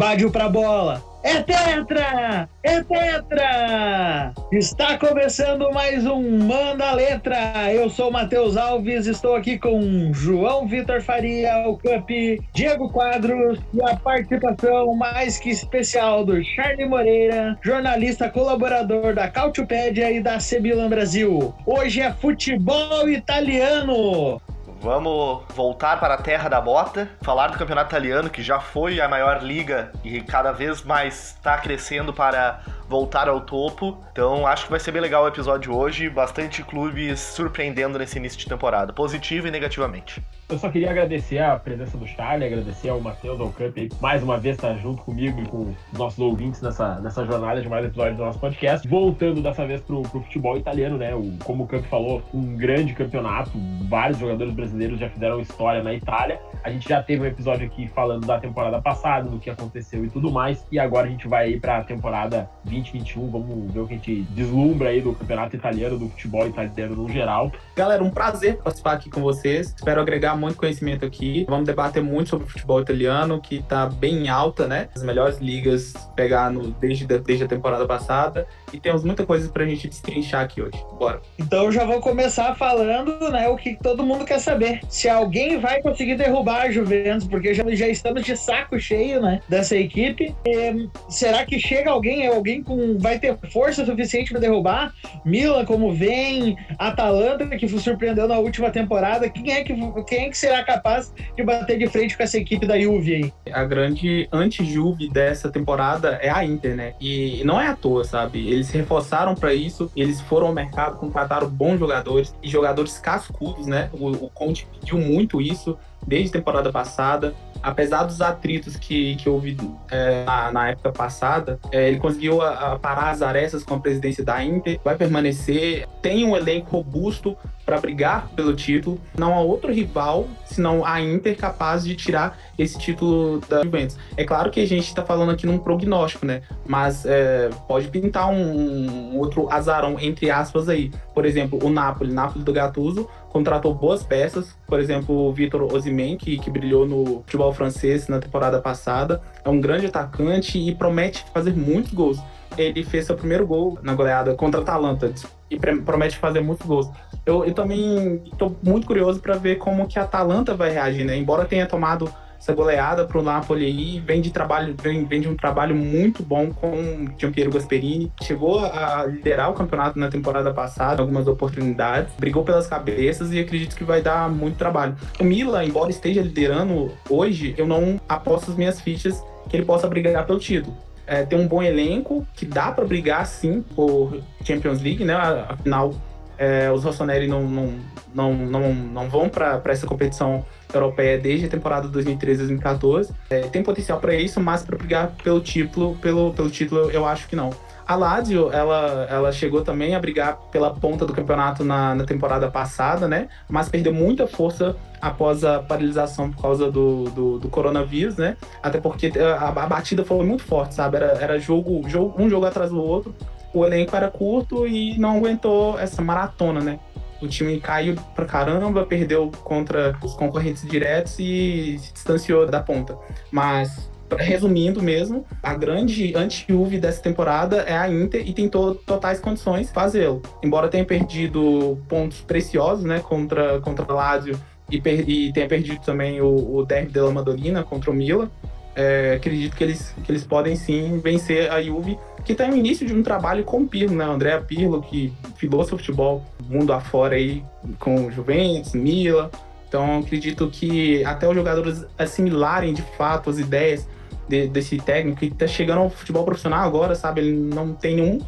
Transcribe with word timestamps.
Badiu 0.00 0.30
pra 0.30 0.48
bola. 0.48 1.04
É 1.22 1.42
Tetra! 1.42 2.48
É 2.62 2.82
Tetra! 2.82 4.32
Está 4.50 4.96
começando 4.96 5.70
mais 5.74 6.06
um 6.06 6.38
Manda 6.38 6.90
Letra. 6.92 7.70
Eu 7.70 7.90
sou 7.90 8.08
o 8.08 8.12
Matheus 8.12 8.56
Alves, 8.56 9.06
estou 9.06 9.34
aqui 9.34 9.58
com 9.58 10.10
João 10.14 10.66
Vitor 10.66 11.02
Faria, 11.02 11.68
o 11.68 11.76
Cup, 11.76 12.08
Diego 12.54 12.88
Quadros 12.88 13.58
e 13.74 13.82
a 13.82 13.94
participação 13.94 14.94
mais 14.94 15.38
que 15.38 15.50
especial 15.50 16.24
do 16.24 16.42
Charlie 16.42 16.88
Moreira, 16.88 17.58
jornalista 17.62 18.30
colaborador 18.30 19.14
da 19.14 19.28
Cautiopédia 19.28 20.10
e 20.10 20.22
da 20.22 20.40
Sebilan 20.40 20.88
Brasil. 20.88 21.52
Hoje 21.66 22.00
é 22.00 22.10
futebol 22.10 23.06
italiano. 23.06 24.40
Vamos 24.82 25.42
voltar 25.54 26.00
para 26.00 26.14
a 26.14 26.16
terra 26.22 26.48
da 26.48 26.58
bota, 26.58 27.06
falar 27.20 27.48
do 27.48 27.58
campeonato 27.58 27.90
italiano, 27.90 28.30
que 28.30 28.42
já 28.42 28.58
foi 28.60 28.98
a 28.98 29.06
maior 29.06 29.42
liga 29.42 29.92
e 30.02 30.22
cada 30.22 30.52
vez 30.52 30.82
mais 30.82 31.34
está 31.34 31.58
crescendo 31.58 32.14
para 32.14 32.60
voltar 32.90 33.28
ao 33.28 33.40
topo. 33.40 33.96
Então 34.10 34.44
acho 34.44 34.64
que 34.64 34.70
vai 34.70 34.80
ser 34.80 34.90
bem 34.90 35.00
legal 35.00 35.22
o 35.22 35.28
episódio 35.28 35.72
hoje. 35.72 36.10
Bastante 36.10 36.64
clubes 36.64 37.20
surpreendendo 37.20 37.96
nesse 37.98 38.18
início 38.18 38.36
de 38.36 38.46
temporada, 38.46 38.92
positivo 38.92 39.46
e 39.46 39.50
negativamente. 39.50 40.20
Eu 40.48 40.58
só 40.58 40.68
queria 40.68 40.90
agradecer 40.90 41.38
a 41.38 41.56
presença 41.56 41.96
do 41.96 42.04
Charlie, 42.08 42.48
agradecer 42.48 42.88
ao 42.88 43.00
Matheus, 43.00 43.40
ao 43.40 43.52
Cup, 43.52 43.76
mais 44.00 44.20
uma 44.20 44.36
vez 44.36 44.56
estar 44.56 44.74
junto 44.78 45.00
comigo 45.04 45.40
e 45.40 45.46
com 45.46 45.72
os 45.92 45.98
nossos 45.98 46.18
ouvintes 46.18 46.60
nessa, 46.60 46.96
nessa 46.96 47.24
jornada 47.24 47.62
de 47.62 47.68
mais 47.68 47.84
episódios 47.84 48.16
do 48.16 48.24
nosso 48.24 48.40
podcast. 48.40 48.88
Voltando 48.88 49.40
dessa 49.40 49.64
vez 49.64 49.80
pro, 49.80 50.02
pro 50.02 50.20
futebol 50.22 50.56
italiano, 50.56 50.98
né? 50.98 51.14
O, 51.14 51.38
como 51.44 51.62
o 51.62 51.68
Cup 51.68 51.84
falou, 51.84 52.20
um 52.34 52.56
grande 52.56 52.94
campeonato, 52.94 53.52
vários 53.88 54.18
jogadores 54.18 54.52
brasileiros 54.52 54.98
já 54.98 55.08
fizeram 55.08 55.38
história 55.38 55.84
na 55.84 55.94
Itália. 55.94 56.40
A 56.64 56.70
gente 56.70 56.88
já 56.88 57.00
teve 57.00 57.22
um 57.22 57.26
episódio 57.26 57.64
aqui 57.64 57.86
falando 57.86 58.26
da 58.26 58.40
temporada 58.40 58.82
passada, 58.82 59.30
do 59.30 59.38
que 59.38 59.48
aconteceu 59.50 60.04
e 60.04 60.10
tudo 60.10 60.32
mais. 60.32 60.66
E 60.72 60.80
agora 60.80 61.06
a 61.06 61.10
gente 61.10 61.28
vai 61.28 61.44
aí 61.44 61.60
para 61.60 61.78
a 61.78 61.84
temporada 61.84 62.50
2021. 62.80 63.30
Vamos 63.30 63.72
ver 63.72 63.80
o 63.80 63.86
que 63.86 63.94
a 63.94 63.96
gente 63.96 64.22
deslumbra 64.30 64.88
aí 64.88 65.00
do 65.00 65.14
campeonato 65.14 65.56
italiano, 65.56 65.98
do 65.98 66.08
futebol 66.08 66.46
italiano 66.46 66.96
no 66.96 67.08
geral. 67.08 67.52
Galera, 67.76 68.02
um 68.02 68.10
prazer 68.10 68.56
participar 68.58 68.92
aqui 68.92 69.10
com 69.10 69.20
vocês. 69.20 69.74
Espero 69.76 70.00
agregar 70.00 70.36
muito 70.36 70.56
conhecimento 70.56 71.04
aqui. 71.04 71.44
Vamos 71.48 71.66
debater 71.66 72.02
muito 72.02 72.30
sobre 72.30 72.46
o 72.46 72.48
futebol 72.48 72.80
italiano, 72.80 73.40
que 73.40 73.56
está 73.56 73.86
bem 73.86 74.24
em 74.24 74.28
alta, 74.28 74.66
né? 74.66 74.88
As 74.94 75.02
melhores 75.02 75.38
ligas 75.38 75.92
pegar 76.14 76.50
no, 76.50 76.70
desde, 76.72 77.06
desde 77.06 77.44
a 77.44 77.48
temporada 77.48 77.86
passada. 77.86 78.46
E 78.72 78.78
temos 78.78 79.04
muita 79.04 79.26
coisa 79.26 79.48
para 79.48 79.64
a 79.64 79.66
gente 79.66 79.88
destrinchar 79.88 80.42
aqui 80.42 80.62
hoje. 80.62 80.84
Bora. 80.98 81.20
Então 81.38 81.64
eu 81.64 81.72
já 81.72 81.84
vou 81.84 82.00
começar 82.00 82.54
falando 82.54 83.30
né, 83.30 83.48
o 83.48 83.56
que 83.56 83.76
todo 83.76 84.04
mundo 84.04 84.24
quer 84.24 84.38
saber. 84.38 84.80
Se 84.88 85.08
alguém 85.08 85.58
vai 85.58 85.82
conseguir 85.82 86.16
derrubar 86.16 86.62
a 86.62 86.70
Juventus, 86.70 87.26
porque 87.26 87.52
já, 87.52 87.64
já 87.74 87.88
estamos 87.88 88.22
de 88.22 88.36
saco 88.36 88.78
cheio 88.78 89.20
né, 89.20 89.40
dessa 89.48 89.76
equipe. 89.76 90.34
E, 90.46 90.88
será 91.08 91.44
que 91.44 91.58
chega 91.58 91.90
alguém, 91.90 92.26
alguém 92.26 92.62
com 92.70 92.98
vai 92.98 93.18
ter 93.18 93.36
força 93.52 93.84
suficiente 93.84 94.30
para 94.30 94.40
derrubar? 94.40 94.92
Milan, 95.24 95.64
como 95.64 95.92
vem, 95.92 96.56
Atalanta, 96.78 97.44
que 97.56 97.68
surpreendeu 97.68 98.28
na 98.28 98.38
última 98.38 98.70
temporada. 98.70 99.28
Quem 99.28 99.52
é 99.52 99.64
que, 99.64 99.74
quem 100.06 100.26
é 100.26 100.28
que 100.28 100.38
será 100.38 100.62
capaz 100.62 101.12
de 101.36 101.42
bater 101.42 101.76
de 101.76 101.88
frente 101.88 102.16
com 102.16 102.22
essa 102.22 102.38
equipe 102.38 102.66
da 102.66 102.78
Juve 102.78 103.14
aí? 103.14 103.32
A 103.52 103.64
grande 103.64 104.28
anti-Juve 104.32 105.10
dessa 105.10 105.50
temporada 105.50 106.18
é 106.22 106.30
a 106.30 106.44
Inter, 106.44 106.76
né? 106.76 106.94
E 107.00 107.42
não 107.44 107.60
é 107.60 107.66
à 107.66 107.74
toa, 107.74 108.04
sabe? 108.04 108.48
Eles 108.48 108.68
se 108.68 108.78
reforçaram 108.78 109.34
para 109.34 109.52
isso, 109.52 109.90
eles 109.96 110.20
foram 110.20 110.46
ao 110.46 110.54
mercado, 110.54 110.96
contrataram 110.96 111.48
bons 111.48 111.78
jogadores 111.78 112.34
e 112.42 112.48
jogadores 112.48 112.98
cascudos, 112.98 113.66
né? 113.66 113.90
O, 113.92 114.10
o 114.10 114.30
Conte 114.30 114.66
pediu 114.78 114.98
muito 114.98 115.40
isso 115.40 115.76
desde 116.06 116.30
a 116.30 116.32
temporada 116.32 116.70
passada 116.70 117.34
apesar 117.62 118.04
dos 118.04 118.20
atritos 118.20 118.76
que, 118.76 119.16
que 119.16 119.28
houve 119.28 119.56
é, 119.90 120.24
na, 120.24 120.52
na, 120.52 120.68
época 120.70 120.92
passada, 120.92 121.58
é, 121.70 121.88
ele 121.88 121.98
conseguiu 121.98 122.40
a, 122.42 122.72
a 122.72 122.78
parar 122.78 123.10
as 123.10 123.22
arestas 123.22 123.62
com 123.64 123.74
a 123.74 123.80
presidência 123.80 124.24
da 124.24 124.42
Inter, 124.42 124.80
vai 124.84 124.96
permanecer, 124.96 125.86
tem 126.02 126.24
um 126.24 126.36
elenco 126.36 126.70
robusto 126.76 127.36
para 127.70 127.80
brigar 127.80 128.28
pelo 128.34 128.52
título. 128.52 129.00
Não 129.16 129.32
há 129.32 129.40
outro 129.40 129.72
rival, 129.72 130.26
senão 130.44 130.84
a 130.84 131.00
Inter, 131.00 131.36
capaz 131.36 131.84
de 131.84 131.94
tirar 131.94 132.36
esse 132.58 132.76
título 132.76 133.40
da 133.48 133.62
Juventus. 133.62 133.96
É 134.16 134.24
claro 134.24 134.50
que 134.50 134.58
a 134.58 134.66
gente 134.66 134.88
está 134.88 135.04
falando 135.04 135.30
aqui 135.30 135.46
num 135.46 135.56
prognóstico, 135.56 136.26
né? 136.26 136.42
Mas 136.66 137.06
é, 137.06 137.48
pode 137.68 137.86
pintar 137.86 138.28
um, 138.28 139.12
um, 139.12 139.18
outro 139.18 139.48
azarão, 139.52 140.00
entre 140.00 140.32
aspas, 140.32 140.68
aí. 140.68 140.90
Por 141.14 141.24
exemplo, 141.24 141.64
o 141.64 141.70
Napoli, 141.70 142.12
Napoli 142.12 142.44
do 142.44 142.52
Gattuso, 142.52 143.08
contratou 143.28 143.72
boas 143.72 144.02
peças, 144.02 144.56
por 144.66 144.80
exemplo, 144.80 145.28
o 145.28 145.32
Vitor 145.32 145.62
Osimhen, 145.72 146.16
que, 146.16 146.38
que 146.38 146.50
brilhou 146.50 146.88
no 146.88 147.22
futebol 147.22 147.52
francês 147.52 148.08
na 148.08 148.18
temporada 148.18 148.60
passada, 148.60 149.22
é 149.44 149.48
um 149.48 149.60
grande 149.60 149.86
atacante 149.86 150.58
e 150.58 150.74
promete 150.74 151.24
fazer 151.32 151.54
muitos 151.54 151.92
gols. 151.92 152.18
Ele 152.56 152.84
fez 152.84 153.06
seu 153.06 153.16
primeiro 153.16 153.46
gol 153.46 153.78
na 153.82 153.94
goleada 153.94 154.34
contra 154.34 154.60
a 154.60 154.62
Atalanta 154.62 155.12
e 155.50 155.58
promete 155.58 156.16
fazer 156.16 156.40
muitos 156.40 156.66
gols. 156.66 156.90
Eu, 157.24 157.44
eu 157.44 157.54
também 157.54 158.22
estou 158.24 158.56
muito 158.62 158.86
curioso 158.86 159.20
para 159.20 159.36
ver 159.36 159.56
como 159.56 159.86
que 159.86 159.98
a 159.98 160.02
Atalanta 160.02 160.54
vai 160.54 160.70
reagir, 160.70 161.04
né? 161.04 161.16
Embora 161.16 161.44
tenha 161.44 161.66
tomado 161.66 162.10
essa 162.40 162.54
goleada 162.54 163.04
para 163.04 163.18
o 163.18 163.22
Napoli 163.22 163.66
aí, 163.66 164.00
vem 164.00 164.22
de 164.22 164.30
trabalho, 164.30 164.74
vem, 164.82 165.04
vem 165.04 165.20
de 165.20 165.28
um 165.28 165.36
trabalho 165.36 165.76
muito 165.76 166.22
bom 166.22 166.50
com 166.50 167.06
Giampiero 167.18 167.50
Gasperini. 167.52 168.10
Chegou 168.22 168.64
a 168.64 169.04
liderar 169.04 169.50
o 169.50 169.52
campeonato 169.52 169.98
na 169.98 170.08
temporada 170.08 170.52
passada, 170.52 171.02
algumas 171.02 171.28
oportunidades, 171.28 172.10
brigou 172.18 172.42
pelas 172.42 172.66
cabeças 172.66 173.30
e 173.32 173.38
acredito 173.38 173.76
que 173.76 173.84
vai 173.84 174.00
dar 174.00 174.30
muito 174.30 174.56
trabalho. 174.56 174.96
O 175.20 175.24
Mila, 175.24 175.62
embora 175.62 175.90
esteja 175.90 176.22
liderando 176.22 176.90
hoje, 177.10 177.54
eu 177.58 177.66
não 177.66 178.00
aposto 178.08 178.50
as 178.50 178.56
minhas 178.56 178.80
fichas 178.80 179.22
que 179.50 179.56
ele 179.56 179.66
possa 179.66 179.86
brigar 179.86 180.24
pelo 180.26 180.38
título. 180.38 180.74
É, 181.10 181.24
tem 181.24 181.36
um 181.36 181.48
bom 181.48 181.60
elenco 181.60 182.24
que 182.34 182.46
dá 182.46 182.70
para 182.70 182.84
brigar 182.84 183.26
sim 183.26 183.62
por 183.74 184.22
Champions 184.44 184.80
League, 184.80 185.04
né? 185.04 185.12
Afinal, 185.48 185.92
é, 186.38 186.70
os 186.70 186.84
Rossoneri 186.84 187.26
não, 187.26 187.42
não, 187.42 187.74
não, 188.14 188.32
não, 188.32 188.72
não 188.72 189.10
vão 189.10 189.28
para 189.28 189.60
essa 189.64 189.88
competição 189.88 190.44
europeia 190.72 191.18
desde 191.18 191.46
a 191.46 191.48
temporada 191.48 191.88
2013-2014. 191.88 193.10
É, 193.28 193.40
tem 193.40 193.60
potencial 193.60 193.98
para 193.98 194.14
isso, 194.14 194.38
mas 194.38 194.62
para 194.62 194.78
brigar 194.78 195.10
pelo 195.24 195.40
título, 195.40 195.96
pelo, 195.96 196.32
pelo 196.32 196.48
título, 196.48 196.92
eu 196.92 197.04
acho 197.04 197.26
que 197.26 197.34
não. 197.34 197.50
A 197.90 197.96
Lazio, 197.96 198.52
ela, 198.52 199.08
ela 199.10 199.32
chegou 199.32 199.62
também 199.62 199.96
a 199.96 199.98
brigar 199.98 200.36
pela 200.52 200.72
ponta 200.72 201.04
do 201.04 201.12
campeonato 201.12 201.64
na, 201.64 201.92
na 201.92 202.04
temporada 202.04 202.48
passada, 202.48 203.08
né? 203.08 203.26
Mas 203.48 203.68
perdeu 203.68 203.92
muita 203.92 204.28
força 204.28 204.76
após 205.00 205.42
a 205.42 205.58
paralisação 205.58 206.30
por 206.30 206.40
causa 206.40 206.70
do, 206.70 207.10
do, 207.10 207.38
do 207.40 207.48
coronavírus, 207.48 208.16
né? 208.16 208.36
Até 208.62 208.80
porque 208.80 209.10
a, 209.18 209.48
a, 209.48 209.66
batida 209.66 210.04
foi 210.04 210.24
muito 210.24 210.44
forte, 210.44 210.76
sabe? 210.76 210.98
Era, 210.98 211.06
era 211.20 211.38
jogo, 211.40 211.82
jogo, 211.88 212.14
um 212.16 212.30
jogo 212.30 212.46
atrás 212.46 212.70
do 212.70 212.80
outro. 212.80 213.12
O 213.52 213.66
elenco 213.66 213.96
era 213.96 214.08
curto 214.08 214.68
e 214.68 214.96
não 214.96 215.16
aguentou 215.16 215.76
essa 215.76 216.00
maratona, 216.00 216.60
né? 216.60 216.78
o 217.20 217.28
time 217.28 217.60
caiu 217.60 217.96
pra 218.14 218.24
caramba, 218.24 218.86
perdeu 218.86 219.30
contra 219.44 219.94
os 220.02 220.14
concorrentes 220.14 220.66
diretos 220.66 221.18
e 221.18 221.78
se 221.78 221.92
distanciou 221.92 222.46
da 222.46 222.60
ponta. 222.60 222.96
Mas 223.30 223.89
resumindo 224.16 224.82
mesmo, 224.82 225.24
a 225.42 225.54
grande 225.54 226.14
anti-Juve 226.16 226.78
dessa 226.78 227.02
temporada 227.02 227.58
é 227.62 227.76
a 227.76 227.88
Inter 227.90 228.26
e 228.26 228.32
tentou 228.32 228.74
totais 228.74 229.20
condições 229.20 229.70
fazê-lo. 229.70 230.22
Embora 230.42 230.68
tenha 230.68 230.84
perdido 230.84 231.78
pontos 231.88 232.20
preciosos, 232.20 232.84
né, 232.84 233.00
contra 233.00 233.60
contra 233.60 233.92
Lazio 233.92 234.38
e, 234.70 234.76
e 234.76 235.32
tenha 235.32 235.48
perdido 235.48 235.80
também 235.80 236.20
o, 236.20 236.56
o 236.56 236.64
derby 236.64 236.92
della 236.92 237.10
Madolina 237.10 237.62
contra 237.62 237.90
o 237.90 237.94
Milan, 237.94 238.30
é, 238.74 239.14
acredito 239.16 239.56
que 239.56 239.64
eles, 239.64 239.94
que 240.04 240.12
eles 240.12 240.24
podem 240.24 240.54
sim 240.54 240.98
vencer 241.00 241.50
a 241.50 241.60
Juve, 241.60 241.98
que 242.24 242.32
está 242.32 242.46
no 242.46 242.56
início 242.56 242.86
de 242.86 242.94
um 242.94 243.02
trabalho 243.02 243.44
com 243.44 243.62
o 243.62 243.66
Pirlo, 243.66 243.96
né? 243.96 244.04
André 244.04 244.38
Pirlo, 244.40 244.80
que 244.82 245.12
filou 245.36 245.64
seu 245.64 245.76
futebol 245.76 246.24
mundo 246.48 246.72
afora 246.72 247.16
aí 247.16 247.44
com 247.78 248.10
Juventus, 248.10 248.72
Mila. 248.72 249.30
Então 249.68 249.98
acredito 249.98 250.48
que 250.48 251.04
até 251.04 251.28
os 251.28 251.34
jogadores 251.34 251.84
assimilarem 251.98 252.72
de 252.72 252.82
fato 252.96 253.30
as 253.30 253.38
ideias 253.38 253.88
de, 254.30 254.46
desse 254.46 254.78
técnico 254.78 255.18
que 255.18 255.26
está 255.26 255.46
chegando 255.46 255.80
ao 255.80 255.90
futebol 255.90 256.24
profissional 256.24 256.66
agora, 256.66 256.94
sabe? 256.94 257.20
Ele 257.20 257.32
não 257.32 257.74
tem 257.74 257.96
nenhum 257.96 258.18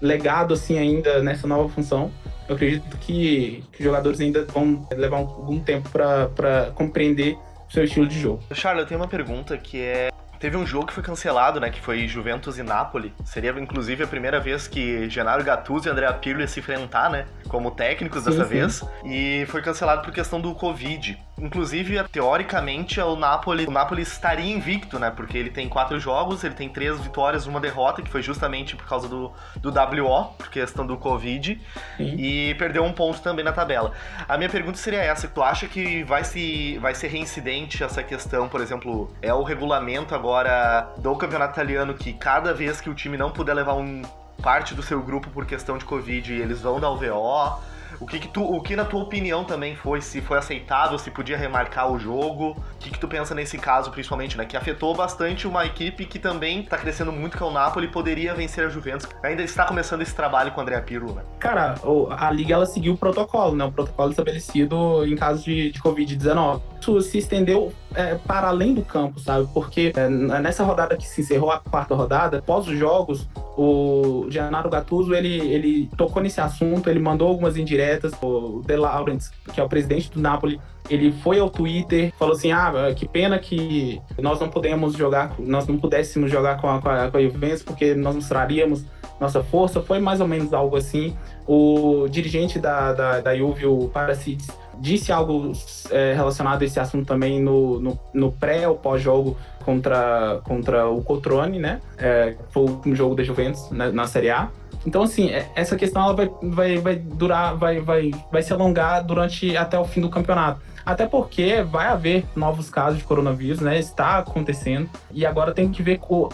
legado 0.00 0.52
assim 0.52 0.76
ainda 0.76 1.22
nessa 1.22 1.46
nova 1.46 1.68
função. 1.68 2.10
Eu 2.48 2.56
acredito 2.56 2.96
que, 2.98 3.62
que 3.72 3.78
os 3.78 3.84
jogadores 3.84 4.20
ainda 4.20 4.44
vão 4.46 4.86
levar 4.90 5.18
algum 5.18 5.60
tempo 5.60 5.88
para 5.88 6.72
compreender 6.74 7.38
seu 7.70 7.84
estilo 7.84 8.06
de 8.06 8.20
jogo. 8.20 8.42
Charles, 8.52 8.82
eu 8.82 8.88
tenho 8.88 9.00
uma 9.00 9.08
pergunta 9.08 9.56
que 9.56 9.80
é 9.80 10.12
Teve 10.42 10.56
um 10.56 10.66
jogo 10.66 10.86
que 10.86 10.92
foi 10.92 11.04
cancelado, 11.04 11.60
né? 11.60 11.70
Que 11.70 11.80
foi 11.80 12.08
Juventus 12.08 12.58
e 12.58 12.64
Napoli. 12.64 13.14
Seria, 13.24 13.52
inclusive, 13.52 14.02
a 14.02 14.08
primeira 14.08 14.40
vez 14.40 14.66
que 14.66 15.08
Gennaro 15.08 15.44
Gattuso 15.44 15.86
e 15.86 15.88
Andrea 15.88 16.12
Pirlo 16.14 16.40
iam 16.40 16.48
se 16.48 16.58
enfrentar, 16.58 17.08
né? 17.08 17.26
Como 17.46 17.70
técnicos 17.70 18.24
sim, 18.24 18.30
dessa 18.30 18.42
sim. 18.42 18.50
vez. 18.50 18.84
E 19.04 19.46
foi 19.46 19.62
cancelado 19.62 20.02
por 20.02 20.12
questão 20.12 20.40
do 20.40 20.52
Covid. 20.52 21.16
Inclusive, 21.42 22.00
teoricamente, 22.04 23.00
o 23.00 23.16
Napoli, 23.16 23.66
o 23.66 23.70
Napoli 23.70 24.02
estaria 24.02 24.54
invicto, 24.54 24.96
né? 24.96 25.10
Porque 25.10 25.36
ele 25.36 25.50
tem 25.50 25.68
quatro 25.68 25.98
jogos, 25.98 26.44
ele 26.44 26.54
tem 26.54 26.68
três 26.68 27.00
vitórias, 27.00 27.46
uma 27.46 27.58
derrota, 27.58 28.00
que 28.00 28.08
foi 28.08 28.22
justamente 28.22 28.76
por 28.76 28.86
causa 28.86 29.08
do, 29.08 29.32
do 29.56 29.70
WO, 29.70 30.34
por 30.38 30.48
questão 30.48 30.86
do 30.86 30.96
Covid, 30.96 31.60
Sim. 31.96 32.14
e 32.16 32.54
perdeu 32.54 32.84
um 32.84 32.92
ponto 32.92 33.20
também 33.20 33.44
na 33.44 33.50
tabela. 33.50 33.90
A 34.28 34.38
minha 34.38 34.48
pergunta 34.48 34.78
seria 34.78 35.00
essa: 35.00 35.26
tu 35.26 35.42
acha 35.42 35.66
que 35.66 36.04
vai, 36.04 36.22
se, 36.22 36.78
vai 36.78 36.94
ser 36.94 37.08
reincidente 37.08 37.82
essa 37.82 38.04
questão, 38.04 38.48
por 38.48 38.60
exemplo, 38.60 39.12
é 39.20 39.34
o 39.34 39.42
regulamento 39.42 40.14
agora 40.14 40.92
do 40.98 41.16
campeonato 41.16 41.54
italiano 41.54 41.94
que 41.94 42.12
cada 42.12 42.54
vez 42.54 42.80
que 42.80 42.88
o 42.88 42.94
time 42.94 43.16
não 43.16 43.32
puder 43.32 43.54
levar 43.54 43.74
um 43.74 44.02
parte 44.40 44.74
do 44.74 44.82
seu 44.82 45.02
grupo 45.02 45.28
por 45.30 45.44
questão 45.44 45.76
de 45.76 45.84
Covid, 45.84 46.32
eles 46.32 46.60
vão 46.60 46.78
dar 46.78 46.90
o 46.90 46.96
VO? 46.96 47.60
O 48.02 48.06
que, 48.06 48.18
que 48.18 48.26
tu, 48.26 48.42
o 48.42 48.60
que 48.60 48.74
na 48.74 48.84
tua 48.84 49.00
opinião 49.00 49.44
também 49.44 49.76
foi, 49.76 50.00
se 50.00 50.20
foi 50.20 50.36
aceitável, 50.36 50.98
se 50.98 51.08
podia 51.08 51.36
remarcar 51.36 51.88
o 51.88 52.00
jogo? 52.00 52.50
O 52.50 52.78
que, 52.80 52.90
que 52.90 52.98
tu 52.98 53.06
pensa 53.06 53.32
nesse 53.32 53.56
caso, 53.56 53.92
principalmente, 53.92 54.36
né? 54.36 54.44
Que 54.44 54.56
afetou 54.56 54.92
bastante 54.92 55.46
uma 55.46 55.64
equipe 55.64 56.04
que 56.04 56.18
também 56.18 56.62
está 56.62 56.76
crescendo 56.76 57.12
muito, 57.12 57.36
que 57.36 57.42
é 57.42 57.46
o 57.46 57.52
Napoli, 57.52 57.86
poderia 57.86 58.34
vencer 58.34 58.66
a 58.66 58.68
Juventus. 58.68 59.08
Ainda 59.22 59.42
está 59.42 59.64
começando 59.64 60.02
esse 60.02 60.14
trabalho 60.14 60.50
com 60.50 60.58
o 60.58 60.62
André 60.62 60.80
Pirlo, 60.80 61.14
né? 61.14 61.22
Cara, 61.38 61.76
a 62.18 62.30
Liga 62.32 62.54
ela 62.54 62.66
seguiu 62.66 62.94
o 62.94 62.98
protocolo, 62.98 63.54
né? 63.54 63.64
O 63.64 63.70
protocolo 63.70 64.10
estabelecido 64.10 65.06
em 65.06 65.14
caso 65.14 65.44
de, 65.44 65.70
de 65.70 65.80
Covid-19. 65.80 66.60
Isso 66.82 67.00
se 67.00 67.18
estendeu 67.18 67.72
é, 67.94 68.16
para 68.16 68.48
além 68.48 68.74
do 68.74 68.82
campo, 68.82 69.20
sabe? 69.20 69.48
Porque 69.54 69.92
é, 69.94 70.08
nessa 70.08 70.64
rodada 70.64 70.96
que 70.96 71.06
se 71.06 71.20
encerrou 71.20 71.52
a 71.52 71.60
quarta 71.60 71.94
rodada, 71.94 72.38
após 72.38 72.66
os 72.66 72.76
jogos, 72.76 73.28
o 73.56 74.26
Gennaro 74.28 74.68
Gattuso 74.68 75.14
ele, 75.14 75.38
ele 75.38 75.90
tocou 75.96 76.20
nesse 76.20 76.40
assunto, 76.40 76.90
ele 76.90 76.98
mandou 76.98 77.28
algumas 77.28 77.56
indiretas 77.56 78.12
o 78.20 78.62
De 78.66 78.76
Laurentiis, 78.76 79.30
que 79.54 79.60
é 79.60 79.62
o 79.62 79.68
presidente 79.68 80.10
do 80.10 80.20
Napoli, 80.20 80.60
ele 80.90 81.12
foi 81.22 81.38
ao 81.38 81.48
Twitter, 81.48 82.12
falou 82.18 82.34
assim: 82.34 82.50
ah, 82.50 82.72
que 82.96 83.06
pena 83.06 83.38
que 83.38 84.02
nós 84.18 84.40
não 84.40 84.48
podemos 84.48 84.94
jogar, 84.94 85.34
nós 85.38 85.68
não 85.68 85.78
pudéssemos 85.78 86.32
jogar 86.32 86.60
com 86.60 86.68
a, 86.68 86.82
com 86.82 86.88
a, 86.88 87.10
com 87.12 87.16
a 87.16 87.22
Juventus, 87.22 87.62
porque 87.62 87.94
nós 87.94 88.16
mostraríamos 88.16 88.84
nossa 89.20 89.42
força. 89.42 89.80
Foi 89.80 90.00
mais 90.00 90.20
ou 90.20 90.26
menos 90.26 90.52
algo 90.52 90.76
assim. 90.76 91.16
O 91.46 92.08
dirigente 92.08 92.58
da, 92.58 92.92
da, 92.92 93.20
da 93.20 93.36
Juve, 93.36 93.66
o 93.66 93.88
Parasites, 93.88 94.48
disse 94.82 95.12
algo 95.12 95.52
é, 95.90 96.12
relacionado 96.12 96.62
a 96.62 96.64
esse 96.64 96.80
assunto 96.80 97.06
também 97.06 97.40
no, 97.40 97.78
no, 97.78 97.98
no 98.12 98.32
pré 98.32 98.66
ou 98.66 98.74
pós-jogo 98.74 99.38
contra, 99.64 100.40
contra 100.42 100.88
o 100.88 101.00
Cotrone, 101.02 101.60
né? 101.60 101.80
É, 101.96 102.34
foi 102.50 102.64
o 102.64 102.70
último 102.70 102.94
jogo 102.96 103.14
da 103.14 103.22
Juventus 103.22 103.70
né, 103.70 103.92
na 103.92 104.08
Série 104.08 104.30
A. 104.30 104.48
Então, 104.84 105.02
assim, 105.02 105.30
é, 105.30 105.48
essa 105.54 105.76
questão 105.76 106.02
ela 106.02 106.14
vai, 106.14 106.30
vai, 106.42 106.76
vai 106.78 106.96
durar, 106.96 107.56
vai, 107.56 107.80
vai, 107.80 108.10
vai 108.32 108.42
se 108.42 108.52
alongar 108.52 109.04
durante 109.04 109.56
até 109.56 109.78
o 109.78 109.84
fim 109.84 110.00
do 110.00 110.10
campeonato. 110.10 110.60
Até 110.84 111.06
porque 111.06 111.62
vai 111.62 111.86
haver 111.86 112.24
novos 112.34 112.68
casos 112.68 112.98
de 112.98 113.04
coronavírus, 113.04 113.60
né? 113.60 113.78
Está 113.78 114.18
acontecendo. 114.18 114.90
E 115.12 115.24
agora 115.24 115.52
tem 115.52 115.70
que 115.70 115.80
ver 115.80 115.98
qual, 115.98 116.28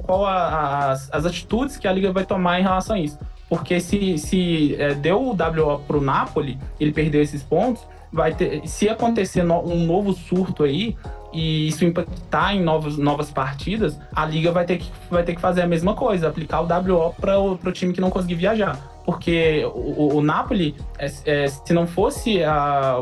qual, 0.00 0.26
a, 0.26 0.92
as 0.92 1.24
atitudes 1.24 1.78
que 1.78 1.88
a 1.88 1.92
Liga 1.92 2.12
vai 2.12 2.26
tomar 2.26 2.60
em 2.60 2.62
relação 2.62 2.94
a 2.94 2.98
isso. 2.98 3.18
Porque 3.48 3.80
se, 3.80 4.18
se 4.18 4.74
é, 4.76 4.94
deu 4.94 5.20
o 5.20 5.30
WO 5.30 5.78
pro 5.86 6.00
Napoli, 6.00 6.58
ele 6.80 6.92
perdeu 6.92 7.22
esses 7.22 7.42
pontos, 7.42 7.86
vai 8.12 8.34
ter. 8.34 8.66
Se 8.66 8.88
acontecer 8.88 9.42
no, 9.42 9.60
um 9.60 9.84
novo 9.84 10.12
surto 10.12 10.64
aí, 10.64 10.96
e 11.36 11.68
isso 11.68 11.84
impactar 11.84 12.54
em 12.54 12.62
novos, 12.62 12.96
novas 12.96 13.30
partidas, 13.30 13.98
a 14.14 14.24
liga 14.24 14.50
vai 14.50 14.64
ter, 14.64 14.78
que, 14.78 14.90
vai 15.10 15.22
ter 15.22 15.34
que 15.34 15.40
fazer 15.40 15.62
a 15.62 15.66
mesma 15.66 15.94
coisa, 15.94 16.28
aplicar 16.28 16.60
o 16.60 16.64
WO 16.64 17.14
para 17.20 17.38
o 17.38 17.72
time 17.72 17.92
que 17.92 18.00
não 18.00 18.10
conseguir 18.10 18.36
viajar. 18.36 18.78
Porque 19.04 19.64
o, 19.72 20.16
o 20.16 20.22
Napoli, 20.22 20.74
é, 20.98 21.12
é, 21.26 21.46
se 21.46 21.72
não 21.72 21.86
fosse 21.86 22.42
a, 22.42 22.96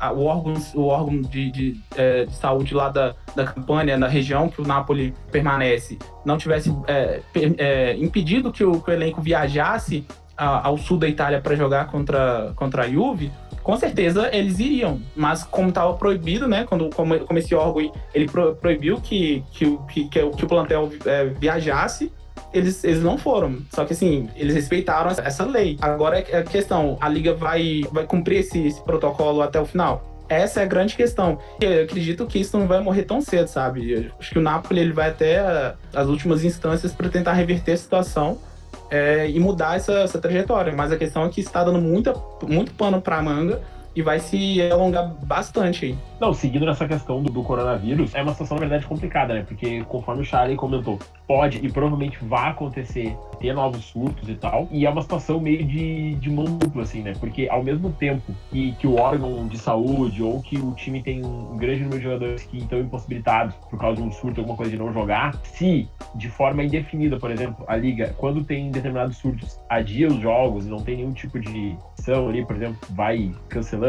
a, 0.00 0.12
o 0.12 0.24
órgão, 0.24 0.54
o 0.74 0.84
órgão 0.84 1.20
de, 1.22 1.50
de, 1.50 1.80
é, 1.96 2.26
de, 2.26 2.34
saúde 2.34 2.74
lá 2.74 2.90
da, 2.90 3.14
da 3.34 3.44
campanha, 3.44 3.96
na 3.96 4.06
região 4.06 4.48
que 4.48 4.60
o 4.60 4.66
Napoli 4.66 5.14
permanece, 5.32 5.98
não 6.24 6.36
tivesse 6.36 6.72
é, 6.86 7.22
é, 7.34 7.96
impedido 7.96 8.52
que 8.52 8.62
o, 8.62 8.80
que 8.80 8.90
o 8.90 8.92
elenco 8.92 9.20
viajasse 9.20 10.06
ao 10.36 10.76
sul 10.76 10.98
da 10.98 11.08
Itália 11.08 11.40
para 11.40 11.54
jogar 11.54 11.86
contra, 11.86 12.52
contra 12.56 12.82
a 12.82 12.88
Juve, 12.88 13.30
com 13.62 13.76
certeza 13.76 14.28
eles 14.32 14.58
iriam, 14.58 15.00
mas 15.14 15.44
como 15.44 15.68
estava 15.68 15.94
proibido, 15.94 16.48
né? 16.48 16.64
Quando 16.64 16.90
como, 16.90 17.18
como, 17.20 17.38
esse 17.38 17.54
órgão 17.54 17.92
ele 18.14 18.26
pro, 18.26 18.54
proibiu 18.56 19.00
que, 19.00 19.44
que, 19.52 19.78
que, 19.88 20.08
que, 20.08 20.20
o 20.20 20.48
plantel 20.48 20.90
é, 21.06 21.26
viajasse, 21.26 22.12
eles, 22.52 22.82
eles 22.84 23.02
não 23.02 23.16
foram. 23.16 23.58
Só 23.70 23.84
que 23.84 23.92
assim, 23.92 24.28
eles 24.36 24.54
respeitaram 24.54 25.10
essa, 25.10 25.44
lei. 25.44 25.76
Agora 25.80 26.18
é 26.18 26.36
a 26.36 26.40
é 26.40 26.42
questão: 26.42 26.98
a 27.00 27.08
liga 27.08 27.34
vai, 27.34 27.82
vai 27.90 28.04
cumprir 28.04 28.40
esse, 28.40 28.66
esse 28.66 28.82
protocolo 28.82 29.42
até 29.42 29.60
o 29.60 29.64
final? 29.64 30.10
Essa 30.28 30.60
é 30.60 30.62
a 30.62 30.66
grande 30.66 30.96
questão. 30.96 31.38
Eu 31.60 31.84
acredito 31.84 32.26
que 32.26 32.38
isso 32.38 32.58
não 32.58 32.66
vai 32.66 32.80
morrer 32.80 33.02
tão 33.02 33.20
cedo, 33.20 33.48
sabe? 33.48 33.90
Eu 33.90 34.10
acho 34.18 34.30
que 34.30 34.38
o 34.38 34.42
Napoli 34.42 34.80
ele 34.80 34.92
vai 34.92 35.10
até 35.10 35.74
as 35.94 36.06
últimas 36.06 36.42
instâncias 36.42 36.92
para 36.92 37.08
tentar 37.08 37.32
reverter 37.34 37.72
a 37.72 37.76
situação 37.76 38.38
é, 38.92 39.30
e 39.30 39.40
mudar 39.40 39.76
essa, 39.76 40.00
essa 40.00 40.18
trajetória. 40.18 40.74
Mas 40.76 40.92
a 40.92 40.98
questão 40.98 41.24
é 41.24 41.28
que 41.30 41.40
está 41.40 41.64
dando 41.64 41.80
muita, 41.80 42.14
muito 42.46 42.74
pano 42.74 43.00
para 43.00 43.22
manga 43.22 43.62
e 43.94 44.02
vai 44.02 44.18
se 44.18 44.60
alongar 44.70 45.12
bastante 45.24 45.86
aí. 45.86 45.96
Não, 46.20 46.32
seguindo 46.32 46.64
nessa 46.64 46.86
questão 46.86 47.22
do, 47.22 47.30
do, 47.30 47.42
coronavírus, 47.42 48.14
é 48.14 48.22
uma 48.22 48.32
situação, 48.32 48.56
na 48.56 48.60
verdade, 48.60 48.86
complicada, 48.86 49.34
né? 49.34 49.44
Porque, 49.46 49.82
conforme 49.84 50.22
o 50.22 50.24
Charlie 50.24 50.56
comentou, 50.56 50.98
pode 51.26 51.58
e 51.58 51.70
provavelmente 51.70 52.18
vai 52.22 52.50
acontecer 52.50 53.16
ter 53.40 53.52
novos 53.52 53.84
surtos 53.86 54.28
e 54.28 54.34
tal, 54.34 54.68
e 54.70 54.86
é 54.86 54.90
uma 54.90 55.02
situação 55.02 55.40
meio 55.40 55.64
de, 55.64 56.14
de 56.14 56.30
mão 56.30 56.44
dupla, 56.44 56.82
assim, 56.82 57.02
né? 57.02 57.12
Porque, 57.18 57.48
ao 57.48 57.62
mesmo 57.62 57.90
tempo 57.90 58.32
que, 58.50 58.72
que 58.72 58.86
o 58.86 58.96
órgão 58.96 59.46
de 59.48 59.58
saúde 59.58 60.22
ou 60.22 60.40
que 60.40 60.56
o 60.56 60.72
time 60.72 61.02
tem 61.02 61.24
um 61.24 61.56
grande 61.56 61.82
número 61.82 61.98
de 61.98 62.04
jogadores 62.04 62.44
que 62.44 62.58
estão 62.58 62.78
impossibilitados 62.78 63.54
por 63.68 63.78
causa 63.78 64.00
de 64.00 64.06
um 64.06 64.12
surto, 64.12 64.40
alguma 64.40 64.56
coisa 64.56 64.70
de 64.70 64.78
não 64.78 64.92
jogar, 64.92 65.34
se, 65.42 65.88
de 66.14 66.28
forma 66.28 66.62
indefinida, 66.62 67.18
por 67.18 67.30
exemplo, 67.30 67.64
a 67.66 67.76
liga, 67.76 68.14
quando 68.16 68.44
tem 68.44 68.70
determinados 68.70 69.16
surtos, 69.16 69.58
adia 69.68 70.08
os 70.08 70.20
jogos 70.20 70.66
e 70.66 70.68
não 70.68 70.78
tem 70.78 70.96
nenhum 70.96 71.12
tipo 71.12 71.38
de 71.40 71.76
ação 71.98 72.28
ali, 72.28 72.44
por 72.44 72.56
exemplo, 72.56 72.78
vai 72.90 73.32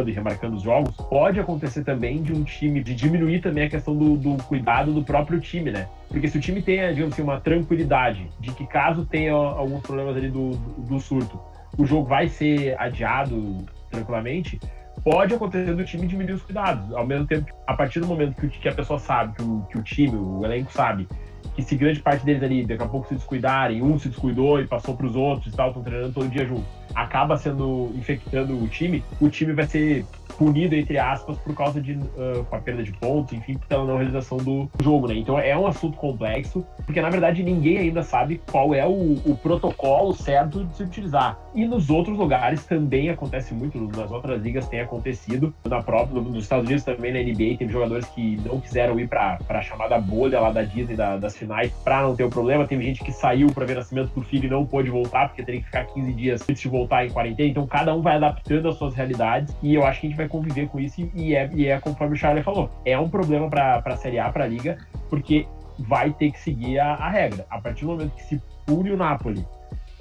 e 0.10 0.12
remarcando 0.12 0.56
os 0.56 0.64
jogos, 0.64 0.96
pode 0.96 1.40
acontecer 1.40 1.84
também 1.84 2.22
de 2.22 2.34
um 2.34 2.44
time, 2.44 2.84
de 2.84 2.96
diminuir 2.96 3.42
também 3.42 3.66
a 3.66 3.70
questão 3.70 3.96
do, 3.96 4.18
do 4.18 4.42
cuidado 4.44 4.94
do 4.94 5.04
próprio 5.04 5.40
time, 5.40 5.72
né? 5.72 5.88
Porque 6.10 6.28
se 6.28 6.38
o 6.38 6.42
time 6.42 6.62
tem, 6.62 6.78
digamos 6.94 7.14
assim, 7.14 7.22
uma 7.22 7.40
tranquilidade 7.40 8.30
de 8.40 8.52
que 8.52 8.66
caso 8.68 9.06
tenha 9.06 9.34
alguns 9.34 9.82
problemas 9.82 10.16
ali 10.16 10.30
do, 10.30 10.52
do, 10.52 10.82
do 10.82 11.00
surto, 11.00 11.40
o 11.78 11.86
jogo 11.86 12.08
vai 12.08 12.28
ser 12.28 12.80
adiado 12.80 13.66
tranquilamente, 13.90 14.60
pode 15.04 15.34
acontecer 15.34 15.76
do 15.76 15.84
time 15.84 16.08
diminuir 16.08 16.34
os 16.34 16.42
cuidados. 16.42 16.94
Ao 16.94 17.06
mesmo 17.06 17.26
tempo, 17.26 17.52
a 17.68 17.74
partir 17.74 18.00
do 18.00 18.08
momento 18.08 18.40
que, 18.40 18.48
que 18.48 18.70
a 18.70 18.74
pessoa 18.74 19.00
sabe, 19.00 19.36
que 19.36 19.42
o, 19.42 19.62
que 19.70 19.78
o 19.78 19.84
time, 19.84 20.16
o 20.16 20.46
elenco 20.46 20.72
sabe, 20.72 21.08
que 21.56 21.62
se 21.62 21.76
grande 21.76 22.00
parte 22.00 22.26
deles 22.26 22.42
ali 22.42 22.66
daqui 22.66 22.84
a 22.84 22.88
pouco 22.88 23.08
se 23.08 23.16
descuidarem, 23.16 23.82
um 23.82 24.00
se 24.00 24.10
descuidou 24.10 24.60
e 24.60 24.68
passou 24.68 24.96
para 24.96 25.06
os 25.06 25.16
outros 25.16 25.54
e 25.54 25.56
tal, 25.56 25.70
estão 25.70 25.84
treinando 25.84 26.14
todo 26.14 26.30
dia 26.30 26.46
junto, 26.46 26.66
acaba 26.96 27.38
sendo 27.38 27.92
infectando 27.96 28.62
o 28.62 28.68
time, 28.68 29.04
o 29.20 29.30
time 29.30 29.54
vai 29.54 29.66
ser 29.66 30.06
punido, 30.38 30.76
entre 30.76 30.98
aspas, 30.98 31.38
por 31.38 31.56
causa 31.56 31.80
de 31.80 31.94
uh, 31.94 32.44
com 32.50 32.56
a 32.56 32.60
perda 32.60 32.84
de 32.84 32.92
pontos, 32.94 33.34
enfim, 33.34 33.58
pela 33.68 33.86
não 33.86 33.98
realização 33.98 34.38
do 34.38 34.70
jogo, 34.82 35.08
né? 35.08 35.16
Então 35.16 35.38
é 35.38 35.58
um 35.58 35.68
assunto 35.68 35.98
complexo, 35.98 36.66
porque 36.86 37.02
na 37.02 37.10
verdade 37.10 37.44
ninguém 37.44 37.78
ainda 37.78 38.04
sabe 38.04 38.42
qual 38.52 38.74
é 38.74 38.86
o, 38.86 39.14
o 39.26 39.38
protocolo 39.42 40.14
certo 40.14 40.66
de 40.66 40.76
se 40.76 40.84
utilizar. 40.84 41.38
E 41.54 41.66
nos 41.66 41.90
outros 41.90 42.18
lugares 42.18 42.66
também 42.66 43.10
acontece 43.10 43.54
muito, 43.54 43.80
nas 43.96 44.12
outras 44.12 44.42
ligas 44.42 44.68
tem 44.68 44.82
acontecido, 44.82 45.54
na 45.66 45.82
própria, 45.82 46.20
nos 46.20 46.44
Estados 46.44 46.66
Unidos 46.66 46.84
também, 46.84 47.14
na 47.14 47.20
NBA, 47.20 47.58
tem 47.58 47.70
jogadores 47.70 48.06
que 48.08 48.38
não 48.46 48.60
quiseram 48.60 49.00
ir 49.00 49.08
para 49.08 49.38
a 49.48 49.62
chamada 49.62 50.00
bolha 50.00 50.40
lá 50.40 50.52
da 50.52 50.64
Disney, 50.64 50.96
da, 50.96 51.18
das 51.18 51.38
finais, 51.38 51.72
para 51.84 52.02
não 52.02 52.16
ter 52.16 52.24
o 52.24 52.30
problema. 52.30 52.66
Tem 52.66 52.82
gente 52.82 53.04
que 53.04 53.12
saiu 53.12 53.48
para 53.48 53.66
ver 53.66 53.76
nascimento 53.76 54.12
do 54.14 54.22
filho 54.22 54.48
e 54.48 54.50
não 54.50 54.66
pôde 54.66 54.90
voltar, 54.90 55.28
porque 55.28 55.44
teria 55.44 55.62
que 55.62 55.68
ficar 55.68 55.86
15 55.86 56.14
dias 56.14 56.42
antes 56.50 56.62
de 56.62 56.68
voltar 56.68 56.83
em 57.06 57.10
quarentena. 57.10 57.50
Então 57.50 57.66
cada 57.68 57.94
um 57.96 58.02
vai 58.02 58.16
adaptando 58.16 58.70
as 58.70 58.76
suas 58.76 58.94
realidades 58.94 59.56
e 59.62 59.76
eu 59.76 59.86
acho 59.86 60.02
que 60.02 60.08
a 60.08 60.10
gente 60.10 60.18
vai 60.18 60.28
conviver 60.28 60.68
com 60.68 60.80
isso 60.80 61.10
e 61.14 61.36
é, 61.36 61.50
e 61.54 61.68
é 61.68 61.80
conforme 61.80 62.14
o 62.14 62.18
Charlie 62.18 62.44
falou. 62.44 62.70
É 62.86 62.98
um 62.98 63.10
problema 63.10 63.50
para 63.50 63.82
a 63.84 63.96
Série 63.96 64.20
A, 64.20 64.30
para 64.30 64.44
a 64.46 64.48
Liga, 64.48 64.78
porque 65.10 65.46
vai 65.80 66.12
ter 66.12 66.32
que 66.32 66.40
seguir 66.40 66.80
a, 66.80 66.94
a, 66.94 67.10
regra. 67.10 67.46
A 67.50 67.60
partir 67.60 67.86
do 67.86 67.92
momento 67.92 68.16
que 68.16 68.24
se 68.24 68.42
pune 68.66 68.92
o 68.92 68.98
Napoli, 68.98 69.46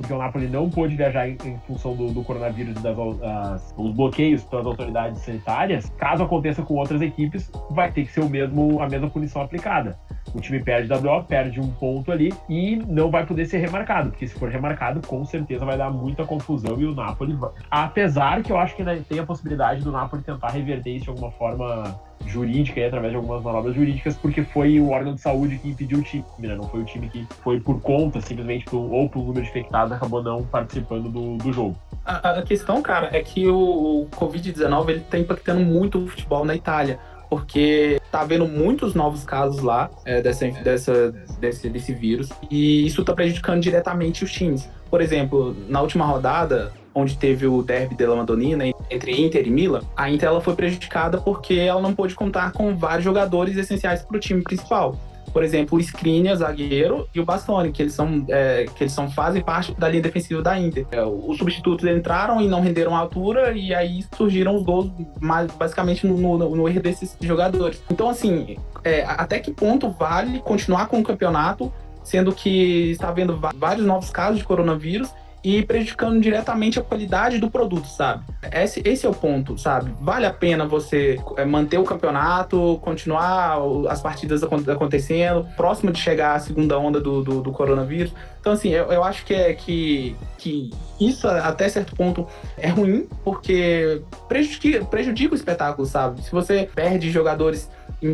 porque 0.02 0.12
o 0.12 0.18
Napoli 0.18 0.48
não 0.48 0.68
pôde 0.68 0.96
viajar 0.96 1.28
em, 1.28 1.38
em 1.44 1.56
função 1.66 1.94
do, 1.94 2.12
do 2.12 2.22
coronavírus 2.22 2.76
e 2.76 2.82
das 2.82 2.98
as, 3.22 3.74
os 3.78 3.94
bloqueios 3.94 4.42
pelas 4.44 4.66
autoridades 4.66 5.20
sanitárias, 5.22 5.90
caso 5.96 6.24
aconteça 6.24 6.62
com 6.62 6.74
outras 6.74 7.00
equipes, 7.00 7.50
vai 7.70 7.90
ter 7.90 8.04
que 8.04 8.12
ser 8.12 8.20
o 8.20 8.28
mesmo, 8.28 8.82
a 8.82 8.88
mesma 8.88 9.08
punição 9.08 9.42
aplicada 9.42 9.98
o 10.34 10.40
time 10.40 10.62
perde 10.62 10.92
WO, 10.92 11.24
perde 11.24 11.60
um 11.60 11.70
ponto 11.70 12.10
ali 12.10 12.32
e 12.48 12.76
não 12.76 13.10
vai 13.10 13.26
poder 13.26 13.46
ser 13.46 13.58
remarcado, 13.58 14.10
porque 14.10 14.26
se 14.26 14.38
for 14.38 14.48
remarcado, 14.48 15.06
com 15.06 15.24
certeza 15.24 15.64
vai 15.64 15.76
dar 15.76 15.90
muita 15.90 16.24
confusão 16.24 16.80
e 16.80 16.84
o 16.84 16.94
Napoli 16.94 17.34
vai. 17.34 17.50
Apesar 17.70 18.42
que 18.42 18.52
eu 18.52 18.58
acho 18.58 18.74
que 18.74 18.82
ainda 18.82 19.02
tem 19.02 19.18
a 19.18 19.26
possibilidade 19.26 19.82
do 19.82 19.92
Napoli 19.92 20.22
tentar 20.22 20.48
reverter 20.48 20.90
isso 20.90 21.04
de 21.04 21.10
alguma 21.10 21.30
forma 21.32 22.00
jurídica 22.26 22.80
aí, 22.80 22.86
através 22.86 23.12
de 23.12 23.16
algumas 23.16 23.42
manobras 23.42 23.74
jurídicas, 23.74 24.16
porque 24.16 24.42
foi 24.42 24.78
o 24.80 24.90
órgão 24.90 25.14
de 25.14 25.20
saúde 25.20 25.58
que 25.58 25.68
impediu 25.68 25.98
o 25.98 26.02
time, 26.02 26.24
né? 26.38 26.54
Não 26.54 26.68
foi 26.68 26.80
o 26.80 26.84
time 26.84 27.08
que 27.08 27.26
foi 27.42 27.60
por 27.60 27.80
conta, 27.80 28.20
simplesmente, 28.20 28.64
ou 28.72 29.08
por 29.08 29.20
um 29.20 29.26
número 29.26 29.44
de 29.44 29.50
infectados, 29.50 29.92
acabou 29.92 30.22
não 30.22 30.44
participando 30.44 31.08
do, 31.08 31.36
do 31.36 31.52
jogo. 31.52 31.76
A, 32.04 32.38
a 32.38 32.42
questão, 32.42 32.82
cara, 32.82 33.08
é 33.12 33.22
que 33.22 33.48
o, 33.48 34.02
o 34.02 34.08
Covid-19 34.16 34.88
ele 34.88 35.00
tá 35.00 35.18
impactando 35.18 35.60
muito 35.60 35.98
o 35.98 36.08
futebol 36.08 36.44
na 36.44 36.54
Itália 36.54 36.98
porque 37.32 37.98
tá 38.10 38.20
havendo 38.20 38.46
muitos 38.46 38.92
novos 38.92 39.24
casos 39.24 39.62
lá 39.62 39.88
é, 40.04 40.20
dessa, 40.20 40.50
dessa, 40.50 41.10
desse, 41.40 41.66
desse 41.70 41.94
vírus 41.94 42.28
e 42.50 42.84
isso 42.86 43.02
tá 43.02 43.14
prejudicando 43.14 43.62
diretamente 43.62 44.22
os 44.22 44.30
times. 44.30 44.68
Por 44.90 45.00
exemplo, 45.00 45.56
na 45.66 45.80
última 45.80 46.04
rodada, 46.04 46.74
onde 46.94 47.16
teve 47.16 47.46
o 47.46 47.62
derby 47.62 47.94
della 47.94 48.16
Madonnina 48.16 48.64
entre 48.90 49.18
Inter 49.18 49.46
e 49.46 49.50
Milan, 49.50 49.80
a 49.96 50.10
Inter 50.10 50.28
ela 50.28 50.42
foi 50.42 50.54
prejudicada 50.54 51.22
porque 51.22 51.54
ela 51.54 51.80
não 51.80 51.94
pôde 51.94 52.14
contar 52.14 52.52
com 52.52 52.76
vários 52.76 53.02
jogadores 53.02 53.56
essenciais 53.56 54.02
para 54.02 54.18
o 54.18 54.20
time 54.20 54.42
principal 54.42 54.94
por 55.32 55.42
exemplo, 55.42 55.78
o 55.78 55.80
Skriniar, 55.80 56.36
zagueiro, 56.36 57.08
e 57.14 57.20
o 57.20 57.24
Bastoni, 57.24 57.72
que 57.72 57.82
eles 57.82 57.94
são, 57.94 58.24
é, 58.28 58.66
que 58.76 58.84
eles 58.84 58.92
são 58.92 59.10
fazem 59.10 59.42
parte 59.42 59.72
da 59.74 59.88
linha 59.88 60.02
defensiva 60.02 60.42
da 60.42 60.58
Inter. 60.58 60.86
É, 60.90 61.02
os 61.02 61.38
substitutos 61.38 61.88
entraram 61.88 62.40
e 62.40 62.48
não 62.48 62.60
renderam 62.60 62.94
a 62.94 62.98
altura, 62.98 63.52
e 63.52 63.74
aí 63.74 64.04
surgiram 64.14 64.56
os 64.56 64.62
gols 64.62 64.90
mais, 65.20 65.50
basicamente 65.52 66.06
no, 66.06 66.16
no, 66.16 66.56
no 66.56 66.68
erro 66.68 66.80
desses 66.80 67.16
jogadores. 67.20 67.82
Então, 67.90 68.08
assim, 68.08 68.56
é, 68.84 69.04
até 69.04 69.38
que 69.38 69.50
ponto 69.50 69.90
vale 69.90 70.40
continuar 70.40 70.86
com 70.86 71.00
o 71.00 71.02
campeonato, 71.02 71.72
sendo 72.04 72.32
que 72.32 72.90
está 72.90 73.08
havendo 73.08 73.40
vários 73.56 73.86
novos 73.86 74.10
casos 74.10 74.38
de 74.38 74.44
coronavírus 74.44 75.08
e 75.44 75.62
prejudicando 75.62 76.20
diretamente 76.20 76.78
a 76.78 76.82
qualidade 76.82 77.38
do 77.38 77.50
produto, 77.50 77.86
sabe? 77.86 78.24
Esse, 78.52 78.80
esse 78.84 79.06
é 79.06 79.08
o 79.08 79.14
ponto, 79.14 79.58
sabe? 79.58 79.92
Vale 80.00 80.26
a 80.26 80.32
pena 80.32 80.66
você 80.66 81.18
é, 81.36 81.44
manter 81.44 81.78
o 81.78 81.84
campeonato, 81.84 82.78
continuar 82.82 83.58
as 83.88 84.00
partidas 84.00 84.42
acontecendo, 84.42 85.46
próximo 85.56 85.90
de 85.90 85.98
chegar 85.98 86.34
a 86.34 86.38
segunda 86.38 86.78
onda 86.78 87.00
do, 87.00 87.22
do, 87.22 87.42
do 87.42 87.52
coronavírus. 87.52 88.12
Então, 88.40 88.52
assim, 88.52 88.70
eu, 88.70 88.86
eu 88.86 89.04
acho 89.04 89.24
que, 89.24 89.34
é, 89.34 89.52
que, 89.54 90.16
que 90.38 90.70
isso, 91.00 91.28
até 91.28 91.68
certo 91.68 91.94
ponto, 91.94 92.26
é 92.56 92.68
ruim, 92.68 93.08
porque 93.24 94.02
prejudica, 94.28 94.84
prejudica 94.84 95.32
o 95.32 95.36
espetáculo, 95.36 95.86
sabe? 95.86 96.22
Se 96.22 96.30
você 96.30 96.68
perde 96.74 97.10
jogadores 97.10 97.70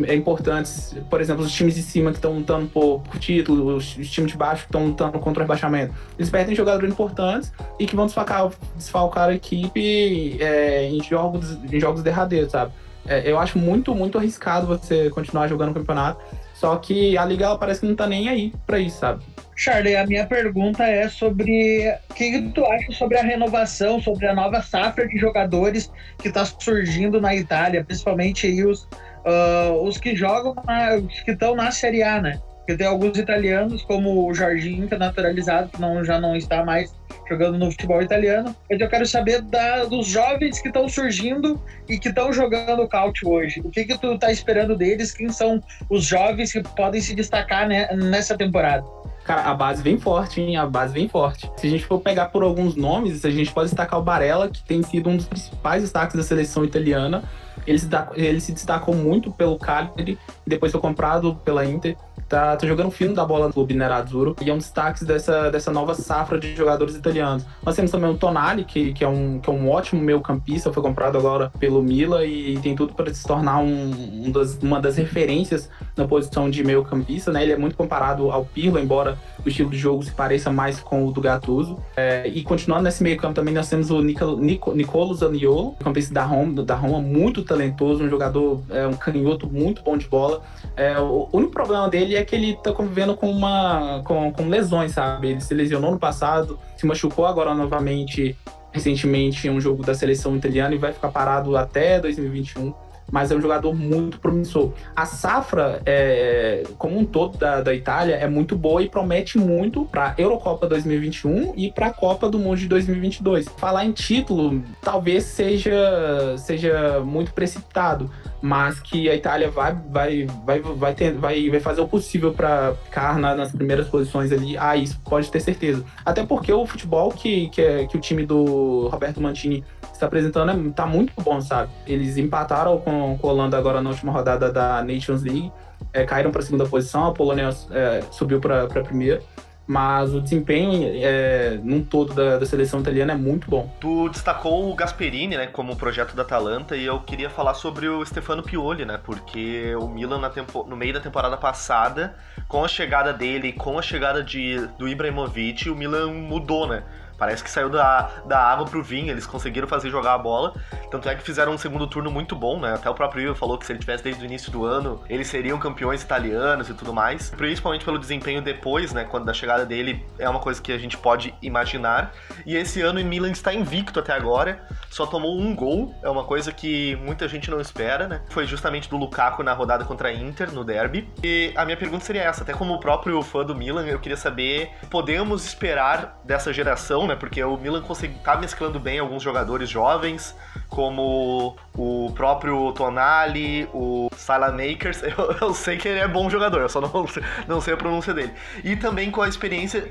é 0.07 0.13
importantes, 0.13 0.95
por 1.09 1.19
exemplo, 1.19 1.43
os 1.43 1.51
times 1.51 1.75
de 1.75 1.81
cima 1.81 2.11
que 2.11 2.17
estão 2.17 2.33
lutando 2.33 2.67
por, 2.67 2.99
por 3.01 3.19
título, 3.19 3.75
os, 3.75 3.97
os, 3.97 4.09
times 4.09 4.31
de 4.31 4.37
baixo 4.37 4.63
que 4.63 4.69
estão 4.69 4.85
lutando 4.85 5.17
contra 5.19 5.41
o 5.41 5.43
rebaixamento, 5.43 5.93
eles 6.17 6.29
perdem 6.29 6.55
jogadores 6.55 6.91
importantes 6.91 7.51
e 7.79 7.87
que 7.87 7.95
vão 7.95 8.05
desfalcar, 8.05 8.51
desfalcar 8.75 9.29
a 9.29 9.33
equipe 9.33 10.37
é, 10.39 10.87
em, 10.87 11.01
jogos, 11.01 11.57
em 11.71 11.79
jogos 11.79 12.03
derradeiros, 12.03 12.51
sabe? 12.51 12.71
É, 13.07 13.29
eu 13.29 13.39
acho 13.39 13.57
muito, 13.57 13.95
muito 13.95 14.17
arriscado 14.17 14.67
você 14.67 15.09
continuar 15.09 15.47
jogando 15.47 15.71
o 15.71 15.73
campeonato, 15.73 16.23
só 16.53 16.75
que 16.75 17.17
a 17.17 17.25
liga 17.25 17.57
parece 17.57 17.81
que 17.81 17.87
não 17.87 17.95
tá 17.95 18.05
nem 18.05 18.29
aí 18.29 18.53
para 18.67 18.77
isso, 18.79 18.99
sabe? 18.99 19.23
Charlie, 19.55 19.95
a 19.97 20.05
minha 20.05 20.25
pergunta 20.25 20.85
é 20.85 21.09
sobre 21.09 21.93
o 22.09 22.13
que 22.13 22.41
tu 22.55 22.63
acha 22.65 22.93
sobre 22.93 23.17
a 23.17 23.21
renovação, 23.21 24.01
sobre 24.01 24.25
a 24.25 24.33
nova 24.33 24.61
safra 24.61 25.05
de 25.05 25.17
jogadores 25.17 25.91
que 26.17 26.29
está 26.29 26.45
surgindo 26.45 27.19
na 27.19 27.35
Itália, 27.35 27.83
principalmente 27.83 28.47
aí 28.47 28.65
os 28.65 28.87
uh, 29.29 29.83
os 29.83 29.97
que 29.97 30.15
jogam, 30.15 30.55
na, 30.65 30.95
os 30.95 31.21
que 31.21 31.31
estão 31.31 31.55
na 31.55 31.71
Série 31.71 32.03
A, 32.03 32.21
né? 32.21 32.39
Porque 32.59 32.77
tem 32.77 32.87
alguns 32.87 33.17
italianos, 33.17 33.81
como 33.81 34.27
o 34.27 34.33
Jorginho, 34.33 34.87
que 34.87 34.93
é 34.93 34.97
naturalizado, 34.97 35.69
que 35.69 35.81
não, 35.81 36.03
já 36.03 36.19
não 36.19 36.35
está 36.35 36.63
mais 36.63 36.93
jogando 37.27 37.57
no 37.57 37.71
futebol 37.71 37.99
italiano. 37.99 38.55
Mas 38.69 38.79
eu 38.79 38.87
quero 38.87 39.07
saber 39.07 39.41
da, 39.41 39.85
dos 39.85 40.05
jovens 40.05 40.61
que 40.61 40.67
estão 40.67 40.87
surgindo 40.87 41.59
e 41.87 41.97
que 41.97 42.09
estão 42.09 42.31
jogando 42.31 42.87
Caute 42.87 43.25
hoje. 43.25 43.59
O 43.61 43.71
que, 43.71 43.85
que 43.85 43.97
tu 43.97 44.17
tá 44.19 44.31
esperando 44.31 44.75
deles? 44.75 45.11
Quem 45.11 45.29
são 45.29 45.63
os 45.89 46.03
jovens 46.05 46.51
que 46.51 46.61
podem 46.61 47.01
se 47.01 47.15
destacar 47.15 47.67
né, 47.67 47.87
nessa 47.93 48.37
temporada? 48.37 48.85
Cara, 49.23 49.43
a 49.43 49.53
base 49.53 49.83
vem 49.83 49.97
forte, 49.97 50.41
hein? 50.41 50.57
A 50.57 50.65
base 50.65 50.93
vem 50.93 51.07
forte. 51.07 51.51
Se 51.57 51.67
a 51.67 51.69
gente 51.69 51.85
for 51.85 51.99
pegar 51.99 52.25
por 52.27 52.43
alguns 52.43 52.75
nomes, 52.75 53.25
a 53.25 53.29
gente 53.29 53.51
pode 53.51 53.69
destacar 53.69 53.99
o 53.99 54.03
Barella, 54.03 54.49
que 54.49 54.63
tem 54.63 54.81
sido 54.81 55.09
um 55.09 55.17
dos 55.17 55.25
principais 55.25 55.83
destaques 55.83 56.15
da 56.15 56.23
seleção 56.23 56.65
italiana. 56.65 57.23
Ele 57.65 57.79
se, 57.79 57.87
ele 58.13 58.41
se 58.41 58.51
destacou 58.51 58.95
muito 58.95 59.31
pelo 59.31 59.57
Cagliari 59.57 60.17
depois 60.45 60.71
foi 60.71 60.81
comprado 60.81 61.35
pela 61.37 61.65
Inter. 61.65 61.95
Tá, 62.29 62.55
tá 62.55 62.67
jogando 62.67 62.91
fino 62.91 63.15
da 63.15 63.25
bola 63.25 63.47
no 63.47 63.53
clube 63.53 63.73
Nerazzurro 63.73 64.35
e 64.39 64.51
é 64.51 64.53
um 64.53 64.59
destaque 64.59 65.03
dessa, 65.03 65.49
dessa 65.49 65.71
nova 65.71 65.95
safra 65.95 66.39
de 66.39 66.55
jogadores 66.55 66.95
italianos. 66.95 67.43
Nós 67.65 67.75
temos 67.75 67.89
também 67.89 68.07
o 68.07 68.17
Tonali, 68.17 68.63
que, 68.63 68.93
que, 68.93 69.03
é, 69.03 69.07
um, 69.07 69.39
que 69.39 69.49
é 69.49 69.53
um 69.53 69.67
ótimo 69.67 69.99
meio 69.99 70.21
campista, 70.21 70.71
foi 70.71 70.83
comprado 70.83 71.17
agora 71.17 71.51
pelo 71.59 71.81
Mila 71.81 72.23
e 72.23 72.59
tem 72.59 72.75
tudo 72.75 72.93
para 72.93 73.11
se 73.11 73.25
tornar 73.25 73.57
um, 73.57 74.27
um 74.27 74.31
das, 74.31 74.59
uma 74.61 74.79
das 74.79 74.95
referências 74.95 75.71
na 75.97 76.07
posição 76.07 76.51
de 76.51 76.63
meio 76.63 76.83
campista. 76.83 77.31
Né? 77.31 77.41
Ele 77.41 77.53
é 77.53 77.57
muito 77.57 77.75
comparado 77.75 78.29
ao 78.29 78.45
Pirlo, 78.45 78.77
embora 78.77 79.17
o 79.43 79.49
estilo 79.49 79.71
de 79.71 79.77
jogo 79.77 80.03
se 80.03 80.11
pareça 80.11 80.51
mais 80.51 80.79
com 80.79 81.07
o 81.07 81.11
do 81.11 81.21
Gattuso. 81.21 81.79
É, 81.97 82.27
e 82.27 82.43
continuando 82.43 82.83
nesse 82.83 83.01
meio 83.01 83.17
campo 83.17 83.33
também 83.33 83.55
nós 83.55 83.67
temos 83.67 83.89
o 83.89 84.01
Nicolo, 84.01 84.37
Nico, 84.37 84.71
Nicolo 84.73 85.15
Zaniolo, 85.15 85.75
campista 85.83 86.13
da 86.13 86.23
Roma, 86.23 86.63
da 86.63 86.75
Roma, 86.75 87.01
muito 87.01 87.43
talentoso, 87.43 88.03
um 88.03 88.09
jogador, 88.09 88.61
é, 88.69 88.85
um 88.85 88.93
canhoto 88.93 89.47
muito 89.47 89.81
bom 89.81 89.97
de 89.97 90.07
bola. 90.07 90.41
É, 90.75 90.99
o 90.99 91.27
único 91.33 91.53
problema 91.53 91.89
dele 91.89 92.15
é 92.15 92.18
que 92.23 92.35
ele 92.35 92.55
tá 92.55 92.71
convivendo 92.71 93.15
com 93.15 93.29
uma 93.29 94.01
com, 94.05 94.31
com 94.31 94.47
lesões, 94.47 94.93
sabe? 94.93 95.29
Ele 95.29 95.41
se 95.41 95.53
lesionou 95.53 95.91
no 95.91 95.99
passado, 95.99 96.59
se 96.77 96.85
machucou 96.85 97.25
agora 97.25 97.53
novamente 97.53 98.35
recentemente 98.71 99.47
em 99.47 99.49
um 99.49 99.59
jogo 99.59 99.83
da 99.83 99.95
seleção 99.95 100.35
italiana 100.35 100.75
e 100.75 100.77
vai 100.77 100.93
ficar 100.93 101.09
parado 101.09 101.57
até 101.57 101.99
2021 101.99 102.73
mas 103.11 103.31
é 103.31 103.35
um 103.35 103.41
jogador 103.41 103.73
muito 103.73 104.19
promissor. 104.19 104.71
A 104.95 105.05
safra, 105.05 105.81
é, 105.85 106.63
como 106.77 106.97
um 106.97 107.05
todo 107.05 107.37
da, 107.37 107.61
da 107.61 107.73
Itália, 107.73 108.15
é 108.15 108.27
muito 108.27 108.55
boa 108.55 108.81
e 108.81 108.89
promete 108.89 109.37
muito 109.37 109.85
para 109.85 110.09
a 110.09 110.15
Eurocopa 110.17 110.67
2021 110.67 111.53
e 111.55 111.71
para 111.71 111.87
a 111.87 111.93
Copa 111.93 112.29
do 112.29 112.39
Mundo 112.39 112.57
de 112.57 112.67
2022. 112.67 113.47
Falar 113.57 113.85
em 113.85 113.91
título 113.91 114.63
talvez 114.81 115.23
seja, 115.23 116.35
seja 116.37 117.01
muito 117.01 117.33
precipitado, 117.33 118.09
mas 118.41 118.79
que 118.79 119.09
a 119.09 119.15
Itália 119.15 119.49
vai, 119.49 119.73
vai, 119.89 120.27
vai, 120.45 120.59
vai, 120.61 120.93
ter, 120.93 121.13
vai, 121.13 121.49
vai 121.49 121.59
fazer 121.59 121.81
o 121.81 121.87
possível 121.87 122.33
para 122.33 122.75
ficar 122.85 123.17
na, 123.19 123.35
nas 123.35 123.51
primeiras 123.51 123.87
posições 123.87 124.31
ali. 124.31 124.57
Ah, 124.57 124.77
isso 124.77 124.99
pode 125.03 125.29
ter 125.29 125.39
certeza. 125.39 125.83
Até 126.05 126.25
porque 126.25 126.51
o 126.51 126.65
futebol 126.65 127.11
que, 127.11 127.49
que, 127.49 127.61
é, 127.61 127.85
que 127.85 127.97
o 127.97 127.99
time 127.99 128.25
do 128.25 128.87
Roberto 128.87 129.21
Mantini 129.21 129.63
está 129.99 130.05
apresentando 130.05 130.51
é, 130.51 130.71
tá 130.71 130.85
muito 130.85 131.13
bom, 131.21 131.41
sabe? 131.41 131.69
Eles 131.85 132.17
empataram 132.17 132.77
com, 132.79 132.98
Holanda 133.21 133.57
agora 133.57 133.81
na 133.81 133.89
última 133.89 134.11
rodada 134.11 134.51
da 134.51 134.83
Nations 134.83 135.23
League, 135.23 135.51
é, 135.93 136.03
caíram 136.05 136.31
para 136.31 136.41
a 136.41 136.43
segunda 136.43 136.65
posição, 136.65 137.07
a 137.07 137.13
Polônia 137.13 137.49
é, 137.71 138.03
subiu 138.11 138.39
para 138.39 138.63
a 138.63 138.83
primeira. 138.83 139.21
Mas 139.69 140.15
o 140.15 140.19
desempenho 140.19 140.89
é, 140.95 141.59
num 141.63 141.83
todo 141.83 142.11
da, 142.11 142.39
da, 142.39 142.45
seleção 142.47 142.79
italiana 142.79 143.13
é 143.13 143.15
muito 143.15 143.47
bom. 143.47 143.71
Tu 143.79 144.09
destacou 144.09 144.67
o 144.67 144.73
Gasperini, 144.73 145.37
né, 145.37 145.45
como 145.45 145.75
projeto 145.75 146.15
da 146.15 146.23
Atalanta, 146.23 146.75
e 146.75 146.85
eu 146.85 146.99
queria 147.01 147.29
falar 147.29 147.53
sobre 147.53 147.87
o 147.87 148.03
Stefano 148.03 148.41
Pioli, 148.41 148.83
né, 148.83 148.99
porque 149.03 149.75
o 149.75 149.87
Milan 149.87 150.27
tempo, 150.31 150.65
no 150.67 150.75
meio 150.75 150.95
da 150.95 150.99
temporada 150.99 151.37
passada, 151.37 152.15
com 152.47 152.65
a 152.65 152.67
chegada 152.67 153.13
dele, 153.13 153.53
com 153.53 153.77
a 153.77 153.81
chegada 153.83 154.23
de, 154.23 154.57
do 154.79 154.87
Ibrahimovic, 154.87 155.69
o 155.69 155.75
Milan 155.75 156.13
mudou, 156.13 156.65
né, 156.65 156.81
Parece 157.19 157.43
que 157.43 157.51
saiu 157.51 157.69
da, 157.69 158.09
da 158.25 158.39
água 158.39 158.65
pro 158.65 158.81
vinho, 158.81 159.11
eles 159.11 159.27
conseguiram 159.27 159.67
fazer 159.67 159.89
jogar 159.89 160.13
a 160.13 160.17
bola. 160.17 160.53
Tanto 160.89 161.07
é 161.09 161.15
que 161.15 161.21
fizeram 161.21 161.51
um 161.51 161.57
segundo 161.57 161.85
turno 161.85 162.09
muito 162.09 162.35
bom, 162.35 162.59
né? 162.59 162.73
Até 162.73 162.89
o 162.89 162.93
próprio 162.93 163.21
Ivo 163.21 163.35
falou 163.35 163.57
que 163.57 163.65
se 163.65 163.73
ele 163.73 163.79
tivesse 163.79 164.03
desde 164.03 164.23
o 164.23 164.25
início 164.25 164.51
do 164.51 164.65
ano, 164.65 165.03
eles 165.09 165.27
seriam 165.27 165.59
campeões 165.59 166.01
italianos 166.01 166.69
e 166.69 166.73
tudo 166.73 166.93
mais. 166.93 167.29
Principalmente 167.31 167.83
pelo 167.85 167.99
desempenho 167.99 168.41
depois, 168.41 168.93
né? 168.93 169.03
Quando 169.03 169.25
da 169.25 169.33
chegada 169.33 169.65
dele, 169.65 170.05
é 170.17 170.27
uma 170.29 170.39
coisa 170.39 170.61
que 170.61 170.71
a 170.71 170.77
gente 170.77 170.97
pode 170.97 171.33
imaginar. 171.41 172.13
E 172.45 172.55
esse 172.55 172.81
ano 172.81 172.99
o 172.99 173.03
Milan 173.03 173.31
está 173.31 173.53
invicto 173.53 173.99
até 173.99 174.13
agora, 174.13 174.65
só 174.89 175.05
tomou 175.05 175.37
um 175.37 175.53
gol, 175.55 175.93
é 176.01 176.09
uma 176.09 176.23
coisa 176.23 176.51
que 176.51 176.95
muita 176.97 177.27
gente 177.27 177.51
não 177.51 177.59
espera, 177.59 178.07
né? 178.07 178.21
Foi 178.29 178.45
justamente 178.45 178.89
do 178.89 178.97
Lukaku 178.97 179.43
na 179.43 179.53
rodada 179.53 179.83
contra 179.83 180.09
a 180.09 180.13
Inter, 180.13 180.51
no 180.53 180.63
derby. 180.63 181.09
E 181.23 181.51
a 181.55 181.65
minha 181.65 181.77
pergunta 181.77 182.05
seria 182.05 182.23
essa, 182.23 182.43
até 182.43 182.53
como 182.53 182.73
o 182.73 182.79
próprio 182.79 183.21
fã 183.21 183.43
do 183.43 183.55
Milan, 183.55 183.85
eu 183.85 183.99
queria 183.99 184.17
saber, 184.17 184.71
podemos 184.89 185.45
esperar 185.45 186.19
dessa 186.23 186.53
geração, 186.53 187.05
né? 187.09 187.15
Porque 187.15 187.43
o 187.43 187.57
Milan 187.57 187.81
consegue, 187.81 188.15
tá 188.23 188.37
mesclando 188.37 188.79
bem 188.79 188.99
alguns 188.99 189.21
jogadores 189.21 189.69
jovens, 189.69 190.35
como 190.69 191.57
o 191.75 192.11
próprio 192.15 192.71
Tonali, 192.73 193.67
o 193.73 194.09
Salamakers. 194.15 195.01
Eu, 195.09 195.35
eu 195.41 195.53
sei 195.53 195.77
que 195.77 195.87
ele 195.87 195.99
é 195.99 196.07
bom 196.07 196.29
jogador, 196.29 196.61
eu 196.61 196.69
só 196.69 196.79
não, 196.79 197.05
não 197.47 197.59
sei 197.59 197.73
a 197.73 197.77
pronúncia 197.77 198.13
dele. 198.13 198.31
E 198.63 198.75
também 198.75 199.09
com 199.09 199.21
a 199.21 199.27
experiência 199.27 199.89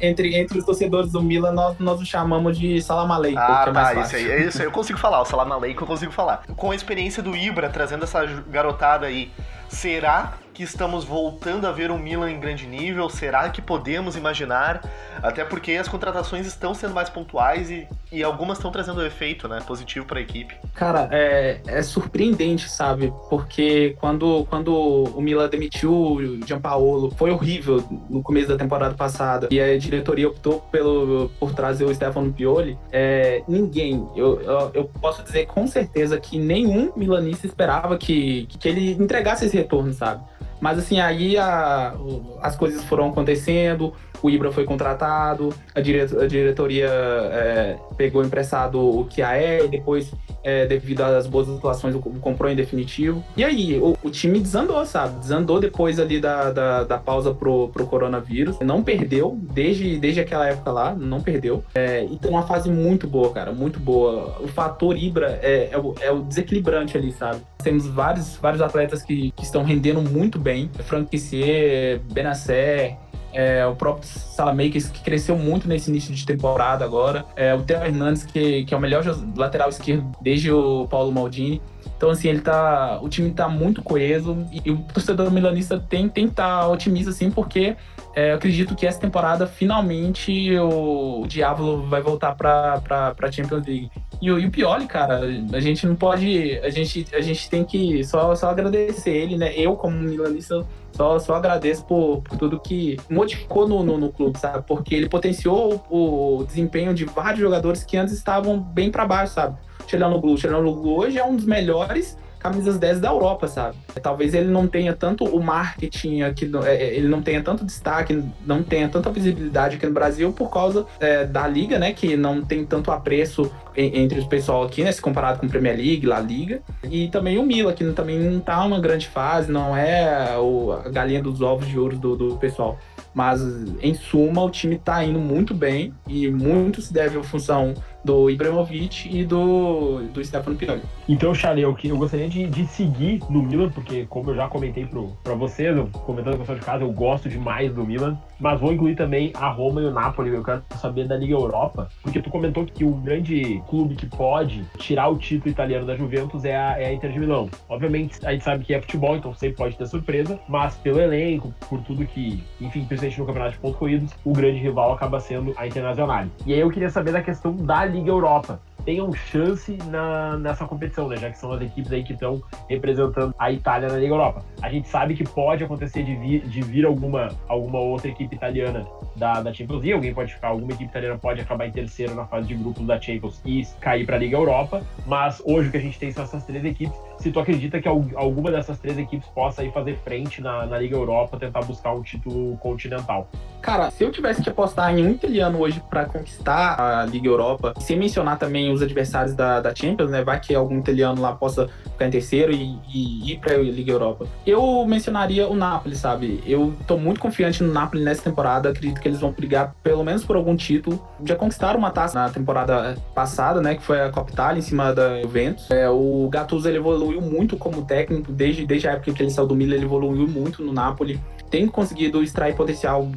entre, 0.00 0.36
entre 0.36 0.58
os 0.58 0.64
torcedores 0.64 1.12
do 1.12 1.22
Milan, 1.22 1.52
nós, 1.52 1.78
nós 1.78 2.00
o 2.00 2.04
chamamos 2.04 2.58
de 2.58 2.80
Salamaleico. 2.82 3.38
Ah, 3.38 3.64
é 3.68 3.72
tá, 3.72 3.94
isso 4.02 4.16
aí, 4.16 4.30
é 4.30 4.46
isso 4.46 4.58
aí. 4.58 4.66
Eu 4.66 4.72
consigo 4.72 4.98
falar, 4.98 5.20
o 5.20 5.24
Salamaleico 5.24 5.82
eu 5.82 5.86
consigo 5.86 6.12
falar. 6.12 6.42
Com 6.56 6.70
a 6.70 6.74
experiência 6.74 7.22
do 7.22 7.36
Ibra, 7.36 7.68
trazendo 7.68 8.04
essa 8.04 8.24
garotada 8.48 9.06
aí 9.06 9.30
Será 9.68 10.34
que 10.54 10.62
estamos 10.62 11.04
voltando 11.04 11.66
a 11.66 11.72
ver 11.72 11.90
um 11.90 11.98
Milan 11.98 12.30
em 12.30 12.40
grande 12.40 12.66
nível? 12.66 13.10
Será 13.10 13.50
que 13.50 13.60
podemos 13.60 14.16
imaginar? 14.16 14.80
Até 15.22 15.44
porque 15.44 15.72
as 15.72 15.86
contratações 15.86 16.46
estão 16.46 16.72
sendo 16.72 16.94
mais 16.94 17.10
pontuais 17.10 17.70
e, 17.70 17.86
e 18.10 18.22
algumas 18.22 18.56
estão 18.56 18.70
trazendo 18.70 19.04
efeito 19.04 19.48
né, 19.48 19.60
positivo 19.66 20.06
para 20.06 20.18
a 20.18 20.22
equipe. 20.22 20.56
Cara, 20.74 21.08
é, 21.12 21.60
é, 21.66 21.82
surpreendente, 21.82 22.70
sabe? 22.70 23.12
Porque 23.28 23.96
quando, 24.00 24.46
quando 24.48 24.72
o 24.74 25.20
Milan 25.20 25.48
demitiu 25.48 25.92
o 25.92 26.46
Gianpaolo, 26.46 27.10
foi 27.10 27.30
horrível 27.30 27.84
no 28.08 28.22
começo 28.22 28.48
da 28.48 28.56
temporada 28.56 28.94
passada 28.94 29.48
e 29.50 29.60
a 29.60 29.78
diretoria 29.86 30.28
optou 30.28 30.60
pelo, 30.70 31.30
por 31.40 31.54
trazer 31.54 31.84
o 31.84 31.94
Stefano 31.94 32.32
Pioli. 32.32 32.78
É, 32.92 33.42
ninguém, 33.48 34.06
eu, 34.14 34.40
eu, 34.40 34.70
eu, 34.74 34.84
posso 35.00 35.22
dizer 35.22 35.46
com 35.46 35.66
certeza 35.66 36.20
que 36.20 36.38
nenhum 36.38 36.92
milanista 36.94 37.46
esperava 37.46 37.96
que, 37.96 38.46
que 38.46 38.68
ele 38.68 38.92
entregasse 38.92 39.46
esse 39.46 39.56
retorno, 39.56 39.92
sabe? 39.92 40.22
Mas 40.60 40.78
assim, 40.78 41.00
aí 41.00 41.36
a, 41.36 41.94
as 42.40 42.56
coisas 42.56 42.82
foram 42.84 43.08
acontecendo, 43.08 43.92
o 44.22 44.30
Ibra 44.30 44.52
foi 44.52 44.64
contratado, 44.64 45.52
a, 45.74 45.80
direto, 45.80 46.20
a 46.20 46.26
diretoria 46.26 46.88
é, 46.88 47.76
pegou 47.96 48.24
emprestado 48.24 48.78
o 48.80 49.04
Kiaé, 49.04 49.66
depois, 49.66 50.12
é, 50.42 50.66
devido 50.66 51.02
às 51.02 51.26
boas 51.26 51.48
atuações, 51.48 51.94
comprou 52.20 52.50
em 52.50 52.56
definitivo. 52.56 53.22
E 53.36 53.44
aí, 53.44 53.78
o, 53.78 53.96
o 54.02 54.10
time 54.10 54.38
desandou, 54.38 54.84
sabe? 54.86 55.18
Desandou 55.20 55.60
depois 55.60 55.98
ali 55.98 56.20
da, 56.20 56.50
da, 56.50 56.84
da, 56.84 56.98
pausa 56.98 57.34
pro, 57.34 57.68
pro 57.68 57.86
coronavírus. 57.86 58.58
Não 58.60 58.82
perdeu, 58.82 59.38
desde, 59.40 59.98
desde 59.98 60.20
aquela 60.20 60.48
época 60.48 60.70
lá, 60.70 60.94
não 60.94 61.20
perdeu. 61.20 61.64
É, 61.74 62.04
e 62.04 62.16
tem 62.18 62.30
uma 62.30 62.46
fase 62.46 62.70
muito 62.70 63.06
boa, 63.06 63.32
cara, 63.32 63.52
muito 63.52 63.78
boa. 63.80 64.36
O 64.40 64.48
fator 64.48 64.96
Ibra 64.96 65.38
é, 65.42 65.70
é, 65.72 65.78
o, 65.78 65.94
é 66.00 66.10
o 66.10 66.20
desequilibrante 66.20 66.96
ali, 66.96 67.12
sabe? 67.12 67.40
Temos 67.62 67.86
vários, 67.86 68.36
vários 68.36 68.62
atletas 68.62 69.02
que, 69.02 69.32
que 69.32 69.42
estão 69.42 69.64
rendendo 69.64 70.00
muito 70.00 70.38
bem. 70.38 70.70
Frank 70.84 71.10
Pissier, 71.10 72.00
Benacer, 72.12 72.96
é, 73.36 73.66
o 73.66 73.76
próprio 73.76 74.08
Salamakers, 74.08 74.88
que 74.88 75.02
cresceu 75.02 75.36
muito 75.36 75.68
nesse 75.68 75.90
início 75.90 76.14
de 76.14 76.24
temporada 76.24 76.86
agora, 76.86 77.26
é, 77.36 77.54
o 77.54 77.62
Theo 77.62 77.84
Hernandes, 77.84 78.24
que, 78.24 78.64
que 78.64 78.72
é 78.72 78.76
o 78.76 78.80
melhor 78.80 79.04
lateral 79.36 79.68
esquerdo 79.68 80.10
desde 80.22 80.50
o 80.50 80.88
Paulo 80.88 81.12
Maldini. 81.12 81.60
Então, 81.96 82.08
assim, 82.08 82.28
ele 82.28 82.40
tá. 82.40 82.98
O 83.02 83.08
time 83.08 83.30
tá 83.30 83.46
muito 83.48 83.82
coeso 83.82 84.46
e, 84.50 84.70
o 84.70 84.78
torcedor 84.78 85.30
milanista 85.30 85.78
tem 85.78 86.08
que 86.08 86.20
estar 86.20 86.60
tá 86.60 86.68
otimista, 86.68 87.10
assim, 87.10 87.30
porque 87.30 87.76
é, 88.14 88.32
eu 88.32 88.36
acredito 88.36 88.74
que 88.74 88.86
essa 88.86 88.98
temporada 88.98 89.46
finalmente 89.46 90.56
o, 90.58 91.22
o 91.22 91.26
Diablo 91.26 91.86
vai 91.86 92.00
voltar 92.00 92.34
para 92.34 92.80
a 93.20 93.32
Champions 93.32 93.66
League. 93.66 93.90
E, 94.20 94.26
e, 94.26 94.46
o 94.46 94.50
Pioli, 94.50 94.86
cara, 94.86 95.20
a 95.52 95.60
gente 95.60 95.86
não 95.86 95.94
pode. 95.94 96.58
A 96.62 96.70
gente, 96.70 97.06
a 97.12 97.20
gente 97.20 97.48
tem 97.48 97.64
que 97.64 98.02
só, 98.04 98.34
só 98.34 98.50
agradecer 98.50 99.10
ele, 99.10 99.36
né? 99.36 99.52
Eu, 99.54 99.76
como 99.76 99.96
milanista, 99.96 100.66
só, 100.92 101.18
só 101.18 101.34
agradeço 101.34 101.84
por, 101.84 102.22
por 102.22 102.38
tudo 102.38 102.58
que 102.58 102.96
modificou 103.10 103.68
no, 103.68 103.82
no, 103.82 103.98
no, 103.98 104.12
clube, 104.12 104.38
sabe? 104.38 104.64
Porque 104.66 104.94
ele 104.94 105.08
potenciou 105.08 105.84
o, 105.90 106.38
o, 106.38 106.44
desempenho 106.44 106.94
de 106.94 107.04
vários 107.04 107.40
jogadores 107.40 107.84
que 107.84 107.96
antes 107.96 108.14
estavam 108.14 108.58
bem 108.58 108.90
para 108.90 109.04
baixo, 109.06 109.34
sabe? 109.34 109.56
Chilano 109.86 110.20
O 110.24 110.36
Chilano 110.36 110.88
hoje 110.88 111.18
é 111.18 111.24
um 111.24 111.36
dos 111.36 111.44
melhores 111.44 112.18
camisas 112.38 112.78
10 112.78 113.00
da 113.00 113.08
Europa, 113.08 113.48
sabe? 113.48 113.76
Talvez 114.02 114.32
ele 114.34 114.48
não 114.48 114.66
tenha 114.66 114.92
tanto 114.92 115.24
o 115.24 115.42
marketing 115.42 116.22
aqui, 116.22 116.50
é, 116.64 116.76
é, 116.76 116.96
ele 116.96 117.08
não 117.08 117.20
tenha 117.20 117.42
tanto 117.42 117.64
destaque, 117.64 118.22
não 118.46 118.62
tenha 118.62 118.88
tanta 118.88 119.10
visibilidade 119.10 119.76
aqui 119.76 119.86
no 119.86 119.92
Brasil 119.92 120.32
por 120.32 120.50
causa 120.50 120.86
é, 121.00 121.24
da 121.24 121.46
Liga, 121.46 121.78
né? 121.78 121.92
Que 121.92 122.16
não 122.16 122.42
tem 122.42 122.64
tanto 122.64 122.90
apreço 122.90 123.50
entre 123.76 124.20
o 124.20 124.26
pessoal 124.26 124.62
aqui, 124.62 124.82
né? 124.82 124.92
Se 124.92 125.00
comparado 125.00 125.38
com 125.38 125.48
Premier 125.48 125.76
League, 125.76 126.06
La 126.06 126.20
Liga. 126.20 126.60
E 126.84 127.08
também 127.08 127.38
o 127.38 127.42
Mila, 127.42 127.72
que 127.72 127.84
também 127.92 128.18
não 128.18 128.40
tá 128.40 128.64
uma 128.64 128.80
grande 128.80 129.06
fase, 129.06 129.50
não 129.50 129.76
é 129.76 130.34
a 130.34 130.88
galinha 130.90 131.22
dos 131.22 131.40
ovos 131.40 131.68
de 131.68 131.78
ouro 131.78 131.96
do, 131.96 132.16
do 132.16 132.36
pessoal. 132.36 132.78
Mas, 133.14 133.40
em 133.82 133.94
suma, 133.94 134.42
o 134.42 134.50
time 134.50 134.78
tá 134.78 135.02
indo 135.02 135.18
muito 135.18 135.54
bem 135.54 135.94
e 136.06 136.30
muito 136.30 136.82
se 136.82 136.92
deve 136.92 137.18
à 137.18 137.22
função 137.22 137.72
do 138.06 138.30
Ibrahimovic 138.30 139.08
e 139.10 139.24
do, 139.24 140.02
do 140.12 140.24
Stefano 140.24 140.56
Pioli. 140.56 140.80
Então, 141.08 141.34
Charlie, 141.34 141.64
eu, 141.64 141.76
eu 141.82 141.96
gostaria 141.96 142.28
de, 142.28 142.46
de 142.46 142.64
seguir 142.66 143.20
no 143.28 143.42
Milan, 143.42 143.68
porque 143.70 144.06
como 144.06 144.30
eu 144.30 144.36
já 144.36 144.48
comentei 144.48 144.86
para 145.24 145.34
vocês, 145.34 145.76
eu, 145.76 145.88
comentando 145.88 146.34
com 146.34 146.40
pessoal 146.40 146.58
de 146.58 146.64
casa, 146.64 146.84
eu 146.84 146.92
gosto 146.92 147.28
demais 147.28 147.72
do 147.74 147.84
Milan, 147.84 148.16
mas 148.38 148.60
vou 148.60 148.72
incluir 148.72 148.94
também 148.94 149.32
a 149.34 149.48
Roma 149.48 149.80
e 149.80 149.86
o 149.86 149.90
Napoli, 149.90 150.30
eu 150.30 150.44
quero 150.44 150.62
saber 150.80 151.08
da 151.08 151.16
Liga 151.16 151.34
Europa, 151.34 151.88
porque 152.02 152.22
tu 152.22 152.30
comentou 152.30 152.64
que 152.64 152.84
o 152.84 152.92
grande 152.92 153.60
clube 153.66 153.94
que 153.94 154.06
pode 154.06 154.64
tirar 154.78 155.08
o 155.08 155.18
título 155.18 155.50
italiano 155.50 155.86
da 155.86 155.96
Juventus 155.96 156.44
é 156.44 156.56
a, 156.56 156.80
é 156.80 156.86
a 156.86 156.92
Inter 156.92 157.12
de 157.12 157.18
Milão. 157.18 157.50
Obviamente, 157.68 158.24
a 158.24 158.32
gente 158.32 158.44
sabe 158.44 158.64
que 158.64 158.74
é 158.74 158.80
futebol, 158.80 159.16
então 159.16 159.34
sempre 159.34 159.56
pode 159.56 159.76
ter 159.76 159.86
surpresa, 159.86 160.38
mas 160.48 160.76
pelo 160.76 161.00
elenco, 161.00 161.52
por 161.68 161.80
tudo 161.82 162.06
que, 162.06 162.42
enfim, 162.60 162.84
principalmente 162.84 163.18
no 163.18 163.26
campeonato 163.26 163.52
de 163.52 163.58
pontos 163.58 163.78
corridos, 163.78 164.12
o 164.24 164.32
grande 164.32 164.58
rival 164.58 164.92
acaba 164.92 165.20
sendo 165.20 165.52
a 165.56 165.66
Internacional. 165.66 166.26
E 166.46 166.54
aí 166.54 166.60
eu 166.60 166.70
queria 166.70 166.88
saber 166.88 167.12
da 167.12 167.20
questão 167.20 167.54
da 167.54 167.84
Liga 167.84 168.10
Europa 168.10 168.60
tenham 168.86 169.12
chance 169.12 169.76
na, 169.90 170.38
nessa 170.38 170.64
competição, 170.64 171.08
né? 171.08 171.16
Já 171.16 171.28
que 171.28 171.36
são 171.36 171.52
as 171.52 171.60
equipes 171.60 171.92
aí 171.92 172.04
que 172.04 172.12
estão 172.12 172.40
representando 172.70 173.34
a 173.36 173.50
Itália 173.50 173.88
na 173.88 173.96
Liga 173.96 174.14
Europa. 174.14 174.44
A 174.62 174.70
gente 174.70 174.88
sabe 174.88 175.14
que 175.14 175.24
pode 175.24 175.64
acontecer 175.64 176.04
de 176.04 176.14
vir, 176.14 176.40
de 176.42 176.62
vir 176.62 176.86
alguma, 176.86 177.28
alguma 177.48 177.80
outra 177.80 178.08
equipe 178.08 178.34
italiana 178.34 178.86
da, 179.16 179.42
da 179.42 179.52
Champions 179.52 179.80
League, 179.80 179.92
alguém 179.92 180.14
pode 180.14 180.32
ficar, 180.32 180.48
alguma 180.48 180.72
equipe 180.72 180.88
italiana 180.88 181.18
pode 181.18 181.40
acabar 181.40 181.66
em 181.66 181.72
terceiro 181.72 182.14
na 182.14 182.24
fase 182.26 182.46
de 182.46 182.54
grupos 182.54 182.86
da 182.86 183.00
Champions 183.00 183.42
e 183.44 183.66
cair 183.80 184.06
para 184.06 184.16
a 184.16 184.18
Liga 184.18 184.36
Europa, 184.36 184.82
mas 185.04 185.42
hoje 185.44 185.68
o 185.68 185.72
que 185.72 185.78
a 185.78 185.80
gente 185.80 185.98
tem 185.98 186.12
são 186.12 186.22
essas 186.22 186.44
três 186.44 186.64
equipes. 186.64 186.96
Se 187.18 187.30
tu 187.30 187.40
acredita 187.40 187.80
que 187.80 187.88
alguma 187.88 188.50
dessas 188.50 188.78
três 188.78 188.98
equipes 188.98 189.28
possa 189.28 189.62
aí 189.62 189.70
fazer 189.70 189.98
frente 190.04 190.40
na, 190.40 190.66
na 190.66 190.78
Liga 190.78 190.96
Europa, 190.96 191.36
tentar 191.38 191.60
buscar 191.60 191.92
um 191.92 192.02
título 192.02 192.56
continental? 192.58 193.28
Cara, 193.60 193.90
se 193.90 194.04
eu 194.04 194.12
tivesse 194.12 194.42
que 194.42 194.48
apostar 194.48 194.96
em 194.96 195.04
um 195.04 195.10
italiano 195.10 195.58
hoje 195.60 195.82
para 195.90 196.04
conquistar 196.04 196.80
a 196.80 197.04
Liga 197.04 197.26
Europa, 197.26 197.74
sem 197.80 197.98
mencionar 197.98 198.38
também 198.38 198.72
os 198.72 198.80
adversários 198.80 199.34
da, 199.34 199.60
da 199.60 199.74
Champions, 199.74 200.10
né? 200.10 200.22
Vai 200.22 200.38
que 200.38 200.54
algum 200.54 200.78
italiano 200.78 201.20
lá 201.20 201.32
possa 201.32 201.68
ficar 201.84 202.06
em 202.06 202.10
terceiro 202.10 202.52
e, 202.52 202.78
e 202.92 203.32
ir 203.32 203.38
para 203.38 203.54
a 203.54 203.58
Liga 203.58 203.90
Europa. 203.90 204.26
Eu 204.46 204.84
mencionaria 204.86 205.48
o 205.48 205.54
Napoli, 205.54 205.96
sabe? 205.96 206.42
Eu 206.46 206.74
tô 206.86 206.96
muito 206.96 207.18
confiante 207.18 207.62
no 207.62 207.72
Napoli 207.72 208.04
nessa 208.04 208.22
temporada. 208.22 208.68
Acredito 208.68 209.00
que 209.00 209.08
eles 209.08 209.20
vão 209.20 209.32
brigar 209.32 209.74
pelo 209.82 210.04
menos 210.04 210.24
por 210.24 210.36
algum 210.36 210.54
título. 210.54 211.02
Já 211.24 211.34
conquistaram 211.34 211.78
uma 211.78 211.90
taça 211.90 212.18
na 212.18 212.28
temporada 212.28 212.96
passada, 213.14 213.60
né? 213.60 213.74
Que 213.74 213.82
foi 213.82 214.00
a 214.00 214.10
Copa 214.10 214.30
Itália 214.30 214.58
em 214.58 214.62
cima 214.62 214.92
da 214.94 215.20
Juventus. 215.22 215.70
É, 215.70 215.88
o 215.88 216.28
Gattuso 216.30 216.68
ele 216.68 216.78
evoluiu 216.78 217.05
muito 217.20 217.56
como 217.56 217.84
técnico 217.84 218.32
desde, 218.32 218.66
desde 218.66 218.88
a 218.88 218.92
época 218.92 219.12
que 219.12 219.22
ele 219.22 219.30
saiu 219.30 219.46
do 219.46 219.54
Milan. 219.54 219.76
Ele 219.76 219.84
evoluiu 219.84 220.26
muito 220.26 220.62
no 220.62 220.72
Napoli. 220.72 221.20
Tem 221.50 221.66
conseguido 221.66 222.22
extrair 222.22 222.54
potencial 222.54 223.10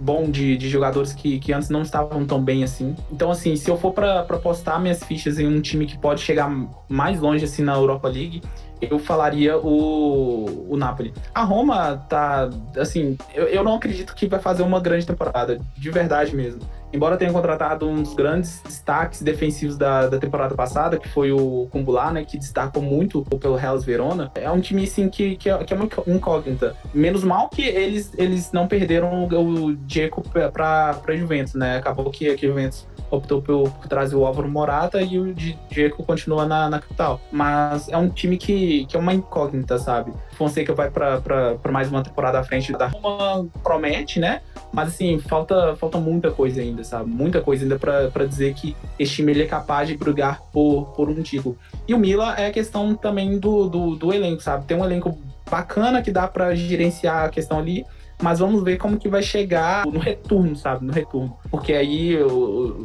bom 0.00 0.30
de, 0.30 0.56
de 0.56 0.68
jogadores 0.68 1.12
que, 1.12 1.38
que 1.38 1.52
antes 1.52 1.68
não 1.68 1.82
estavam 1.82 2.26
tão 2.26 2.42
bem 2.42 2.64
assim. 2.64 2.94
Então, 3.10 3.30
assim, 3.30 3.56
se 3.56 3.70
eu 3.70 3.76
for 3.76 3.92
para 3.92 4.24
postar 4.38 4.80
minhas 4.80 5.02
fichas 5.02 5.38
em 5.38 5.46
um 5.46 5.60
time 5.60 5.86
que 5.86 5.98
pode 5.98 6.20
chegar 6.20 6.50
mais 6.88 7.20
longe 7.20 7.44
assim 7.44 7.62
na 7.62 7.74
Europa 7.74 8.08
League, 8.08 8.42
eu 8.80 8.98
falaria 8.98 9.56
o, 9.56 10.66
o 10.68 10.76
Napoli. 10.76 11.12
A 11.34 11.42
Roma 11.42 11.96
tá, 12.08 12.50
assim, 12.76 13.16
eu, 13.34 13.44
eu 13.44 13.64
não 13.64 13.76
acredito 13.76 14.14
que 14.14 14.26
vai 14.26 14.40
fazer 14.40 14.62
uma 14.62 14.80
grande 14.80 15.06
temporada, 15.06 15.60
de 15.76 15.90
verdade 15.90 16.34
mesmo 16.34 16.60
embora 16.94 17.16
tenha 17.16 17.32
contratado 17.32 17.88
um 17.88 18.02
dos 18.02 18.14
grandes 18.14 18.62
destaques 18.64 19.20
defensivos 19.20 19.76
da, 19.76 20.06
da 20.06 20.18
temporada 20.18 20.54
passada, 20.54 20.96
que 20.98 21.08
foi 21.08 21.32
o 21.32 21.68
Kumbular, 21.70 22.12
né, 22.12 22.24
que 22.24 22.38
destacou 22.38 22.82
muito 22.82 23.22
pelo 23.22 23.58
Hellas 23.58 23.84
Verona, 23.84 24.30
é 24.34 24.50
um 24.50 24.60
time 24.60 24.84
assim 24.84 25.08
que, 25.08 25.36
que, 25.36 25.50
é, 25.50 25.58
que 25.64 25.72
é 25.72 25.76
uma 25.76 25.88
incógnita. 26.06 26.76
Menos 26.92 27.24
mal 27.24 27.48
que 27.48 27.62
eles, 27.62 28.12
eles 28.16 28.52
não 28.52 28.68
perderam 28.68 29.26
o 29.26 29.74
Diego 29.74 30.22
para 30.52 31.16
Juventus, 31.16 31.54
né? 31.54 31.76
Acabou 31.76 32.10
que 32.10 32.28
a 32.28 32.36
Juventus 32.36 32.86
optou 33.10 33.42
por, 33.42 33.70
por, 33.70 33.88
trazer 33.88 34.16
o 34.16 34.24
Álvaro 34.24 34.48
Morata 34.48 35.00
e 35.00 35.18
o 35.18 35.34
Diego 35.34 36.02
continua 36.04 36.46
na, 36.46 36.68
na 36.68 36.80
capital. 36.80 37.20
Mas 37.30 37.88
é 37.88 37.96
um 37.96 38.08
time 38.08 38.36
que, 38.36 38.86
que 38.86 38.96
é 38.96 39.00
uma 39.00 39.14
incógnita, 39.14 39.78
sabe? 39.78 40.12
Fonseca 40.34 40.74
vai 40.74 40.90
para 40.90 41.56
mais 41.70 41.88
uma 41.88 42.02
temporada 42.02 42.38
à 42.38 42.44
frente 42.44 42.72
da 42.72 42.88
Roma, 42.88 43.48
promete, 43.62 44.20
né? 44.20 44.40
Mas 44.72 44.88
assim, 44.88 45.18
falta, 45.18 45.76
falta 45.76 45.98
muita 45.98 46.30
coisa 46.30 46.60
ainda, 46.60 46.82
sabe? 46.82 47.08
Muita 47.08 47.40
coisa 47.40 47.64
ainda 47.64 47.78
para 47.78 48.26
dizer 48.26 48.54
que 48.54 48.76
esse 48.98 49.12
time 49.12 49.32
ele 49.32 49.42
é 49.42 49.46
capaz 49.46 49.88
de 49.88 49.96
brigar 49.96 50.40
por, 50.52 50.92
por 50.96 51.08
um 51.08 51.22
título. 51.22 51.56
E 51.86 51.94
o 51.94 51.98
Mila 51.98 52.34
é 52.34 52.46
a 52.48 52.52
questão 52.52 52.94
também 52.94 53.38
do, 53.38 53.68
do, 53.68 53.96
do 53.96 54.12
elenco, 54.12 54.42
sabe? 54.42 54.66
Tem 54.66 54.76
um 54.76 54.84
elenco 54.84 55.16
bacana 55.48 56.02
que 56.02 56.10
dá 56.10 56.26
para 56.26 56.54
gerenciar 56.54 57.24
a 57.24 57.28
questão 57.28 57.58
ali, 57.58 57.84
mas 58.22 58.38
vamos 58.38 58.62
ver 58.62 58.78
como 58.78 58.98
que 58.98 59.08
vai 59.08 59.22
chegar 59.22 59.86
no 59.86 59.98
retorno, 59.98 60.56
sabe? 60.56 60.84
No 60.84 60.92
retorno. 60.92 61.36
Porque 61.50 61.72
aí 61.72 62.18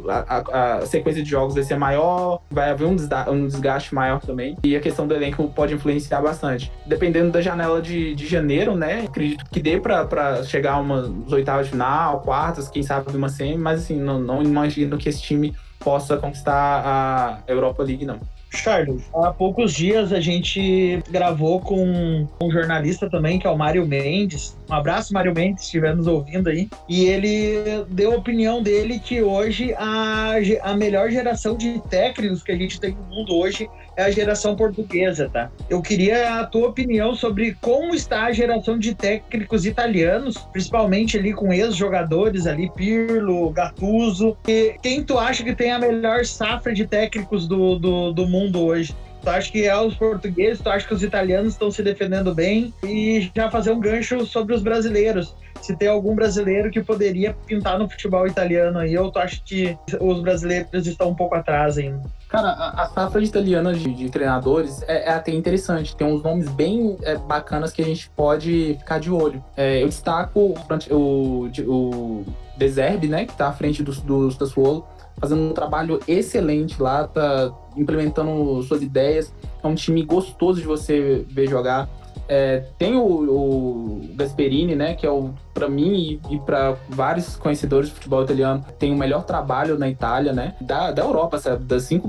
a, 0.08 0.78
a, 0.78 0.86
sequência 0.86 1.22
de 1.22 1.30
jogos 1.30 1.54
vai 1.54 1.64
ser 1.64 1.76
maior, 1.76 2.40
vai 2.50 2.70
haver 2.70 2.86
um 2.86 2.94
desgaste, 2.94 3.30
um 3.30 3.46
desgaste 3.46 3.94
maior 3.94 4.20
também. 4.20 4.56
E 4.62 4.76
a 4.76 4.80
questão 4.80 5.06
do 5.06 5.14
elenco 5.14 5.48
pode 5.48 5.74
influenciar 5.74 6.20
bastante. 6.20 6.72
Dependendo 6.86 7.30
da 7.30 7.40
janela 7.40 7.80
de, 7.80 8.14
de 8.14 8.26
janeiro, 8.26 8.76
né? 8.76 9.04
Acredito 9.06 9.44
que 9.50 9.60
dê 9.60 9.80
para 9.80 10.42
chegar 10.44 10.78
umas 10.78 11.10
oitavas 11.32 11.66
de 11.66 11.72
final, 11.72 12.20
quartas, 12.20 12.68
quem 12.68 12.82
sabe 12.82 13.14
uma 13.16 13.28
semi, 13.28 13.56
mas 13.56 13.80
assim, 13.80 13.98
não, 13.98 14.20
não 14.20 14.42
imagino 14.42 14.98
que 14.98 15.08
esse 15.08 15.22
time 15.22 15.54
possa 15.78 16.16
conquistar 16.16 16.82
a 16.84 17.38
Europa 17.50 17.82
League, 17.82 18.04
não. 18.04 18.20
Charles, 18.50 19.02
há 19.14 19.32
poucos 19.32 19.72
dias 19.72 20.12
a 20.12 20.20
gente 20.20 21.02
gravou 21.08 21.60
com 21.60 22.26
um 22.42 22.50
jornalista 22.50 23.08
também, 23.08 23.38
que 23.38 23.46
é 23.46 23.50
o 23.50 23.56
Mário 23.56 23.86
Mendes. 23.86 24.56
Um 24.68 24.74
abraço, 24.74 25.14
Mário 25.14 25.32
Mendes, 25.32 25.62
se 25.62 25.66
estiver 25.66 25.94
nos 25.94 26.06
ouvindo 26.06 26.48
aí. 26.48 26.68
E 26.88 27.04
ele 27.04 27.84
deu 27.88 28.12
a 28.12 28.16
opinião 28.16 28.62
dele 28.62 28.98
que 28.98 29.22
hoje 29.22 29.72
a, 29.78 30.34
a 30.62 30.76
melhor 30.76 31.10
geração 31.10 31.56
de 31.56 31.80
técnicos 31.88 32.42
que 32.42 32.52
a 32.52 32.56
gente 32.56 32.80
tem 32.80 32.94
no 32.94 33.16
mundo 33.16 33.36
hoje 33.36 33.68
a 34.00 34.10
geração 34.10 34.56
portuguesa, 34.56 35.28
tá? 35.28 35.50
Eu 35.68 35.82
queria 35.82 36.40
a 36.40 36.46
tua 36.46 36.68
opinião 36.68 37.14
sobre 37.14 37.56
como 37.60 37.94
está 37.94 38.24
a 38.24 38.32
geração 38.32 38.78
de 38.78 38.94
técnicos 38.94 39.66
italianos, 39.66 40.36
principalmente 40.52 41.18
ali 41.18 41.32
com 41.32 41.52
ex-jogadores 41.52 42.46
ali, 42.46 42.70
Pirlo, 42.74 43.50
Gattuso. 43.50 44.36
E 44.46 44.74
quem 44.82 45.02
tu 45.02 45.18
acha 45.18 45.42
que 45.42 45.54
tem 45.54 45.72
a 45.72 45.78
melhor 45.78 46.24
safra 46.24 46.72
de 46.72 46.86
técnicos 46.86 47.46
do, 47.46 47.78
do, 47.78 48.12
do 48.12 48.26
mundo 48.26 48.62
hoje? 48.62 48.94
Tu 49.22 49.28
acha 49.28 49.52
que 49.52 49.66
é 49.66 49.78
os 49.78 49.94
portugueses, 49.94 50.60
tu 50.60 50.70
acha 50.70 50.86
que 50.86 50.94
os 50.94 51.02
italianos 51.02 51.52
estão 51.52 51.70
se 51.70 51.82
defendendo 51.82 52.34
bem? 52.34 52.72
E 52.82 53.30
já 53.34 53.50
fazer 53.50 53.70
um 53.70 53.80
gancho 53.80 54.24
sobre 54.26 54.54
os 54.54 54.62
brasileiros. 54.62 55.34
Se 55.60 55.76
tem 55.76 55.88
algum 55.88 56.14
brasileiro 56.14 56.70
que 56.70 56.82
poderia 56.82 57.34
pintar 57.46 57.78
no 57.78 57.88
futebol 57.88 58.26
italiano 58.26 58.78
aí, 58.78 58.96
ou 58.96 59.10
tu 59.10 59.18
acha 59.18 59.40
que 59.44 59.76
os 60.00 60.20
brasileiros 60.20 60.86
estão 60.86 61.10
um 61.10 61.14
pouco 61.14 61.34
atrás 61.34 61.76
ainda? 61.76 62.02
Cara, 62.28 62.52
a, 62.52 62.86
safra 62.86 63.22
italiana 63.22 63.74
de, 63.74 63.92
de 63.92 64.08
treinadores 64.08 64.82
é, 64.82 65.08
é, 65.08 65.10
até 65.10 65.32
interessante. 65.32 65.94
Tem 65.94 66.06
uns 66.06 66.22
nomes 66.22 66.48
bem 66.48 66.96
é, 67.02 67.16
bacanas 67.16 67.72
que 67.72 67.82
a 67.82 67.84
gente 67.84 68.08
pode 68.10 68.76
ficar 68.78 69.00
de 69.00 69.10
olho. 69.10 69.44
É, 69.56 69.82
eu 69.82 69.88
destaco 69.88 70.54
o, 70.90 70.94
o, 70.94 71.50
o 71.66 72.24
Deserbe, 72.56 73.08
né, 73.08 73.24
que 73.24 73.32
está 73.32 73.48
à 73.48 73.52
frente 73.52 73.82
do, 73.82 73.92
do 73.92 74.30
Sassuolo 74.30 74.86
fazendo 75.20 75.42
um 75.42 75.52
trabalho 75.52 76.00
excelente 76.08 76.80
lá, 76.80 77.06
tá 77.06 77.52
implementando 77.76 78.62
suas 78.62 78.82
ideias. 78.82 79.32
É 79.62 79.66
um 79.66 79.74
time 79.74 80.02
gostoso 80.02 80.60
de 80.60 80.66
você 80.66 81.24
ver 81.28 81.48
jogar. 81.48 81.88
É, 82.32 82.64
tem 82.78 82.94
o, 82.94 83.02
o, 83.02 84.00
Gasperini, 84.14 84.76
né, 84.76 84.94
que 84.94 85.04
é 85.04 85.10
o 85.10 85.30
para 85.52 85.68
mim 85.68 86.20
e, 86.30 86.34
e 86.36 86.38
para 86.38 86.76
vários 86.88 87.34
conhecedores 87.34 87.88
de 87.88 87.94
futebol 87.96 88.22
italiano 88.22 88.64
tem 88.78 88.92
o 88.92 88.96
melhor 88.96 89.24
trabalho 89.24 89.76
na 89.76 89.88
Itália, 89.88 90.32
né, 90.32 90.54
da, 90.60 90.92
da 90.92 91.02
Europa, 91.02 91.38
sabe? 91.38 91.64
das 91.64 91.82
cinco 91.82 92.08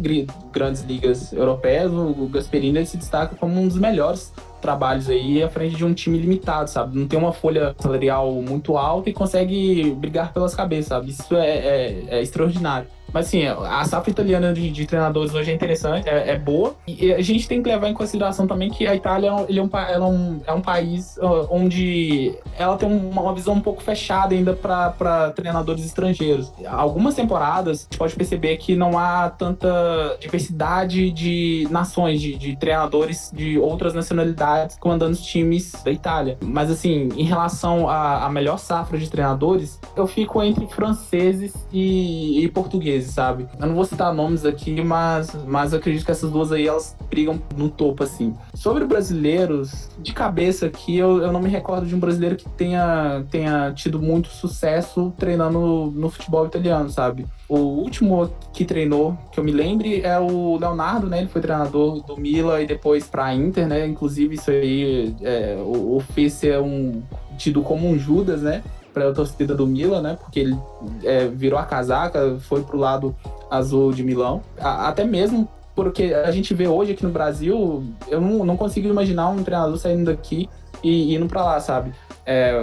grandes 0.51 0.83
ligas 0.83 1.33
europeias, 1.33 1.91
o 1.91 2.29
Gasperini 2.31 2.85
se 2.85 2.97
destaca 2.97 3.35
como 3.35 3.59
um 3.59 3.67
dos 3.67 3.79
melhores 3.79 4.31
trabalhos 4.61 5.09
aí 5.09 5.41
à 5.41 5.49
frente 5.49 5.75
de 5.75 5.83
um 5.83 5.93
time 5.93 6.19
limitado, 6.19 6.69
sabe? 6.69 6.97
Não 6.97 7.07
tem 7.07 7.17
uma 7.17 7.33
folha 7.33 7.75
salarial 7.79 8.31
muito 8.31 8.77
alta 8.77 9.09
e 9.09 9.13
consegue 9.13 9.91
brigar 9.97 10.31
pelas 10.31 10.53
cabeças, 10.53 10.85
sabe? 10.85 11.09
Isso 11.09 11.35
é, 11.35 11.49
é, 11.49 12.03
é 12.09 12.21
extraordinário. 12.21 12.87
Mas 13.13 13.27
assim, 13.27 13.45
a 13.45 13.83
safra 13.85 14.09
italiana 14.09 14.53
de, 14.53 14.69
de 14.71 14.85
treinadores 14.85 15.33
hoje 15.33 15.51
é 15.51 15.53
interessante, 15.53 16.07
é, 16.09 16.31
é, 16.31 16.37
boa. 16.37 16.75
E 16.87 17.11
a 17.11 17.21
gente 17.21 17.47
tem 17.47 17.61
que 17.61 17.69
levar 17.69 17.89
em 17.89 17.93
consideração 17.93 18.47
também 18.47 18.69
que 18.69 18.87
a 18.87 18.95
Itália 18.95 19.31
ele 19.47 19.59
é, 19.59 19.63
um, 19.63 19.69
é, 19.73 19.99
um, 19.99 20.41
é 20.47 20.53
um 20.53 20.61
país 20.61 21.17
onde 21.49 22.33
ela 22.57 22.77
tem 22.77 22.89
uma 22.89 23.33
visão 23.33 23.55
um 23.55 23.61
pouco 23.61 23.81
fechada 23.81 24.33
ainda 24.33 24.53
para 24.53 25.31
treinadores 25.35 25.85
estrangeiros. 25.85 26.51
Algumas 26.67 27.15
temporadas, 27.15 27.81
a 27.81 27.83
gente 27.83 27.97
pode 27.97 28.15
perceber 28.15 28.57
que 28.57 28.75
não 28.75 28.97
há 28.97 29.29
tanta 29.29 30.17
diversidade 30.19 31.11
de 31.11 31.67
nações, 31.69 32.21
de, 32.21 32.35
de 32.35 32.55
treinadores 32.55 33.31
de 33.33 33.57
outras 33.57 33.93
nacionalidades 33.93 34.77
comandando 34.79 35.11
os 35.11 35.21
times 35.21 35.73
da 35.83 35.91
Itália. 35.91 36.37
Mas 36.41 36.71
assim, 36.71 37.09
em 37.15 37.23
relação 37.23 37.89
à 37.89 38.29
melhor 38.29 38.57
safra 38.57 38.97
de 38.97 39.09
treinadores, 39.09 39.79
eu 39.95 40.07
fico 40.07 40.41
entre 40.41 40.65
franceses 40.67 41.53
e, 41.71 42.43
e 42.43 42.47
portugueses 42.47 43.00
sabe? 43.09 43.47
Eu 43.59 43.67
não 43.67 43.75
vou 43.75 43.85
citar 43.85 44.13
nomes 44.13 44.45
aqui, 44.45 44.81
mas, 44.81 45.35
mas 45.47 45.73
eu 45.73 45.79
acredito 45.79 46.05
que 46.05 46.11
essas 46.11 46.31
duas 46.31 46.51
aí, 46.51 46.67
elas 46.67 46.95
brigam 47.09 47.41
no 47.55 47.69
topo, 47.69 48.03
assim. 48.03 48.33
Sobre 48.53 48.85
brasileiros, 48.85 49.89
de 49.99 50.13
cabeça 50.13 50.65
aqui, 50.65 50.97
eu, 50.97 51.21
eu 51.21 51.31
não 51.31 51.41
me 51.41 51.49
recordo 51.49 51.85
de 51.85 51.95
um 51.95 51.99
brasileiro 51.99 52.35
que 52.35 52.47
tenha, 52.49 53.23
tenha 53.29 53.71
tido 53.73 54.01
muito 54.01 54.29
sucesso 54.29 55.13
treinando 55.17 55.91
no, 55.93 56.09
futebol 56.09 56.45
italiano, 56.45 56.89
sabe? 56.89 57.25
O 57.47 57.57
último 57.57 58.31
que 58.53 58.65
treinou, 58.65 59.17
que 59.31 59.39
eu 59.39 59.43
me 59.43 59.51
lembre, 59.51 60.01
é 60.01 60.19
o 60.19 60.57
Leonardo, 60.57 61.07
né? 61.07 61.19
Ele 61.19 61.27
foi 61.27 61.41
treinador 61.41 62.01
do 62.03 62.17
Mila 62.17 62.61
e 62.61 62.67
depois 62.67 63.07
pra 63.07 63.33
Inter, 63.33 63.67
né? 63.67 63.85
Inclusive, 63.85 64.35
isso 64.35 64.51
aí 64.51 65.15
é, 65.21 65.55
o, 65.59 65.97
o 65.97 66.29
ser 66.29 66.59
um 66.59 67.01
tido 67.37 67.61
como 67.61 67.89
um 67.89 67.97
Judas, 67.97 68.41
né? 68.41 68.63
Para 68.93 69.09
a 69.09 69.13
torcida 69.13 69.55
do 69.55 69.65
Milan, 69.65 70.01
né? 70.01 70.17
Porque 70.19 70.39
ele 70.39 70.57
é, 71.03 71.27
virou 71.27 71.59
a 71.59 71.63
casaca, 71.63 72.37
foi 72.41 72.61
pro 72.63 72.77
lado 72.77 73.15
azul 73.49 73.91
de 73.91 74.03
Milão. 74.03 74.41
A, 74.59 74.87
até 74.87 75.03
mesmo 75.03 75.47
porque 75.75 76.13
a 76.13 76.31
gente 76.31 76.53
vê 76.53 76.67
hoje 76.67 76.91
aqui 76.91 77.03
no 77.03 77.11
Brasil, 77.11 77.83
eu 78.07 78.19
não, 78.19 78.45
não 78.45 78.57
consigo 78.57 78.87
imaginar 78.87 79.29
um 79.29 79.43
treinador 79.43 79.77
saindo 79.77 80.05
daqui 80.05 80.49
e 80.83 81.15
indo 81.15 81.27
para 81.27 81.43
lá, 81.43 81.59
sabe? 81.59 81.93
É, 82.25 82.53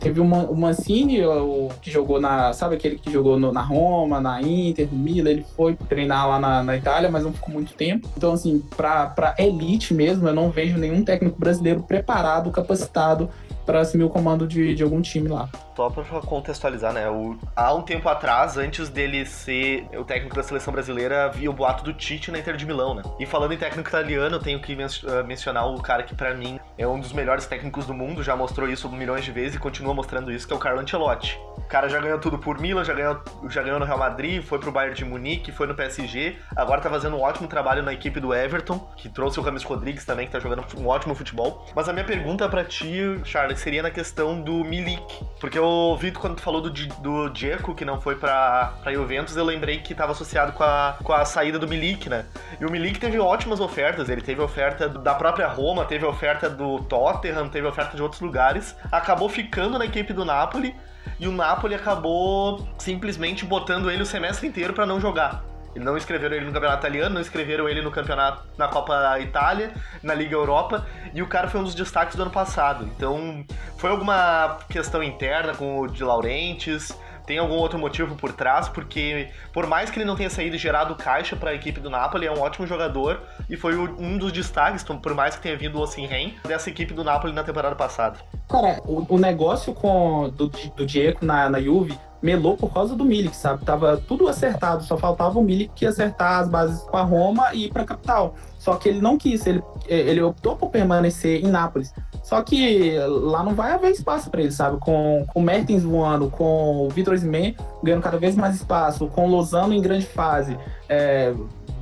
teve 0.00 0.20
uma, 0.20 0.44
o 0.44 0.56
Mancini, 0.56 1.24
o, 1.24 1.70
que 1.80 1.90
jogou 1.90 2.20
na. 2.20 2.52
Sabe 2.52 2.76
aquele 2.76 2.98
que 2.98 3.10
jogou 3.10 3.38
no, 3.38 3.52
na 3.52 3.62
Roma, 3.62 4.20
na 4.20 4.40
Inter, 4.42 4.88
no 4.92 4.98
Milan, 4.98 5.30
ele 5.30 5.46
foi 5.56 5.74
treinar 5.88 6.28
lá 6.28 6.38
na, 6.38 6.62
na 6.62 6.76
Itália, 6.76 7.10
mas 7.10 7.24
não 7.24 7.32
ficou 7.32 7.52
muito 7.52 7.72
tempo. 7.72 8.08
Então, 8.16 8.32
assim, 8.32 8.62
para 8.76 9.34
elite 9.38 9.94
mesmo, 9.94 10.28
eu 10.28 10.34
não 10.34 10.50
vejo 10.50 10.76
nenhum 10.76 11.02
técnico 11.02 11.38
brasileiro 11.38 11.82
preparado, 11.82 12.50
capacitado 12.50 13.30
para 13.68 13.80
assumir 13.80 14.04
o 14.04 14.08
comando 14.08 14.46
de, 14.46 14.74
de 14.74 14.82
algum 14.82 15.02
time 15.02 15.28
lá. 15.28 15.46
Só 15.76 15.90
pra 15.90 16.02
contextualizar, 16.22 16.90
né? 16.90 17.06
O, 17.10 17.38
há 17.54 17.74
um 17.74 17.82
tempo 17.82 18.08
atrás, 18.08 18.56
antes 18.56 18.88
dele 18.88 19.26
ser 19.26 19.86
o 19.94 20.04
técnico 20.04 20.34
da 20.34 20.42
seleção 20.42 20.72
brasileira, 20.72 21.26
havia 21.26 21.50
o 21.50 21.52
boato 21.52 21.84
do 21.84 21.92
Tite 21.92 22.32
na 22.32 22.38
Inter 22.38 22.56
de 22.56 22.64
Milão, 22.64 22.94
né? 22.94 23.02
E 23.20 23.26
falando 23.26 23.52
em 23.52 23.58
técnico 23.58 23.86
italiano, 23.86 24.36
eu 24.36 24.40
tenho 24.40 24.58
que 24.58 24.74
men 24.74 24.86
uh, 24.86 25.22
mencionar 25.26 25.68
o 25.68 25.82
cara 25.82 26.02
que 26.02 26.14
para 26.14 26.34
mim 26.34 26.58
é 26.78 26.86
um 26.86 26.98
dos 26.98 27.12
melhores 27.12 27.44
técnicos 27.44 27.84
do 27.84 27.92
mundo, 27.92 28.22
já 28.22 28.34
mostrou 28.34 28.66
isso 28.66 28.88
milhões 28.88 29.22
de 29.22 29.30
vezes 29.30 29.56
e 29.56 29.58
continua 29.58 29.92
mostrando 29.92 30.32
isso, 30.32 30.48
que 30.48 30.54
é 30.54 30.56
o 30.56 30.58
Carlo 30.58 30.80
Ancelotti. 30.80 31.38
O 31.58 31.68
cara 31.68 31.88
já 31.90 32.00
ganhou 32.00 32.18
tudo 32.18 32.38
por 32.38 32.58
Milan, 32.58 32.82
já 32.82 32.94
ganhou, 32.94 33.20
já 33.50 33.62
ganhou 33.62 33.78
no 33.78 33.84
Real 33.84 33.98
Madrid, 33.98 34.42
foi 34.42 34.58
pro 34.58 34.72
Bayern 34.72 34.96
de 34.96 35.04
Munique, 35.04 35.52
foi 35.52 35.66
no 35.66 35.74
PSG, 35.74 36.36
agora 36.56 36.80
tá 36.80 36.88
fazendo 36.88 37.16
um 37.16 37.20
ótimo 37.20 37.46
trabalho 37.46 37.82
na 37.82 37.92
equipe 37.92 38.18
do 38.18 38.32
Everton, 38.32 38.78
que 38.96 39.10
trouxe 39.10 39.38
o 39.38 39.42
Rames 39.42 39.62
Rodrigues 39.62 40.06
também, 40.06 40.26
que 40.26 40.32
tá 40.32 40.40
jogando 40.40 40.64
um 40.78 40.86
ótimo 40.86 41.14
futebol. 41.14 41.66
Mas 41.76 41.88
a 41.88 41.92
minha 41.92 42.06
pergunta 42.06 42.48
para 42.48 42.64
ti, 42.64 43.20
Charles, 43.24 43.57
seria 43.58 43.82
na 43.82 43.90
questão 43.90 44.40
do 44.40 44.64
Milik. 44.64 45.24
Porque 45.40 45.58
eu 45.58 45.64
ouvi 45.64 46.12
quando 46.12 46.36
tu 46.36 46.42
falou 46.42 46.60
do, 46.60 46.70
do 46.70 47.28
Dzeko, 47.30 47.74
que 47.74 47.84
não 47.84 48.00
foi 48.00 48.16
pra, 48.16 48.74
pra 48.82 48.92
Juventus, 48.92 49.36
eu 49.36 49.44
lembrei 49.44 49.78
que 49.78 49.94
tava 49.94 50.12
associado 50.12 50.52
com 50.52 50.62
a, 50.62 50.96
com 51.02 51.12
a 51.12 51.24
saída 51.24 51.58
do 51.58 51.68
Milik, 51.68 52.08
né? 52.08 52.24
E 52.60 52.64
o 52.64 52.70
Milik 52.70 52.98
teve 52.98 53.18
ótimas 53.18 53.60
ofertas. 53.60 54.08
Ele 54.08 54.20
teve 54.20 54.40
oferta 54.40 54.88
da 54.88 55.14
própria 55.14 55.48
Roma, 55.48 55.84
teve 55.84 56.06
oferta 56.06 56.48
do 56.48 56.80
Tottenham, 56.84 57.48
teve 57.48 57.66
oferta 57.66 57.96
de 57.96 58.02
outros 58.02 58.20
lugares. 58.20 58.76
Acabou 58.90 59.28
ficando 59.28 59.78
na 59.78 59.84
equipe 59.84 60.12
do 60.12 60.24
Napoli. 60.24 60.74
E 61.18 61.26
o 61.26 61.32
Napoli 61.32 61.74
acabou 61.74 62.68
simplesmente 62.78 63.44
botando 63.44 63.90
ele 63.90 64.02
o 64.02 64.06
semestre 64.06 64.46
inteiro 64.46 64.72
para 64.72 64.86
não 64.86 65.00
jogar. 65.00 65.44
Não 65.74 65.96
escreveram 65.96 66.36
ele 66.36 66.46
no 66.46 66.52
campeonato 66.52 66.80
italiano, 66.80 67.14
não 67.14 67.20
escreveram 67.20 67.68
ele 67.68 67.82
no 67.82 67.90
campeonato 67.90 68.42
na 68.56 68.68
Copa 68.68 69.18
Itália, 69.20 69.72
na 70.02 70.14
Liga 70.14 70.34
Europa, 70.34 70.86
e 71.14 71.22
o 71.22 71.26
cara 71.26 71.48
foi 71.48 71.60
um 71.60 71.64
dos 71.64 71.74
destaques 71.74 72.16
do 72.16 72.22
ano 72.22 72.30
passado. 72.30 72.84
Então, 72.84 73.44
foi 73.76 73.90
alguma 73.90 74.58
questão 74.68 75.02
interna 75.02 75.54
com 75.54 75.80
o 75.80 75.86
de 75.86 76.02
Laurentiis? 76.02 76.96
Tem 77.28 77.36
algum 77.36 77.56
outro 77.56 77.78
motivo 77.78 78.16
por 78.16 78.32
trás? 78.32 78.70
Porque, 78.70 79.28
por 79.52 79.66
mais 79.66 79.90
que 79.90 79.98
ele 79.98 80.06
não 80.06 80.16
tenha 80.16 80.30
saído 80.30 80.56
e 80.56 80.58
gerado 80.58 80.94
caixa 80.94 81.36
para 81.36 81.50
a 81.50 81.54
equipe 81.54 81.78
do 81.78 81.90
Napoli, 81.90 82.26
é 82.26 82.32
um 82.32 82.40
ótimo 82.40 82.66
jogador 82.66 83.20
e 83.50 83.54
foi 83.54 83.76
um 83.76 84.16
dos 84.16 84.32
destaques, 84.32 84.82
por 84.82 85.14
mais 85.14 85.36
que 85.36 85.42
tenha 85.42 85.54
vindo 85.54 85.76
o 85.76 85.82
Osimhen, 85.82 86.38
dessa 86.46 86.70
equipe 86.70 86.94
do 86.94 87.04
Napoli 87.04 87.34
na 87.34 87.44
temporada 87.44 87.76
passada. 87.76 88.18
Cara, 88.48 88.80
o, 88.86 89.14
o 89.14 89.18
negócio 89.18 89.74
com 89.74 90.30
do, 90.30 90.48
do 90.48 90.86
Diego 90.86 91.18
na, 91.20 91.50
na 91.50 91.60
Juve 91.60 91.98
melou 92.20 92.56
por 92.56 92.72
causa 92.72 92.94
do 92.94 93.04
Milik, 93.04 93.34
sabe? 93.34 93.64
Tava 93.64 93.96
tudo 93.96 94.28
acertado, 94.28 94.84
só 94.84 94.96
faltava 94.96 95.38
o 95.38 95.42
Milik 95.42 95.86
acertar 95.86 96.40
as 96.40 96.48
bases 96.48 96.82
com 96.82 96.96
a 96.96 97.02
Roma 97.02 97.54
e 97.54 97.66
ir 97.66 97.72
para 97.72 97.82
a 97.82 97.86
capital. 97.86 98.34
Só 98.58 98.74
que 98.74 98.88
ele 98.88 99.00
não 99.00 99.16
quis, 99.16 99.46
ele, 99.46 99.62
ele 99.86 100.20
optou 100.20 100.56
por 100.56 100.70
permanecer 100.70 101.44
em 101.44 101.48
Nápoles. 101.48 101.92
Só 102.22 102.42
que 102.42 102.98
lá 102.98 103.42
não 103.42 103.54
vai 103.54 103.72
haver 103.72 103.92
espaço 103.92 104.30
para 104.30 104.42
ele, 104.42 104.50
sabe? 104.50 104.78
Com, 104.78 105.24
com 105.32 105.40
o 105.40 105.42
Mertens 105.42 105.82
voando, 105.82 106.28
com 106.28 106.86
o 106.86 106.88
Vitor 106.90 107.14
Smen 107.14 107.56
ganhando 107.82 108.02
cada 108.02 108.18
vez 108.18 108.34
mais 108.34 108.56
espaço, 108.56 109.06
com 109.06 109.26
o 109.26 109.30
Lozano 109.30 109.72
em 109.72 109.80
grande 109.80 110.06
fase. 110.06 110.58
É, 110.88 111.32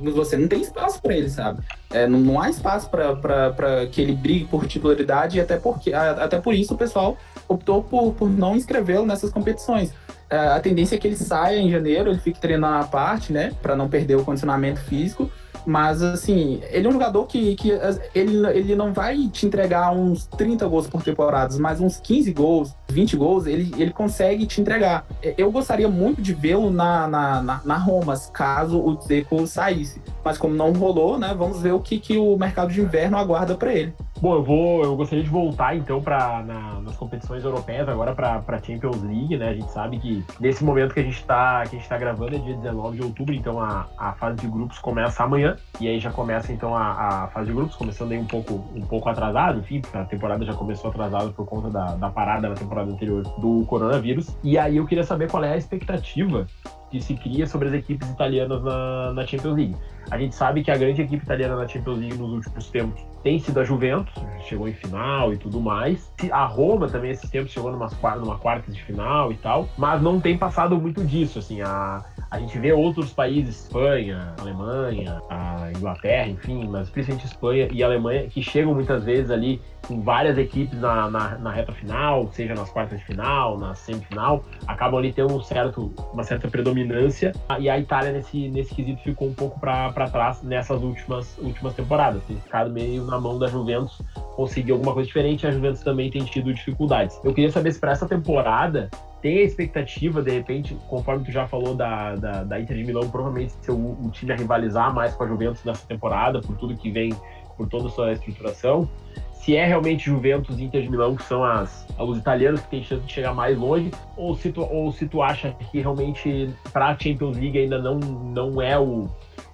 você 0.01 0.37
não 0.37 0.47
tem 0.47 0.61
espaço 0.61 1.01
para 1.01 1.17
ele, 1.17 1.29
sabe? 1.29 1.61
É, 1.91 2.05
não, 2.07 2.19
não, 2.19 2.39
há 2.39 2.49
espaço 2.49 2.89
para 2.89 3.87
que 3.91 4.01
ele 4.01 4.13
brigue 4.13 4.45
por 4.45 4.67
titularidade 4.67 5.37
e 5.37 5.41
até, 5.41 5.57
porque, 5.57 5.93
até 5.93 6.39
por 6.39 6.53
isso 6.53 6.73
o 6.73 6.77
pessoal 6.77 7.17
optou 7.47 7.83
por, 7.83 8.13
por 8.13 8.29
não 8.29 8.55
inscrevê-lo 8.55 9.05
nessas 9.05 9.29
competições. 9.29 9.93
É, 10.29 10.37
a 10.37 10.59
tendência 10.59 10.95
é 10.95 10.97
que 10.97 11.07
ele 11.07 11.15
saia 11.15 11.57
em 11.57 11.71
janeiro, 11.71 12.09
ele 12.09 12.19
fique 12.19 12.39
treinando 12.39 12.83
à 12.83 12.83
parte, 12.83 13.31
né, 13.31 13.53
para 13.61 13.75
não 13.75 13.87
perder 13.87 14.15
o 14.15 14.25
condicionamento 14.25 14.81
físico 14.81 15.31
Mas, 15.65 16.01
assim, 16.01 16.61
ele 16.69 16.85
é 16.85 16.89
um 16.89 16.93
jogador 16.93 17.25
que, 17.25 17.55
que 17.55 17.71
ele, 18.13 18.45
ele 18.47 18.75
não 18.75 18.93
vai 18.93 19.27
te 19.27 19.45
entregar 19.45 19.91
uns 19.91 20.25
30 20.25 20.67
gols 20.67 20.87
por 20.87 21.03
temporada, 21.03 21.57
mas 21.59 21.81
uns 21.81 21.97
15 21.97 22.31
gols, 22.33 22.75
20 22.89 23.17
gols, 23.17 23.45
ele, 23.45 23.73
ele 23.77 23.91
consegue 23.91 24.45
te 24.45 24.61
entregar. 24.61 25.05
Eu 25.37 25.51
gostaria 25.51 25.89
muito 25.89 26.21
de 26.21 26.33
vê-lo 26.33 26.69
na, 26.71 27.07
na, 27.07 27.41
na, 27.41 27.61
na 27.65 27.77
Roma, 27.77 28.17
caso 28.33 28.79
o 28.79 28.99
Zeco 29.01 29.45
saísse. 29.45 30.01
Mas 30.23 30.37
como 30.37 30.55
não 30.55 30.71
rolou, 30.71 31.17
né, 31.17 31.33
vamos 31.37 31.61
ver 31.61 31.73
o 31.73 31.79
que, 31.79 31.99
que 31.99 32.17
o 32.17 32.37
mercado 32.37 32.71
de 32.71 32.81
inverno 32.81 33.17
aguarda 33.17 33.55
para 33.55 33.73
ele. 33.73 33.93
Bom, 34.19 34.33
eu 34.33 34.43
vou, 34.43 34.83
eu 34.83 34.95
gostaria 34.95 35.23
de 35.23 35.29
voltar 35.29 35.75
então 35.75 36.01
para 36.01 36.41
na, 36.41 36.81
nas 36.81 36.97
competições 36.97 37.43
europeias 37.43 37.87
agora 37.87 38.15
para 38.15 38.43
a 38.47 38.63
Champions 38.63 39.01
League, 39.03 39.37
né? 39.37 39.49
A 39.49 39.53
gente 39.53 39.71
sabe 39.71 39.99
que 39.99 40.25
nesse 40.39 40.63
momento 40.63 40.93
que 40.93 40.99
a 40.99 41.03
gente 41.03 41.19
está 41.19 41.63
que 41.67 41.75
a 41.75 41.79
gente 41.79 41.87
tá 41.87 41.97
gravando 41.99 42.35
é 42.35 42.39
dia 42.39 42.55
19 42.55 42.97
de 42.97 43.03
outubro, 43.03 43.35
então 43.35 43.61
a, 43.61 43.87
a 43.95 44.13
fase 44.13 44.37
de 44.37 44.47
grupos 44.47 44.79
começa 44.79 45.23
amanhã 45.23 45.55
e 45.79 45.87
aí 45.87 45.99
já 45.99 46.11
começa 46.11 46.51
então 46.51 46.75
a, 46.75 47.25
a 47.25 47.27
fase 47.27 47.47
de 47.47 47.53
grupos 47.53 47.75
começando 47.75 48.11
aí 48.11 48.17
um 48.17 48.25
pouco 48.25 48.65
um 48.75 48.81
pouco 48.81 49.07
atrasado, 49.07 49.59
enfim, 49.59 49.83
a 49.93 50.03
temporada 50.05 50.43
já 50.43 50.53
começou 50.53 50.89
atrasada 50.89 51.29
por 51.29 51.45
conta 51.45 51.69
da, 51.69 51.95
da 51.95 52.09
parada 52.09 52.49
na 52.49 52.55
temporada 52.55 52.91
anterior 52.91 53.21
do 53.37 53.65
coronavírus. 53.67 54.35
E 54.43 54.57
aí 54.57 54.77
eu 54.77 54.87
queria 54.87 55.03
saber 55.03 55.29
qual 55.29 55.43
é 55.43 55.53
a 55.53 55.57
expectativa 55.57 56.47
que 56.89 57.01
se 57.01 57.15
cria 57.15 57.45
sobre 57.45 57.67
as 57.67 57.73
equipes 57.73 58.09
italianas 58.09 58.63
na, 58.63 59.13
na 59.13 59.25
Champions 59.25 59.55
League. 59.55 59.75
A 60.09 60.17
gente 60.17 60.35
sabe 60.35 60.63
que 60.63 60.71
a 60.71 60.77
grande 60.77 61.01
equipe 61.01 61.23
italiana 61.23 61.55
na 61.55 61.67
Champions 61.67 61.99
League 61.99 62.17
nos 62.17 62.31
últimos 62.31 62.69
tempos 62.69 63.01
tem 63.23 63.39
sido 63.39 63.59
a 63.59 63.63
Juventus, 63.63 64.13
chegou 64.47 64.67
em 64.69 64.73
final 64.73 65.33
e 65.33 65.37
tudo 65.37 65.59
mais. 65.59 66.09
A 66.31 66.45
Roma 66.45 66.87
também, 66.87 67.11
esses 67.11 67.29
tempos, 67.29 67.51
chegou 67.51 67.71
numa, 67.71 67.89
numa 68.15 68.37
quarta 68.37 68.71
de 68.71 68.81
final 68.83 69.31
e 69.31 69.35
tal, 69.35 69.67
mas 69.77 70.01
não 70.01 70.19
tem 70.19 70.37
passado 70.37 70.77
muito 70.77 71.03
disso, 71.03 71.39
assim, 71.39 71.61
a, 71.61 72.05
a 72.29 72.39
gente 72.39 72.57
vê 72.59 72.73
outros 72.73 73.13
países, 73.13 73.63
Espanha, 73.63 74.33
Alemanha, 74.39 75.21
a 75.29 75.71
Inglaterra, 75.75 76.27
enfim, 76.27 76.67
mas 76.67 76.89
principalmente 76.89 77.25
Espanha 77.25 77.67
e 77.71 77.83
Alemanha, 77.83 78.27
que 78.27 78.41
chegam 78.41 78.73
muitas 78.73 79.03
vezes 79.03 79.31
ali 79.31 79.61
com 79.87 80.01
várias 80.01 80.37
equipes 80.37 80.79
na, 80.79 81.09
na, 81.09 81.37
na, 81.37 81.51
reta 81.51 81.71
final, 81.71 82.29
seja 82.33 82.53
nas 82.53 82.69
quartas 82.69 82.99
de 82.99 83.05
final, 83.05 83.57
na 83.57 83.73
semifinal, 83.73 84.43
acabam 84.67 84.99
ali 84.99 85.13
tendo 85.13 85.33
um 85.33 85.41
certo, 85.41 85.93
uma 86.11 86.23
certa 86.23 86.49
predominância. 86.49 87.31
E 87.57 87.69
a 87.69 87.79
Itália, 87.79 88.11
nesse, 88.11 88.49
nesse 88.49 88.75
quesito, 88.75 89.01
ficou 89.01 89.29
um 89.29 89.33
pouco 89.33 89.59
para 89.59 90.09
trás 90.09 90.43
nessas 90.43 90.81
últimas, 90.81 91.37
últimas 91.37 91.73
temporadas. 91.73 92.21
Tem 92.27 92.37
ficado 92.37 92.69
meio 92.69 93.05
na 93.05 93.19
mão 93.19 93.39
da 93.39 93.47
Juventus 93.47 94.01
conseguir 94.35 94.73
alguma 94.73 94.93
coisa 94.93 95.07
diferente. 95.07 95.47
A 95.47 95.51
Juventus 95.51 95.81
também 95.81 96.11
tem 96.11 96.23
tido 96.25 96.53
dificuldades. 96.53 97.17
Eu 97.23 97.33
queria 97.33 97.51
saber 97.51 97.71
se 97.71 97.79
para 97.79 97.93
essa 97.93 98.07
temporada 98.07 98.89
tem 99.27 99.39
a 99.39 99.41
expectativa, 99.41 100.21
de 100.21 100.31
repente, 100.31 100.77
conforme 100.87 101.25
tu 101.25 101.33
já 101.33 101.45
falou 101.45 101.75
da, 101.75 102.15
da, 102.15 102.45
da 102.45 102.61
Inter 102.61 102.77
de 102.77 102.85
Milão, 102.85 103.09
provavelmente 103.09 103.51
ser 103.59 103.71
o, 103.71 104.09
time 104.13 104.31
a 104.31 104.37
rivalizar 104.37 104.93
mais 104.93 105.13
com 105.15 105.25
a 105.25 105.27
Juventus 105.27 105.65
nessa 105.65 105.85
temporada, 105.85 106.39
por 106.39 106.55
tudo 106.55 106.77
que 106.77 106.89
vem, 106.89 107.11
por 107.57 107.67
toda 107.67 107.87
a 107.87 107.91
sua 107.91 108.13
estruturação. 108.13 108.89
Se 109.33 109.53
é 109.57 109.65
realmente 109.65 110.05
Juventus 110.05 110.57
e 110.57 110.63
Inter 110.63 110.81
de 110.81 110.89
Milão 110.89 111.13
que 111.13 111.23
são 111.23 111.43
as, 111.43 111.85
os 111.99 112.17
italianos 112.17 112.61
que 112.61 112.69
têm 112.69 112.81
chance 112.81 113.05
de 113.05 113.11
chegar 113.11 113.33
mais 113.33 113.57
longe, 113.57 113.91
ou 114.15 114.33
se 114.33 114.49
tu, 114.49 114.61
ou 114.61 114.93
se 114.93 115.05
tu 115.05 115.21
acha 115.21 115.51
que 115.51 115.81
realmente 115.81 116.49
para 116.71 116.87
a 116.87 116.97
Champions 116.97 117.35
League 117.35 117.57
ainda 117.57 117.79
não, 117.79 117.99
não 117.99 118.61
é 118.61 118.79
o, 118.79 119.09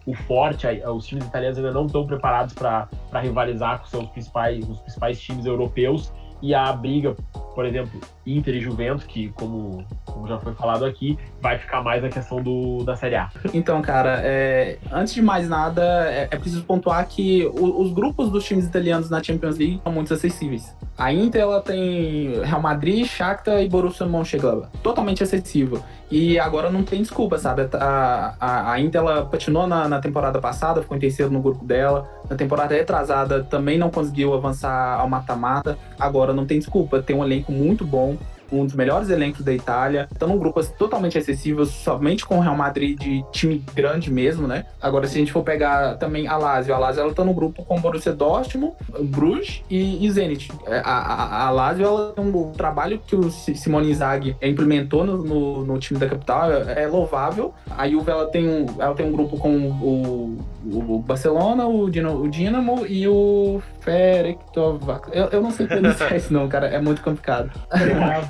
o 0.06 0.14
forte, 0.14 0.68
os 0.68 1.08
times 1.08 1.26
italianos 1.26 1.58
ainda 1.58 1.72
não 1.72 1.88
estão 1.88 2.06
preparados 2.06 2.54
para 2.54 2.88
rivalizar 3.16 3.80
com 3.80 3.88
seus 3.88 4.06
principais, 4.10 4.70
os 4.70 4.80
principais 4.82 5.20
times 5.20 5.48
europeus 5.48 6.14
e 6.44 6.54
a 6.54 6.72
briga, 6.74 7.16
por 7.54 7.66
exemplo, 7.66 8.00
Inter 8.26 8.56
e 8.56 8.60
Juventus, 8.60 9.04
que 9.04 9.30
como, 9.30 9.86
como 10.06 10.28
já 10.28 10.40
foi 10.40 10.54
falado 10.54 10.86
aqui, 10.86 11.18
vai 11.42 11.58
ficar 11.58 11.82
mais 11.82 12.02
na 12.02 12.10
questão 12.10 12.42
do, 12.42 12.84
da 12.84 12.96
Série 12.96 13.16
A. 13.16 13.30
Então, 13.54 13.82
cara, 13.82 14.22
é, 14.24 14.78
antes 14.92 15.14
de 15.14 15.22
mais 15.22 15.48
nada, 15.48 15.84
é, 16.10 16.28
é 16.32 16.38
preciso 16.38 16.64
pontuar 16.64 17.08
que 17.08 17.46
o, 17.46 17.82
os 17.82 17.92
grupos 17.94 18.30
dos 18.30 18.44
times 18.44 18.66
italianos 18.66 19.10
na 19.10 19.22
Champions 19.22 19.58
League 19.58 19.82
são 19.84 19.92
muito 19.92 20.14
acessíveis. 20.14 20.76
A 20.98 21.12
Inter 21.12 21.42
ela 21.42 21.62
tem 21.62 22.40
Real 22.44 22.62
Madrid, 22.62 23.06
Shakhtar 23.06 23.62
e 23.62 23.68
Borussia 23.68 24.06
Mönchengladbach, 24.06 24.70
totalmente 24.84 25.24
acessível. 25.24 25.82
E 26.12 26.38
agora 26.38 26.70
não 26.70 26.84
tem 26.84 27.02
desculpa, 27.02 27.40
sabe? 27.40 27.68
A, 27.74 28.36
a, 28.40 28.72
a 28.74 28.80
Inter 28.80 29.02
ela 29.02 29.26
patinou 29.26 29.66
na, 29.66 29.88
na 29.88 30.00
temporada 30.00 30.40
passada, 30.40 30.84
ficou 30.84 30.96
em 30.96 31.00
terceiro 31.00 31.32
no 31.32 31.42
grupo 31.42 31.66
dela. 31.66 32.08
Na 32.30 32.36
temporada 32.36 32.76
retrasada 32.76 33.44
também 33.44 33.80
não 33.80 33.90
conseguiu 33.90 34.32
avançar 34.36 35.00
ao 35.00 35.10
mata-mata. 35.10 35.76
Agora 36.00 36.32
não 36.32 36.46
tem 36.46 36.60
desculpa, 36.60 37.02
tem 37.02 37.16
um 37.16 37.24
elenco 37.24 37.43
muito 37.52 37.86
bom 37.86 38.18
um 38.54 38.66
dos 38.66 38.76
melhores 38.76 39.10
elencos 39.10 39.44
da 39.44 39.54
Itália. 39.54 40.08
Estão 40.12 40.28
num 40.28 40.38
grupo 40.38 40.60
assim, 40.60 40.74
totalmente 40.78 41.18
acessível, 41.18 41.66
somente 41.66 42.26
com 42.26 42.38
o 42.38 42.40
Real 42.40 42.56
Madrid 42.56 43.00
de 43.00 43.24
time 43.32 43.64
grande 43.74 44.12
mesmo, 44.12 44.48
né? 44.48 44.66
Agora, 44.82 45.08
se 45.08 45.16
a 45.16 45.20
gente 45.20 45.32
for 45.32 45.44
pegar 45.44 45.96
também 45.96 46.28
a 46.28 46.38
Lazio, 46.38 46.74
a 46.74 46.78
Lazio 46.78 47.02
ela 47.02 47.14
tá 47.14 47.24
no 47.24 47.34
grupo 47.34 47.64
com 47.66 47.78
o 47.78 47.80
Borussia 47.80 48.14
Dortmund, 48.14 48.74
Bruges 49.00 49.64
e, 49.70 50.06
e 50.06 50.12
Zenit. 50.12 50.52
É, 50.68 50.82
a, 50.84 50.98
a, 50.98 51.48
a 51.48 51.50
Lazio 51.50 51.86
ela 51.86 52.14
tem 52.14 52.24
um, 52.24 52.52
trabalho 52.52 53.02
que 53.06 53.16
o 53.16 53.32
Simone 53.32 53.92
Inzaghi 53.92 54.36
implementou 54.42 55.04
no, 55.04 55.18
no, 55.24 55.66
no, 55.66 55.80
time 55.80 56.00
da 56.00 56.08
capital 56.08 56.52
é, 56.52 56.84
é 56.84 56.88
louvável. 56.88 57.54
A 57.70 57.88
Juve 57.90 58.12
ela 58.12 58.28
tem 58.28 58.48
um, 58.48 58.66
ela 58.80 58.94
tem 58.94 59.06
um 59.06 59.12
grupo 59.12 59.38
com 59.38 59.50
o, 59.50 60.38
o 60.66 61.00
Barcelona, 61.00 61.66
o, 61.66 61.90
Dino, 61.90 62.22
o 62.22 62.30
Dinamo 62.30 62.86
e 62.86 63.08
o 63.08 63.62
Ferencváros. 63.84 65.10
Eu, 65.12 65.26
eu 65.26 65.42
não 65.42 65.52
sei 65.52 65.68
pronunciar 65.68 66.14
isso 66.16 66.34
não, 66.34 66.48
cara, 66.48 66.68
é 66.68 66.80
muito 66.80 67.02
complicado. 67.02 67.52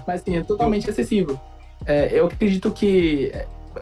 Mas 0.07 0.21
sim, 0.21 0.37
é 0.37 0.43
totalmente 0.43 0.89
acessível. 0.89 1.39
É, 1.85 2.09
eu 2.11 2.27
acredito 2.27 2.71
que 2.71 3.31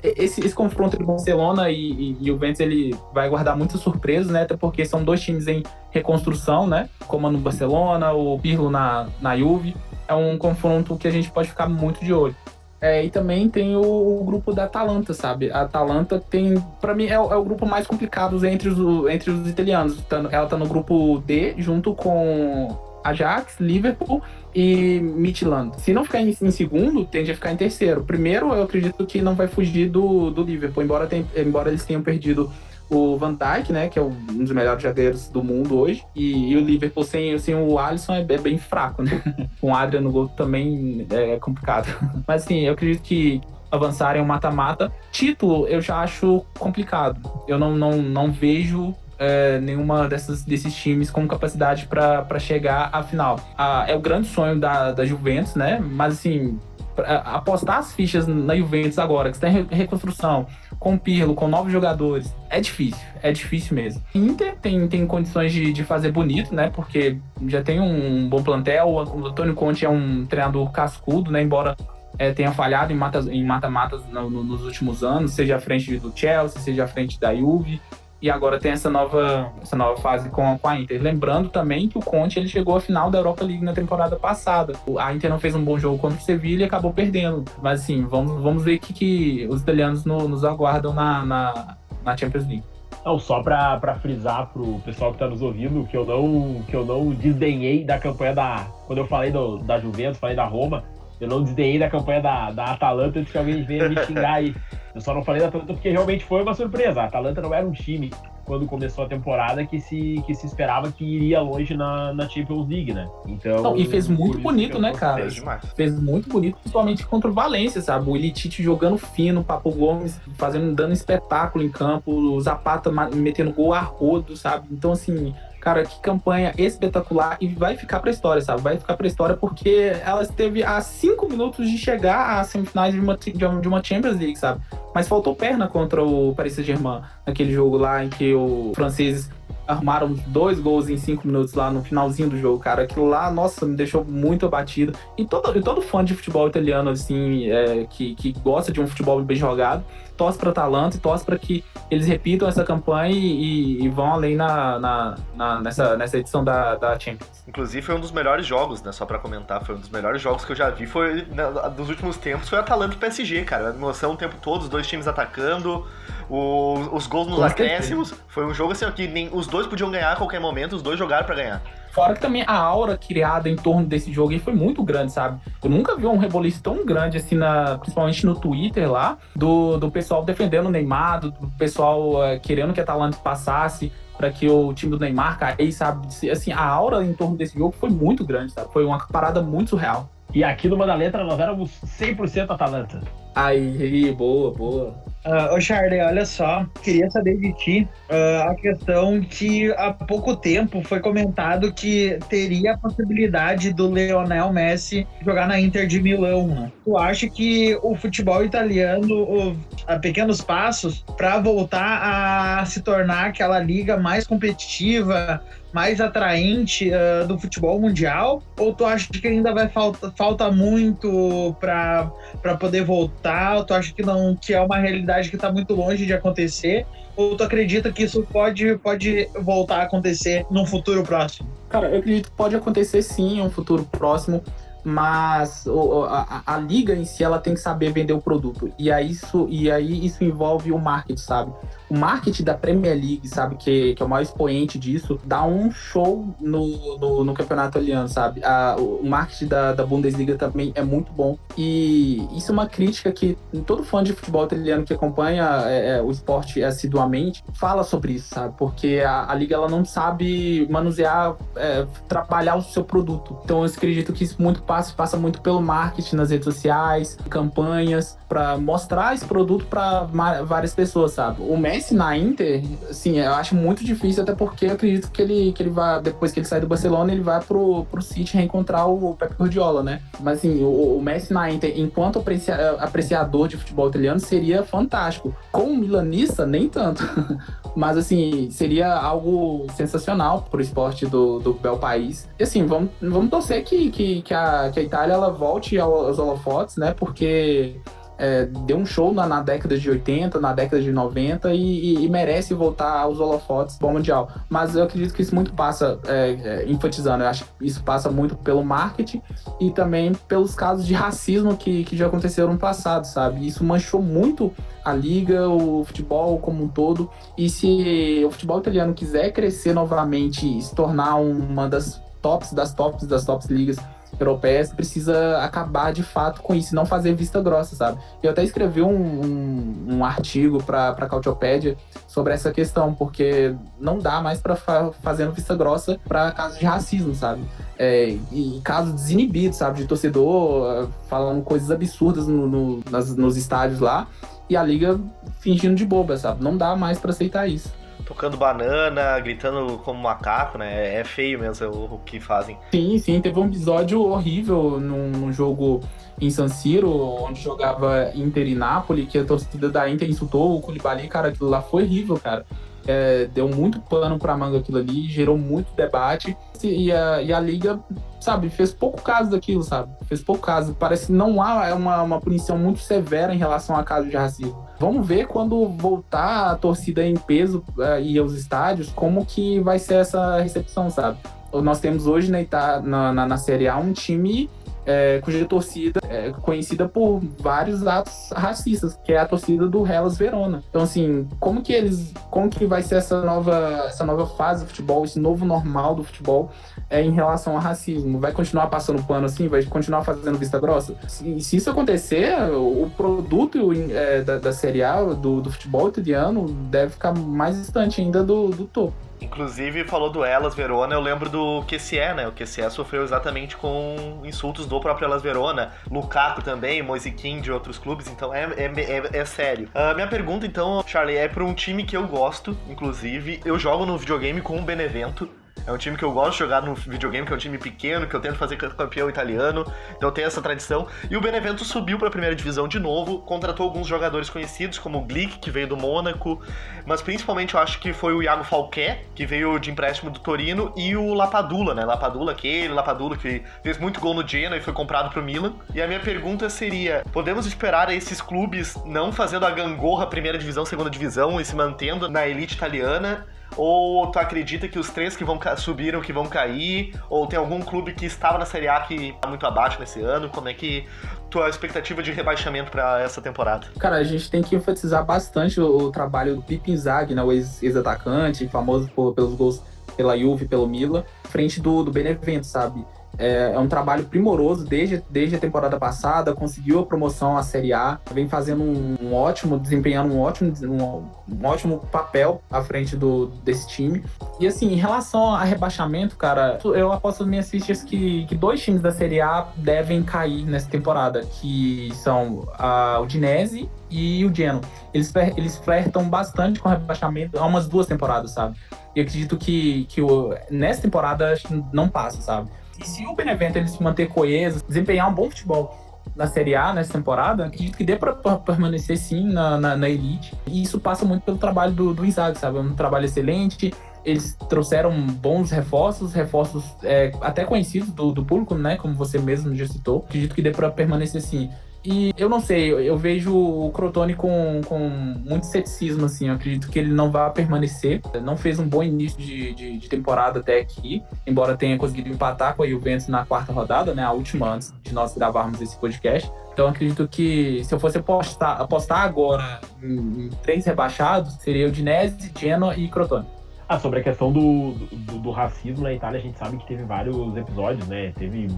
esse, 0.04 0.42
esse 0.42 0.56
confronto 0.56 0.96
entre 0.96 1.06
Barcelona 1.06 1.70
e, 1.70 2.18
e, 2.20 2.32
o 2.32 2.34
Juventus 2.34 2.60
ele 2.62 2.96
vai 3.14 3.30
guardar 3.30 3.58
muitas 3.58 3.82
surpresas, 3.82 4.32
né? 4.32 4.44
Até 4.44 4.56
porque 4.56 4.86
são 4.86 5.04
dois 5.04 5.22
times 5.22 5.48
em 5.48 5.64
reconstrução, 5.92 6.66
né? 6.68 6.90
Como 7.08 7.30
no 7.30 7.38
Barcelona, 7.40 8.12
o 8.12 8.40
Pirlo 8.40 8.70
na, 8.70 9.08
na 9.20 9.38
Juve. 9.38 9.76
É 10.08 10.14
um 10.14 10.38
confronto 10.38 10.98
que 10.98 11.08
a 11.08 11.12
gente 11.12 11.30
pode 11.32 11.50
ficar 11.50 11.70
muito 11.70 12.04
de 12.04 12.14
olho. 12.14 12.36
É, 12.82 13.06
e 13.06 13.12
também 13.12 13.48
tem 13.48 13.76
o, 13.76 13.82
o, 13.82 14.24
grupo 14.24 14.52
da 14.52 14.64
Atalanta, 14.64 15.14
sabe? 15.14 15.52
A 15.52 15.62
Atalanta 15.62 16.20
tem, 16.20 16.56
para 16.82 16.96
mim, 16.96 17.06
é, 17.06 17.14
é, 17.14 17.20
o 17.20 17.44
grupo 17.44 17.64
mais 17.64 17.86
complicado 17.86 18.44
entre 18.44 18.70
os, 18.70 19.08
entre 19.08 19.30
os 19.30 19.48
italianos. 19.48 20.02
Tá 20.02 20.18
ela 20.32 20.48
tá 20.48 20.58
no 20.58 20.68
grupo 20.68 21.22
D, 21.24 21.54
junto 21.60 21.94
com 21.94 22.76
Ajax, 23.04 23.60
Liverpool 23.60 24.24
e 24.56 25.00
Midland. 25.00 25.80
Se 25.80 25.94
não 25.94 26.04
ficar 26.04 26.22
em, 26.22 26.36
em, 26.42 26.52
segundo, 26.52 27.06
tende 27.06 27.30
a 27.30 27.36
ficar 27.36 27.52
em 27.52 27.56
terceiro. 27.56 28.04
Primeiro, 28.04 28.52
eu 28.52 28.64
acredito 28.64 29.06
que 29.06 29.22
não 29.22 29.36
vai 29.36 29.48
fugir 29.48 29.88
do, 29.88 30.32
do 30.32 30.42
Liverpool, 30.42 30.84
embora, 30.84 31.06
tem, 31.06 31.24
embora 31.38 31.70
eles 31.70 31.86
tenham 31.86 32.02
perdido 32.02 32.52
o 32.92 33.18
Van 33.18 33.34
Dijk, 33.34 33.72
né, 33.72 33.88
que 33.88 33.98
é 33.98 34.02
um 34.02 34.10
dos 34.10 34.52
melhores 34.52 34.84
zagueiros 34.84 35.30
do 35.30 35.42
mundo 35.42 35.80
hoje, 35.80 36.04
e, 36.14 36.52
e, 36.52 36.58
o 36.58 36.60
Liverpool 36.60 37.06
sem, 37.06 37.38
sem 37.40 37.56
o 37.56 37.80
Alisson 37.80 38.14
é, 38.14 38.20
é 38.20 38.38
bem 38.38 38.58
fraco, 38.58 39.02
né? 39.02 39.22
Com 39.62 39.72
o 39.72 39.76
Adrian 39.76 40.02
no 40.02 40.12
gol 40.12 40.28
também 40.28 41.08
é 41.10 41.38
complicado. 41.38 41.88
Mas 42.28 42.44
assim, 42.44 42.60
eu 42.60 42.74
acredito 42.74 43.02
que 43.02 43.42
avançarem 43.72 44.22
o 44.22 44.26
mata-mata. 44.26 44.92
Título, 45.12 45.66
eu 45.68 45.82
já 45.82 46.02
acho 46.02 46.46
complicado. 46.60 47.22
Eu 47.48 47.58
não, 47.58 47.74
não, 47.78 48.02
não 48.02 48.30
vejo 48.30 48.94
é, 49.18 49.60
nenhuma 49.60 50.10
dessas, 50.10 50.44
desses 50.44 50.76
times 50.76 51.10
com 51.10 51.26
capacidade 51.26 51.88
para 51.88 52.40
chegar 52.40 52.90
à 52.92 53.02
final. 53.02 53.40
Ah, 53.58 53.86
é 53.88 53.96
o 53.96 54.02
grande 54.02 54.28
sonho 54.28 54.60
da, 54.60 54.92
da 54.92 55.06
Juventus, 55.06 55.56
né? 55.56 55.80
Mas 55.80 56.16
assim, 56.16 56.60
apostar 56.98 57.78
as 57.78 57.94
fichas 57.94 58.28
na 58.28 58.56
Juventus 58.56 59.00
agora, 59.00 59.30
que 59.30 59.38
está 59.38 59.48
em 59.48 59.66
reconstrução, 59.70 60.48
com 60.82 60.98
Pirlo, 60.98 61.36
com 61.36 61.48
novos 61.48 61.72
jogadores, 61.72 62.34
é 62.50 62.60
difícil, 62.60 63.06
é 63.22 63.32
difícil 63.32 63.76
mesmo. 63.76 64.02
Inter 64.16 64.56
tem, 64.60 64.88
tem 64.88 65.06
condições 65.06 65.54
de, 65.54 65.72
de 65.72 65.84
fazer 65.84 66.12
bonito, 66.12 66.56
né? 66.56 66.72
Porque 66.74 67.18
já 67.46 67.62
tem 67.62 67.80
um 67.80 68.28
bom 68.28 68.42
plantel, 68.42 68.90
o 68.90 69.28
Antônio 69.28 69.54
Conte 69.54 69.86
é 69.86 69.90
um 69.90 70.26
treinador 70.26 70.72
cascudo, 70.72 71.30
né? 71.30 71.40
Embora 71.44 71.78
é, 72.18 72.34
tenha 72.34 72.52
falhado 72.52 72.92
em 72.92 72.96
mata-matas 72.96 73.28
em 73.32 73.46
mata 73.46 73.70
no, 74.12 74.28
no, 74.28 74.44
nos 74.44 74.64
últimos 74.64 75.04
anos, 75.04 75.34
seja 75.34 75.58
à 75.58 75.60
frente 75.60 76.00
do 76.00 76.12
Chelsea, 76.16 76.60
seja 76.60 76.86
à 76.86 76.88
frente 76.88 77.20
da 77.20 77.34
Juve 77.36 77.80
e 78.22 78.30
agora 78.30 78.60
tem 78.60 78.72
essa 78.72 78.90
nova, 78.90 79.52
essa 79.62 79.76
nova 79.76 80.00
fase 80.00 80.30
com, 80.30 80.58
com 80.58 80.68
a 80.68 80.80
Inter. 80.80 81.02
Lembrando 81.02 81.50
também 81.50 81.88
que 81.88 81.98
o 81.98 82.02
Conte 82.02 82.38
ele 82.38 82.48
chegou 82.48 82.76
à 82.76 82.82
final 82.82 83.10
da 83.10 83.18
Europa 83.18 83.44
League 83.44 83.64
na 83.64 83.74
temporada 83.74 84.16
passada. 84.16 84.74
A 85.00 85.14
Inter 85.14 85.30
não 85.30 85.40
fez 85.40 85.56
um 85.56 85.64
bom 85.64 85.80
jogo 85.80 85.98
contra 85.98 86.20
o 86.20 86.22
Sevilla 86.22 86.62
e 86.62 86.66
acabou 86.66 86.94
perdendo. 86.94 87.44
Mas 87.62 87.82
assim, 87.82 88.06
vamos, 88.06 88.42
vamos 88.42 88.64
ver 88.64 88.76
o 88.76 88.80
que, 88.80 88.94
que 88.94 89.48
os 89.50 89.62
italianos 89.62 90.06
no, 90.06 90.28
nos 90.28 90.46
aguardam 90.46 90.94
na, 90.94 91.26
na, 91.26 91.78
na 92.04 92.16
Champions 92.16 92.48
League. 92.48 92.64
Não, 93.04 93.18
só 93.18 93.42
para 93.42 93.96
frisar 94.00 94.52
pro 94.54 94.80
pessoal 94.86 95.10
que 95.10 95.16
está 95.16 95.28
nos 95.28 95.42
ouvindo 95.42 95.88
que 95.88 95.98
eu 95.98 96.06
não 96.06 96.62
que 96.68 96.76
eu 96.76 96.86
não 96.86 97.10
desdenhei 97.10 97.84
da 97.84 97.98
campanha 97.98 98.36
da 98.36 98.68
quando 98.86 99.00
eu 99.00 99.08
falei 99.08 99.32
do, 99.32 99.58
da 99.58 99.80
Juventus, 99.80 100.20
falei 100.20 100.36
da 100.36 100.46
Roma, 100.46 100.84
eu 101.22 101.28
não 101.28 101.44
desdenhei 101.44 101.78
da 101.78 101.88
campanha 101.88 102.20
da, 102.20 102.52
da 102.52 102.66
Atalanta 102.66 103.20
antes 103.20 103.32
que 103.32 103.38
alguém 103.38 103.64
venha 103.64 103.88
me 103.88 104.06
xingar 104.06 104.34
aí. 104.34 104.56
Eu 104.94 105.00
só 105.00 105.14
não 105.14 105.24
falei 105.24 105.40
da 105.40 105.50
Atalanta 105.50 105.72
porque 105.72 105.90
realmente 105.90 106.26
foi 106.26 106.42
uma 106.42 106.56
surpresa. 106.56 107.02
A 107.02 107.06
Atalanta 107.06 107.40
não 107.40 107.54
era 107.54 107.66
um 107.66 107.72
time 107.72 108.12
quando 108.44 108.66
começou 108.66 109.06
a 109.06 109.08
temporada 109.08 109.64
que 109.64 109.80
se, 109.80 110.22
que 110.26 110.34
se 110.34 110.48
esperava 110.48 110.92
que 110.92 111.06
iria 111.06 111.40
longe 111.40 111.78
na, 111.78 112.12
na 112.12 112.28
Champions 112.28 112.68
League, 112.68 112.92
né? 112.92 113.08
Então. 113.28 113.62
Não, 113.62 113.78
e 113.78 113.86
fez 113.86 114.08
muito 114.08 114.40
bonito, 114.40 114.80
né, 114.80 114.94
cara? 114.94 115.22
Fez, 115.30 115.44
fez 115.76 116.00
muito 116.00 116.28
bonito, 116.28 116.58
principalmente 116.58 117.06
contra 117.06 117.30
o 117.30 117.34
Valência, 117.34 117.82
sabe? 117.82 118.10
O 118.10 118.18
Ilitite 118.18 118.64
jogando 118.64 118.98
fino, 118.98 119.42
o 119.42 119.44
Papo 119.44 119.70
Gomes 119.70 120.20
fazendo, 120.38 120.74
dando 120.74 120.92
espetáculo 120.92 121.64
em 121.64 121.70
campo, 121.70 122.12
o 122.12 122.42
Zapata 122.42 122.92
metendo 123.14 123.54
gol 123.54 123.76
a 123.76 123.80
rodo, 123.80 124.36
sabe? 124.36 124.68
Então, 124.72 124.92
assim, 124.92 125.36
Cara, 125.62 125.86
que 125.86 126.00
campanha 126.02 126.54
espetacular 126.58 127.38
e 127.40 127.48
vai 127.48 127.78
ficar 127.78 128.00
pra 128.00 128.10
história, 128.10 128.42
sabe? 128.42 128.62
Vai 128.62 128.78
ficar 128.78 128.98
pra 128.98 129.06
história 129.06 129.38
porque 129.38 129.94
ela 130.04 130.24
esteve 130.24 130.64
a 130.64 130.82
cinco 130.82 131.30
minutos 131.30 131.70
de 131.70 131.78
chegar 131.78 132.40
às 132.40 132.48
semifinais 132.48 132.94
de 132.94 133.00
uma, 133.00 133.16
de 133.16 133.68
uma 133.68 133.84
Champions 133.84 134.18
League, 134.18 134.36
sabe? 134.36 134.60
Mas 134.94 135.08
faltou 135.08 135.36
perna 135.36 135.68
contra 135.68 136.04
o 136.04 136.34
Paris 136.36 136.54
Saint-Germain, 136.54 137.02
naquele 137.28 137.54
jogo 137.54 137.78
lá 137.78 138.04
em 138.04 138.10
que 138.10 138.34
os 138.34 138.74
franceses 138.76 139.30
armaram 139.68 140.14
dois 140.28 140.60
gols 140.60 140.90
em 140.90 140.98
cinco 140.98 141.28
minutos 141.28 141.54
lá 141.54 141.72
no 141.72 141.84
finalzinho 141.84 142.30
do 142.30 142.38
jogo, 142.38 142.60
cara. 142.60 142.84
Aquilo 142.84 143.08
lá, 143.08 143.32
nossa, 143.32 143.66
me 143.66 143.76
deixou 143.76 144.04
muito 144.04 144.46
abatido. 144.46 144.94
E 145.18 145.26
todo, 145.26 145.58
e 145.58 145.62
todo 145.62 145.82
fã 145.82 146.04
de 146.04 146.14
futebol 146.14 146.48
italiano, 146.48 146.90
assim, 146.90 147.50
é, 147.50 147.86
que, 147.90 148.16
que 148.16 148.34
gosta 148.34 148.72
de 148.72 148.82
um 148.82 148.88
futebol 148.88 149.22
bem 149.24 149.38
jogado, 149.38 149.84
torce 150.18 150.38
para 150.38 150.52
Atalanta 150.52 150.98
e 150.98 151.00
torce 151.00 151.26
para 151.26 151.38
que 151.38 151.64
eles 151.90 152.08
repitam 152.08 152.48
essa 152.48 152.64
campanha 152.64 153.14
e, 153.14 153.84
e 153.84 153.90
vão 153.90 154.14
além 154.14 154.36
na, 154.36 154.80
na, 154.80 155.16
na, 155.36 155.62
nessa, 155.62 155.98
nessa 155.98 156.18
edição 156.18 156.44
da, 156.44 156.76
da 156.76 156.98
Champions. 157.00 157.44
Inclusive 157.48 157.86
foi 157.86 157.96
um 157.96 158.00
dos 158.00 158.12
melhores 158.12 158.46
jogos, 158.46 158.82
né? 158.82 158.92
Só 158.92 159.06
para 159.06 159.20
comentar, 159.20 159.64
foi 159.64 159.76
um 159.76 159.80
dos 159.80 159.90
melhores 159.90 160.22
jogos 160.22 160.46
que 160.46 160.52
eu 160.52 160.56
já 160.56 160.70
vi. 160.70 160.86
Foi 160.86 161.26
né, 161.26 161.44
dos 161.76 161.90
últimos 161.90 162.18
tempos, 162.18 162.48
foi 162.48 162.60
Atalanta 162.60 162.96
e 162.96 162.98
PSG, 162.98 163.44
cara. 163.44 163.70
A 163.70 163.74
emoção 163.74 164.14
o 164.14 164.18
tempo 164.18 164.36
todo, 164.42 164.62
os 164.62 164.70
dois 164.70 164.88
times 164.88 165.08
atacando, 165.08 165.86
o, 166.30 166.76
os 166.94 167.08
gols 167.08 167.28
nos 167.28 167.42
acréscimos. 167.42 168.14
Foi 168.28 168.46
um 168.46 168.54
jogo 168.54 168.72
assim 168.72 168.90
que 168.92 169.08
nem 169.08 169.30
os 169.34 169.48
dois 169.48 169.68
podiam 169.68 169.92
ganhar 169.92 170.14
a 170.14 170.16
qualquer 170.16 170.40
momento, 170.40 170.76
os 170.76 170.82
dois 170.82 170.98
jogaram 170.98 171.26
para 171.26 171.36
ganhar. 171.36 171.62
Fora 171.92 172.14
que 172.14 172.22
também 172.22 172.44
a 172.48 172.56
aura 172.56 172.98
criada 172.98 173.50
em 173.50 173.56
torno 173.56 173.86
desse 173.86 174.12
jogo 174.12 174.38
foi 174.40 174.54
muito 174.54 174.84
grande, 174.84 175.12
sabe? 175.12 175.40
Eu 175.64 175.70
nunca 175.70 175.96
vi 175.96 176.06
um 176.06 176.18
reboliço 176.18 176.62
tão 176.64 176.86
grande 176.86 177.18
assim, 177.18 177.36
na, 177.36 177.78
principalmente 177.78 178.26
no 178.26 178.36
Twitter 178.36 178.90
lá, 178.90 179.18
do, 179.36 179.78
do 179.78 179.92
pessoal 179.92 180.24
defendendo 180.24 180.68
o 180.68 180.72
Neymar, 180.72 181.20
do, 181.20 181.32
do 181.32 181.48
pessoal 181.58 182.14
uh, 182.16 182.40
querendo 182.42 182.74
que 182.74 182.80
a 182.80 182.84
Atalanta 182.84 183.18
passasse 183.18 183.92
para 184.18 184.30
que 184.30 184.48
o 184.48 184.74
time 184.74 184.92
do 184.92 185.00
Neymar 185.00 185.38
caísse, 185.40 185.80
sabe? 185.80 186.08
Assim, 186.30 186.52
a 186.52 186.64
aura 186.64 187.04
em 187.04 187.14
torno 187.14 187.36
desse 187.36 187.58
jogo 187.58 187.74
foi 187.78 187.90
muito 187.90 188.24
grande, 188.24 188.54
sabe? 188.54 188.72
Foi 188.72 188.86
uma 188.86 189.00
parada 189.08 189.42
muito 189.42 189.72
surreal. 189.72 190.10
E 190.34 190.44
aqui 190.44 190.68
no 190.68 190.78
Manda 190.78 190.96
Letra 190.96 191.24
nós 191.24 191.40
éramos 191.40 191.72
100% 192.00 192.50
Atalanta. 192.50 193.02
Aí, 193.36 194.12
boa, 194.14 194.52
boa. 194.52 194.96
Uh, 195.24 195.56
ô 195.56 195.62
Charlie, 195.62 196.02
olha 196.02 196.26
só, 196.26 196.66
queria 196.82 197.10
saber 197.12 197.38
de 197.38 197.54
ti 197.54 197.88
uh, 198.10 198.50
a 198.50 198.56
questão 198.56 199.22
que 199.22 199.72
há 199.74 199.94
pouco 199.94 200.36
tempo 200.36 200.82
foi 200.84 201.00
comentado 201.00 201.72
que 201.72 202.18
teria 202.28 202.74
a 202.74 202.78
possibilidade 202.78 203.72
do 203.72 203.88
Leonel 203.88 204.52
Messi 204.52 205.08
jogar 205.24 205.48
na 205.48 205.60
Inter 205.60 205.86
de 205.86 206.02
Milão. 206.02 206.48
Né? 206.48 206.72
Tu 206.84 206.98
acha 206.98 207.30
que 207.30 207.78
o 207.84 207.96
futebol 207.96 208.44
italiano, 208.44 209.16
o, 209.16 209.58
a 209.86 210.00
pequenos 210.00 210.42
passos, 210.42 211.06
para 211.16 211.40
voltar 211.40 212.60
a 212.60 212.66
se 212.66 212.82
tornar 212.82 213.28
aquela 213.28 213.60
liga 213.60 213.98
mais 213.98 214.26
competitiva, 214.26 215.40
mais 215.74 216.02
atraente 216.02 216.90
uh, 216.90 217.28
do 217.28 217.40
futebol 217.40 217.80
mundial? 217.80 218.42
Ou 218.58 218.74
tu 218.74 218.86
acha 218.86 219.08
que 219.12 219.28
ainda 219.28 219.54
vai 219.54 219.70
falta, 219.70 220.12
falta 220.12 220.52
muito 220.52 221.56
para 221.60 222.58
poder 222.60 222.84
voltar? 222.84 223.58
Ou 223.58 223.64
tu 223.64 223.74
acha 223.74 223.94
que 223.94 224.04
não 224.04 224.36
que 224.36 224.54
é 224.54 224.62
uma 224.62 224.78
realidade 224.78 225.30
que 225.30 225.36
está 225.36 225.52
muito 225.52 225.74
longe 225.74 226.06
de 226.06 226.14
acontecer? 226.14 226.86
Ou 227.16 227.36
tu 227.36 227.44
acredita 227.44 227.92
que 227.92 228.04
isso 228.04 228.26
pode, 228.32 228.78
pode 228.78 229.30
voltar 229.42 229.78
a 229.78 229.84
acontecer 229.84 230.46
num 230.50 230.66
futuro 230.66 231.04
próximo? 231.04 231.50
Cara, 231.70 231.90
eu 231.90 232.00
acredito 232.00 232.30
que 232.30 232.36
pode 232.36 232.56
acontecer 232.56 233.02
sim 233.02 233.38
em 233.38 233.42
um 233.42 233.50
futuro 233.50 233.86
próximo 233.92 234.44
mas 234.84 235.68
a, 235.68 236.42
a, 236.46 236.56
a, 236.56 236.58
liga 236.58 236.96
em 236.96 237.06
si 237.06 237.24
ela 237.24 237.40
tem 237.40 237.54
que 237.54 237.60
saber 237.60 237.94
vender 237.94 238.14
o 238.14 238.22
produto 238.22 238.72
e 238.80 238.92
aí 238.92 239.12
isso 239.12 239.48
e 239.50 239.70
aí 239.70 240.06
isso 240.06 240.24
envolve 240.24 240.72
o 240.72 240.80
marketing 240.80 241.22
sabe 241.22 241.54
o 241.92 241.98
marketing 241.98 242.44
da 242.46 242.54
Premier 242.54 242.96
League 242.96 243.28
sabe 243.28 243.56
que, 243.56 243.94
que 243.96 244.02
é 244.02 244.06
o 244.06 244.08
maior 244.08 244.22
expoente 244.22 244.80
disso 244.80 245.20
dá 245.26 245.44
um 245.44 245.70
show 245.70 246.34
no, 246.40 246.98
no, 246.98 247.24
no 247.26 247.34
campeonato 247.34 247.78
italiano 247.78 248.08
sabe? 248.08 248.42
A, 248.46 248.78
o 248.80 249.06
marketing 249.06 249.48
da, 249.48 249.74
da 249.74 249.86
Bundesliga 249.86 250.38
também 250.38 250.72
é 250.74 250.82
muito 250.82 251.12
bom. 251.12 251.38
E 251.58 252.26
isso 252.34 252.52
é 252.52 252.54
uma 252.54 252.66
crítica 252.66 253.12
que 253.12 253.38
todo 253.66 253.84
fã 253.84 254.02
de 254.02 254.14
futebol 254.14 254.46
italiano 254.46 254.86
que 254.86 254.94
acompanha 254.94 255.64
é, 255.66 255.98
é, 255.98 256.02
o 256.02 256.10
esporte 256.10 256.64
assiduamente 256.64 257.44
fala 257.54 257.84
sobre 257.84 258.14
isso 258.14 258.30
sabe? 258.34 258.56
Porque 258.58 259.04
a, 259.06 259.30
a 259.30 259.36
liga 259.36 259.56
ela 259.56 259.68
não 259.68 259.84
sabe 259.84 260.66
manusear 260.70 261.36
é, 261.58 261.86
trabalhar 262.08 262.56
o 262.56 262.62
seu 262.62 262.86
produto. 262.86 263.38
Então 263.44 263.66
eu 263.66 263.66
acredito 263.66 264.14
que 264.14 264.24
isso 264.24 264.42
muito 264.42 264.64
passa, 264.64 264.94
passa 264.94 265.18
muito 265.18 265.42
pelo 265.42 265.62
marketing 265.62 266.16
nas 266.16 266.30
redes 266.30 266.46
sociais, 266.46 267.18
campanhas, 267.30 268.18
para 268.30 268.58
mostrar 268.58 269.14
esse 269.14 269.26
produto 269.26 269.66
para 269.66 270.04
várias 270.46 270.74
pessoas, 270.74 271.12
sabe? 271.12 271.42
O 271.42 271.58
Messi 271.58 271.81
na 271.90 272.18
Inter, 272.18 272.64
assim, 272.90 273.20
eu 273.20 273.34
acho 273.34 273.56
muito 273.56 273.84
difícil, 273.84 274.24
até 274.24 274.34
porque 274.34 274.66
eu 274.66 274.74
acredito 274.74 275.12
que 275.12 275.22
ele, 275.22 275.52
que 275.52 275.64
ele 275.64 275.70
vai, 275.70 276.02
depois 276.02 276.32
que 276.32 276.40
ele 276.40 276.48
sai 276.48 276.62
do 276.62 276.68
Barcelona, 276.68 277.12
ele 277.12 277.22
vai 277.22 277.42
pro, 277.42 277.86
pro 277.86 278.02
City 278.02 278.38
reencontrar 278.38 278.88
o 278.90 279.16
Pep 279.16 279.34
Guardiola, 279.34 279.84
né? 279.84 280.02
Mas 280.20 280.40
assim, 280.40 280.64
o, 280.64 280.98
o 280.98 281.02
Messi 281.02 281.34
na 281.34 281.50
Inter, 281.50 281.74
enquanto 281.76 282.20
aprecia, 282.20 282.72
apreciador 282.80 283.48
de 283.48 283.58
futebol 283.58 283.90
italiano, 283.90 284.20
seria 284.20 284.64
fantástico. 284.64 285.36
Como 285.52 285.76
milanista, 285.76 286.46
nem 286.46 286.70
tanto. 286.70 287.04
Mas 287.76 287.98
assim, 287.98 288.50
seria 288.52 288.94
algo 288.94 289.66
sensacional 289.76 290.46
pro 290.50 290.62
esporte 290.62 291.06
do, 291.06 291.40
do 291.40 291.54
bel 291.54 291.78
país. 291.78 292.30
E 292.38 292.44
assim, 292.44 292.66
vamos, 292.66 292.90
vamos 293.02 293.30
torcer 293.30 293.64
que, 293.64 293.90
que, 293.90 294.22
que, 294.22 294.34
a, 294.34 294.70
que 294.74 294.80
a 294.80 294.84
Itália 294.84 295.14
ela 295.14 295.30
volte 295.30 295.80
aos 295.80 296.20
holofotes, 296.20 296.78
né? 296.78 296.94
Porque 296.94 297.80
é, 298.18 298.46
deu 298.46 298.78
um 298.78 298.86
show 298.86 299.14
na, 299.14 299.26
na, 299.26 299.42
década 299.42 299.78
de 299.78 299.90
80, 299.90 300.40
na 300.40 300.54
década 300.54 300.82
de 300.82 300.92
90 300.92 301.54
e, 301.54 301.58
e, 301.58 302.06
e, 302.06 302.10
merece 302.10 302.54
voltar 302.54 303.00
aos 303.00 303.20
holofotes 303.20 303.78
bom 303.80 303.94
mundial. 303.94 304.30
Mas 304.50 304.76
eu 304.76 304.84
acredito 304.84 305.14
que 305.14 305.22
isso 305.22 305.34
muito 305.34 305.54
passa, 305.54 306.00
é, 306.06 306.38
é, 306.44 306.66
enfatizando, 306.70 307.24
eu 307.24 307.28
acho 307.28 307.46
que 307.46 307.66
isso 307.66 307.84
passa 307.84 308.12
muito 308.12 308.36
pelo 308.36 308.64
marketing 308.64 309.22
e 309.60 309.72
também 309.72 310.14
pelos 310.28 310.54
casos 310.54 310.86
de 310.86 310.94
racismo 310.94 311.58
que, 311.58 311.84
que 311.84 311.98
já 311.98 312.08
aconteceram 312.08 312.54
no 312.54 312.60
passado, 312.60 313.06
sabe? 313.06 313.46
Isso 313.46 313.64
manchou 313.64 314.02
muito 314.02 314.54
a 314.86 314.94
liga, 314.94 315.50
o 315.50 315.84
futebol 315.84 316.38
como 316.40 316.64
um 316.64 316.68
todo. 316.68 317.10
E 317.38 317.50
se 317.50 318.24
o 318.26 318.32
futebol 318.32 318.60
italiano 318.60 318.94
quiser 318.94 319.32
crescer 319.32 319.74
novamente 319.74 320.58
e 320.58 320.62
se 320.62 320.76
tornar 320.76 321.16
uma 321.16 321.68
das 321.68 322.02
tops, 322.22 322.54
das 322.54 322.74
tops, 322.74 323.08
das 323.08 323.26
tops 323.26 323.48
ligas 323.48 323.78
europeias 324.20 324.72
precisa 324.74 325.40
acabar 325.40 325.92
de 325.92 326.04
fato 326.04 326.42
com 326.42 326.54
isso, 326.54 326.76
não 326.76 326.86
fazer 326.86 327.14
vista 327.14 327.42
grossa, 327.42 327.76
sabe? 327.76 328.00
Eu 328.22 328.32
até 328.32 328.44
escrevi 328.44 328.82
um, 328.82 328.90
um, 328.90 329.86
um 329.96 330.06
artigo 330.06 330.62
para 330.64 330.90
a 330.90 331.08
Cautiopédia 331.08 331.78
sobre 332.08 332.34
essa 332.34 332.52
questão, 332.52 332.94
porque 332.94 333.56
não 333.80 334.00
dá 334.00 334.22
mais 334.22 334.40
para 334.40 334.56
fa 334.56 334.92
fazendo 335.02 335.32
vista 335.32 335.56
grossa 335.56 336.00
para 336.08 336.32
casos 336.32 336.60
de 336.60 336.66
racismo, 336.66 337.16
sabe? 337.16 337.42
É, 337.78 338.18
e 338.32 338.62
casos 338.64 338.94
desinibidos, 338.94 339.58
sabe? 339.58 339.80
De 339.80 339.86
torcedor 339.86 340.86
uh, 340.86 340.90
falando 341.08 341.44
coisas 341.44 341.72
absurdas 341.72 342.28
no, 342.28 342.48
no, 342.48 342.84
nas, 342.90 343.16
nos 343.16 343.38
estádios 343.38 343.80
lá 343.80 344.08
e 344.50 344.56
a 344.56 344.64
liga 344.64 345.00
fingindo 345.40 345.76
de 345.76 345.86
boba, 345.86 346.18
sabe? 346.18 346.44
Não 346.44 346.58
dá 346.58 346.76
mais 346.76 347.00
para 347.00 347.12
aceitar 347.12 347.48
isso 347.48 347.81
tocando 348.12 348.36
banana, 348.36 349.18
gritando 349.20 349.78
como 349.80 350.02
macaco, 350.02 350.58
né? 350.58 350.96
É 350.96 351.04
feio 351.04 351.40
mesmo 351.40 351.68
o, 351.68 351.96
o 351.96 352.00
que 352.00 352.20
fazem. 352.20 352.58
Sim, 352.70 352.98
sim. 352.98 353.22
Teve 353.22 353.40
um 353.40 353.46
episódio 353.46 354.02
horrível 354.02 354.80
num, 354.80 355.10
num 355.12 355.32
jogo 355.32 355.82
em 356.20 356.30
San 356.30 356.50
Siro, 356.50 356.92
onde 356.92 357.42
jogava 357.42 358.12
Inter 358.14 358.48
e 358.48 358.54
Napoli, 358.54 359.06
que 359.06 359.18
a 359.18 359.24
torcida 359.24 359.70
da 359.70 359.90
Inter 359.90 360.10
insultou 360.10 360.58
o 360.58 360.62
Koulibaly, 360.62 361.08
cara, 361.08 361.30
aquilo 361.30 361.50
lá 361.50 361.62
foi 361.62 361.84
horrível, 361.84 362.20
cara. 362.20 362.46
É, 362.88 363.26
deu 363.34 363.48
muito 363.48 363.80
pano 363.80 364.18
pra 364.18 364.36
manga 364.36 364.58
aquilo 364.58 364.78
ali, 364.78 365.08
gerou 365.08 365.38
muito 365.38 365.74
debate. 365.76 366.36
E 366.64 366.92
a, 366.92 367.22
e 367.22 367.34
a 367.34 367.40
Liga, 367.40 367.80
sabe, 368.20 368.50
fez 368.50 368.72
pouco 368.72 369.02
caso 369.02 369.32
daquilo, 369.32 369.64
sabe? 369.64 369.92
Fez 370.06 370.22
pouco 370.22 370.42
caso. 370.42 370.76
Parece 370.80 371.08
que 371.08 371.12
não 371.12 371.42
há 371.42 371.74
uma, 371.74 372.02
uma 372.02 372.22
punição 372.22 372.58
muito 372.58 372.80
severa 372.80 373.34
em 373.34 373.38
relação 373.38 373.76
a 373.76 373.84
casos 373.84 374.10
de 374.10 374.18
racismo. 374.18 374.68
Vamos 374.80 375.08
ver 375.08 375.28
quando 375.28 375.68
voltar 375.70 376.52
a 376.52 376.56
torcida 376.56 377.06
em 377.06 377.16
peso 377.16 377.64
uh, 377.78 378.00
e 378.02 378.18
aos 378.18 378.34
estádios, 378.34 378.90
como 378.90 379.26
que 379.26 379.60
vai 379.60 379.78
ser 379.78 379.96
essa 379.96 380.40
recepção, 380.40 380.90
sabe? 380.90 381.18
Nós 381.54 381.80
temos 381.80 382.08
hoje 382.08 382.32
na, 382.32 383.12
na, 383.12 383.26
na 383.28 383.38
Série 383.38 383.68
A 383.68 383.78
um 383.78 383.92
time 383.92 384.50
é, 384.86 385.20
cuja 385.22 385.46
torcida 385.46 386.00
é 386.10 386.32
conhecida 386.32 386.88
por 386.88 387.22
vários 387.40 387.86
atos 387.86 388.30
racistas, 388.34 388.98
que 389.04 389.14
é 389.14 389.20
a 389.20 389.26
torcida 389.26 389.68
do 389.68 389.86
Hellas 389.86 390.18
Verona. 390.18 390.64
Então, 390.70 390.82
assim, 390.82 391.28
como 391.40 391.62
que 391.62 391.74
eles, 391.74 392.14
como 392.30 392.50
que 392.50 392.66
vai 392.66 392.82
ser 392.82 392.96
essa 392.96 393.22
nova, 393.22 393.86
essa 393.88 394.06
nova 394.06 394.26
fase 394.26 394.64
do 394.64 394.68
futebol, 394.68 395.04
esse 395.06 395.20
novo 395.20 395.46
normal 395.46 395.96
do 395.96 396.04
futebol 396.04 396.52
é, 396.90 397.02
em 397.02 397.12
relação 397.12 397.54
ao 397.54 397.60
racismo? 397.60 398.20
Vai 398.20 398.32
continuar 398.32 398.68
passando 398.68 399.04
pano 399.04 399.26
assim? 399.26 399.48
Vai 399.48 399.64
continuar 399.64 400.04
fazendo 400.04 400.38
vista 400.38 400.60
grossa? 400.60 400.96
Se, 401.08 401.40
se 401.42 401.58
isso 401.58 401.70
acontecer, 401.70 402.34
o 402.52 402.90
produto 402.96 403.72
é, 403.92 404.22
da, 404.22 404.38
da 404.38 404.54
Série 404.54 404.84
A, 404.84 405.02
do, 405.02 405.42
do 405.42 405.52
futebol 405.52 405.90
italiano, 405.90 406.46
deve 406.70 406.92
ficar 406.94 407.14
mais 407.14 407.58
distante 407.58 408.02
ainda 408.02 408.24
do, 408.24 408.50
do 408.50 408.66
topo. 408.66 409.11
Inclusive, 409.22 409.84
falou 409.86 410.10
do 410.10 410.24
Elas 410.24 410.56
Verona, 410.56 410.96
eu 410.96 411.00
lembro 411.00 411.30
do 411.30 411.64
QCE, 411.64 412.14
né? 412.16 412.28
O 412.28 412.32
QCE 412.32 412.70
sofreu 412.72 413.04
exatamente 413.04 413.56
com 413.56 414.22
insultos 414.26 414.66
do 414.66 414.80
próprio 414.80 415.06
Elas 415.06 415.22
Verona. 415.22 415.74
Lukaku 415.90 416.42
também, 416.42 416.82
Moisiquim 416.82 417.40
de 417.40 417.52
outros 417.52 417.78
clubes, 417.78 418.08
então 418.08 418.34
é, 418.34 418.44
é, 418.58 418.66
é, 418.66 419.20
é 419.20 419.26
sério. 419.26 419.70
Uh, 419.76 419.94
minha 419.96 420.08
pergunta, 420.08 420.46
então, 420.46 420.84
Charlie, 420.86 421.18
é 421.18 421.28
para 421.28 421.44
um 421.44 421.54
time 421.54 421.84
que 421.84 421.96
eu 421.96 422.08
gosto, 422.08 422.58
inclusive. 422.68 423.40
Eu 423.46 423.60
jogo 423.60 423.86
no 423.86 423.98
videogame 423.98 424.42
com 424.42 424.58
o 424.58 424.62
Benevento. 424.62 425.30
É 425.66 425.72
um 425.72 425.78
time 425.78 425.96
que 425.96 426.04
eu 426.04 426.12
gosto 426.12 426.34
de 426.34 426.40
jogar 426.40 426.62
no 426.62 426.74
videogame, 426.74 427.26
que 427.26 427.34
é 427.34 427.36
um 427.36 427.40
time 427.40 427.58
pequeno, 427.58 428.08
que 428.08 428.16
eu 428.16 428.20
tento 428.20 428.36
fazer 428.36 428.58
campeão 428.58 429.10
italiano, 429.10 429.66
então 429.96 430.10
tenho 430.12 430.28
essa 430.28 430.42
tradição. 430.42 430.88
E 431.10 431.16
o 431.16 431.22
Benevento 431.22 431.64
subiu 431.64 432.00
para 432.00 432.08
a 432.08 432.12
primeira 432.12 432.36
divisão 432.36 432.68
de 432.68 432.80
novo, 432.80 433.20
contratou 433.20 433.68
alguns 433.68 433.88
jogadores 433.88 434.30
conhecidos, 434.30 434.80
como 434.80 434.98
o 434.98 435.02
Glick, 435.02 435.38
que 435.38 435.52
veio 435.52 435.68
do 435.68 435.78
Mônaco, 435.78 436.42
mas 436.86 437.02
principalmente 437.02 437.54
eu 437.54 437.60
acho 437.60 437.80
que 437.80 437.94
foi 437.94 438.14
o 438.14 438.24
Iago 438.24 438.44
Falqué, 438.44 439.04
que 439.14 439.26
veio 439.26 439.60
de 439.60 439.70
empréstimo 439.70 440.10
do 440.10 440.20
Torino, 440.20 440.74
e 440.76 440.96
o 440.96 441.14
Lapadula, 441.14 441.76
né? 441.76 441.86
Lapadula, 441.86 442.32
aquele 442.32 442.74
Lapadula 442.74 443.16
que 443.16 443.44
fez 443.62 443.78
muito 443.78 444.00
gol 444.00 444.16
no 444.16 444.28
Genoa 444.28 444.58
e 444.58 444.62
foi 444.62 444.74
comprado 444.74 445.12
pro 445.12 445.22
Milan. 445.22 445.54
E 445.76 445.82
a 445.82 445.88
minha 445.88 446.00
pergunta 446.00 446.50
seria: 446.50 447.04
podemos 447.12 447.46
esperar 447.46 447.92
esses 447.94 448.20
clubes 448.20 448.76
não 448.86 449.12
fazendo 449.12 449.46
a 449.46 449.52
gangorra 449.52 450.08
primeira 450.08 450.38
divisão, 450.38 450.66
segunda 450.66 450.90
divisão 450.90 451.40
e 451.40 451.46
se 451.46 451.56
mantendo 451.56 452.10
na 452.10 452.28
elite 452.28 452.56
italiana? 452.56 453.28
Ou 453.58 454.08
tu 454.08 454.20
acredita 454.20 454.68
que 454.68 454.80
os 454.80 454.90
três 454.90 455.16
que 455.16 455.24
vão 455.24 455.40
subiram 455.58 456.02
que 456.02 456.14
vão 456.14 456.26
cair? 456.26 456.94
Ou 457.10 457.28
tem 457.28 457.38
algum 457.38 457.62
clube 457.62 457.94
que 457.94 458.06
estava 458.06 458.38
na 458.38 458.46
Série 458.46 458.68
A 458.68 458.80
que 458.82 459.14
tá 459.20 459.28
muito 459.28 459.46
abaixo 459.46 459.80
nesse 459.80 460.02
ano? 460.02 460.30
Como 460.30 460.48
é 460.48 460.54
que 460.54 460.86
tua 461.30 461.50
expectativa 461.50 462.02
de 462.04 462.12
rebaixamento 462.12 462.72
para 462.72 463.02
essa 463.02 463.22
temporada? 463.22 463.68
Cara, 463.80 463.98
a 463.98 464.04
gente 464.04 464.30
tem 464.30 464.42
que 464.42 464.56
enfatizar 464.56 465.06
bastante 465.06 465.60
o, 465.60 465.66
o 465.66 465.92
trabalho 465.92 466.36
do 466.36 466.42
Pipin 466.42 466.76
Zag, 466.76 467.14
né, 467.14 467.24
o 467.24 467.32
ex-atacante, 467.32 468.48
famoso 468.48 468.90
por, 468.90 469.14
pelos 469.14 469.34
gols 469.36 469.62
pela 469.96 470.18
Juve, 470.18 470.48
pelo 470.48 470.68
Milan, 470.68 471.04
frente 471.26 471.62
do, 471.62 471.84
do 471.84 471.92
Benevento, 471.92 472.46
sabe? 472.46 472.86
É, 473.22 473.54
é, 473.54 473.60
um 473.60 473.68
trabalho 473.68 474.06
primoroso 474.06 474.66
desde, 474.66 475.04
desde 475.08 475.36
a 475.36 475.40
temporada 475.40 475.78
passada, 475.78 476.34
conseguiu 476.34 476.80
a 476.80 476.86
promoção 476.86 477.38
à 477.38 477.44
Série 477.44 477.72
A, 477.72 478.00
vem 478.12 478.28
fazendo 478.28 478.64
um, 478.64 478.98
um 479.00 479.14
ótimo, 479.14 479.60
desempenhando 479.60 480.12
um 480.12 480.20
ótimo, 480.20 480.52
um, 480.64 481.06
um, 481.32 481.46
ótimo 481.46 481.88
papel 481.92 482.42
à 482.50 482.64
frente 482.64 482.96
do, 482.96 483.28
desse 483.44 483.68
time. 483.68 484.04
E 484.40 484.48
assim, 484.48 484.74
em 484.74 484.76
relação 484.76 485.36
a 485.36 485.44
rebaixamento, 485.44 486.18
cara, 486.18 486.58
eu 486.64 486.92
aposto 486.92 487.24
minhas 487.24 487.48
fichas 487.48 487.84
que, 487.84 488.26
que 488.26 488.34
dois 488.34 488.60
times 488.60 488.82
da 488.82 488.92
Série 488.92 489.22
A 489.22 489.46
devem 489.56 490.02
cair 490.02 490.44
nessa 490.44 490.68
temporada, 490.68 491.22
que 491.22 491.92
são 491.94 492.48
a 492.58 493.00
Udinese 493.00 493.70
e 493.88 494.26
o 494.26 494.34
Genoa. 494.34 494.64
Eles, 494.92 495.14
eles 495.38 495.58
flertam 495.58 496.10
bastante 496.10 496.60
com 496.60 496.70
rebaixamento 496.70 497.38
há 497.38 497.46
umas 497.46 497.68
duas 497.68 497.86
temporadas, 497.86 498.32
sabe? 498.32 498.58
E 498.96 499.02
acredito 499.02 499.38
que, 499.38 499.86
que 499.86 500.02
o, 500.02 500.36
nessa 500.50 500.82
temporada 500.82 501.36
não 501.72 501.88
passa, 501.88 502.20
sabe? 502.20 502.50
E 502.82 502.88
se 502.88 503.06
o 503.06 503.14
Benevento 503.14 503.58
ele 503.58 503.68
se 503.68 503.82
manter 503.82 504.08
coeso, 504.08 504.66
desempenhar 504.68 505.08
um 505.08 505.14
bom 505.14 505.30
futebol 505.30 505.78
na 506.16 506.26
Série 506.26 506.56
A 506.56 506.74
nessa 506.74 506.94
temporada, 506.94 507.46
acredito 507.46 507.78
que 507.78 507.84
dê 507.84 507.96
para 507.96 508.14
permanecer 508.14 508.98
sim 508.98 509.24
na, 509.32 509.58
na, 509.58 509.76
na, 509.78 509.88
elite. 509.88 510.34
E 510.48 510.64
isso 510.64 510.80
passa 510.80 511.06
muito 511.06 511.22
pelo 511.22 511.38
trabalho 511.38 511.72
do, 511.72 511.94
do 511.94 512.12
sabe? 512.12 512.58
É 512.58 512.60
um 512.60 512.74
trabalho 512.74 513.06
excelente. 513.06 513.72
Eles 514.04 514.36
trouxeram 514.50 514.92
bons 515.00 515.52
reforços, 515.52 516.12
reforços 516.12 516.64
é, 516.84 517.12
até 517.22 517.46
conhecidos 517.46 517.92
do, 517.92 518.12
do 518.12 518.26
público, 518.26 518.56
né? 518.56 518.78
Como 518.78 518.96
você 518.96 519.20
mesmo 519.20 519.56
já 519.56 519.68
citou. 519.68 520.04
Acredito 520.08 520.34
que 520.34 520.42
dê 520.42 520.50
para 520.50 520.72
permanecer 520.72 521.22
sim. 521.22 521.52
E 521.84 522.14
eu 522.16 522.30
não 522.30 522.40
sei, 522.40 522.72
eu, 522.72 522.96
vejo 522.96 523.36
o 523.36 523.72
Crotone 523.72 524.14
com, 524.14 524.62
com 524.66 524.78
muito 524.78 525.48
ceticismo, 525.48 526.06
assim. 526.06 526.28
Eu 526.28 526.36
acredito 526.36 526.70
que 526.70 526.78
ele 526.78 526.94
não 526.94 527.12
vai 527.12 527.32
permanecer. 527.32 528.02
Não 528.22 528.38
fez 528.38 528.60
um 528.60 528.68
bom 528.68 528.84
início 528.84 529.20
de, 529.20 529.54
de, 529.54 529.78
de, 529.80 529.90
temporada 529.90 530.40
até 530.40 530.60
aqui, 530.60 531.04
embora 531.26 531.58
tenha 531.58 531.78
conseguido 531.78 532.10
empatar 532.10 532.56
com 532.56 532.62
a 532.62 532.68
Juventus 532.68 533.08
na 533.08 533.26
quarta 533.26 533.52
rodada, 533.52 533.96
né? 533.96 534.04
A 534.04 534.12
última 534.12 534.54
antes 534.54 534.72
de 534.84 534.94
nós 534.94 535.16
gravarmos 535.16 535.60
esse 535.60 535.76
podcast. 535.78 536.32
Então 536.54 536.68
acredito 536.68 537.08
que 537.08 537.64
se 537.64 537.74
eu 537.74 537.80
fosse 537.80 537.98
apostar, 537.98 538.62
apostar 538.62 539.02
agora 539.02 539.60
em, 539.82 540.26
em 540.26 540.30
três 540.44 540.66
rebaixados, 540.66 541.34
seria 541.36 541.68
o 541.68 541.72
Dinese, 541.72 542.32
Genoa 542.38 542.76
e 542.76 542.88
Crotone. 542.90 543.26
Ah, 543.68 543.80
sobre 543.80 544.02
a 544.02 544.04
questão 544.04 544.32
do, 544.32 544.74
do, 544.74 545.18
do, 545.18 545.32
racismo 545.32 545.84
na 545.84 545.94
Itália, 545.94 546.20
a 546.20 546.22
gente 546.22 546.38
sabe 546.38 546.58
que 546.58 546.68
teve 546.68 546.84
vários 546.84 547.38
episódios, 547.38 547.88
né? 547.88 548.12
Teve 548.18 548.50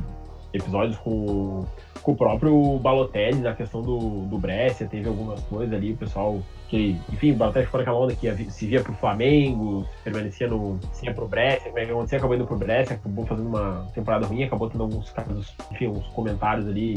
episódios 0.54 0.98
com 0.98 1.66
com 2.04 2.12
o 2.12 2.16
próprio 2.16 2.78
Balotelli 2.80 3.40
na 3.40 3.54
questão 3.54 3.82
do, 3.82 4.26
do 4.26 4.38
Brescia, 4.38 4.86
teve 4.86 5.08
algumas 5.08 5.42
coisas 5.44 5.74
ali, 5.74 5.94
o 5.94 5.98
pessoal 5.98 6.38
que, 6.68 7.00
enfim, 7.12 7.32
o 7.32 7.36
Balotelli 7.36 7.66
ficou 7.66 7.80
naquela 7.80 7.98
onda 7.98 8.14
que 8.14 8.30
se 8.52 8.68
via 8.68 8.84
pro 8.84 8.94
Flamengo, 8.94 9.88
permanecia 10.04 10.48
no, 10.48 10.78
se 10.92 11.06
ia 11.06 11.14
pro 11.14 11.28
Brescia, 11.28 11.72
como 11.72 11.80
é 11.80 12.16
acabou 12.16 12.36
indo 12.36 12.46
pro 12.46 12.58
Brescia, 12.58 12.98
acabou 12.98 13.26
fazendo 13.26 13.48
uma 13.48 13.88
temporada 13.94 14.28
ruim, 14.28 14.44
acabou 14.44 14.70
tendo 14.70 14.84
alguns 14.84 15.10
casos, 15.12 15.56
enfim, 15.72 15.88
uns 15.88 16.06
comentários 16.08 16.68
ali 16.68 16.94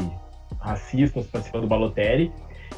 racistas 0.58 1.26
para 1.26 1.40
cima 1.40 1.60
do 1.60 1.68
Balotelli. 1.68 2.32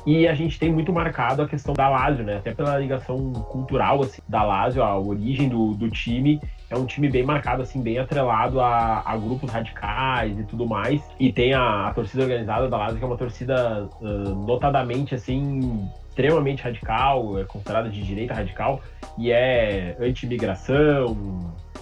E 0.07 0.29
a 0.29 0.35
gente 0.35 0.59
tem 0.59 0.70
muito 0.70 0.93
marcado 0.93 1.43
a 1.43 1.49
questão 1.49 1.72
da 1.72 1.89
Lazio, 1.89 2.24
né? 2.24 2.37
Até 2.37 2.53
pela 2.53 2.79
ligação 2.79 3.33
cultural 3.33 4.03
assim, 4.03 4.20
da 4.29 4.43
Lazio, 4.43 4.83
a 4.83 4.99
origem 4.99 5.49
do, 5.49 5.72
do 5.74 5.91
time 5.91 6.41
é 6.70 6.76
um 6.76 6.84
time 6.84 7.08
bem 7.08 7.24
marcado, 7.24 7.62
assim, 7.62 7.80
bem 7.80 7.98
atrelado 7.98 8.60
a, 8.60 9.02
a 9.04 9.16
grupos 9.16 9.50
radicais 9.50 10.38
e 10.38 10.44
tudo 10.44 10.66
mais. 10.66 11.02
E 11.18 11.32
tem 11.32 11.54
a, 11.54 11.88
a 11.88 11.94
torcida 11.94 12.22
organizada 12.22 12.68
da 12.68 12.76
Lazio, 12.76 12.98
que 12.98 13.04
é 13.04 13.06
uma 13.06 13.16
torcida 13.16 13.88
uh, 14.00 14.34
notadamente, 14.46 15.14
assim, 15.14 15.88
extremamente 16.08 16.62
radical, 16.62 17.38
é 17.38 17.44
considerada 17.44 17.88
de 17.88 18.02
direita 18.02 18.34
radical, 18.34 18.80
e 19.16 19.30
é 19.30 19.96
anti-imigração, 20.00 21.16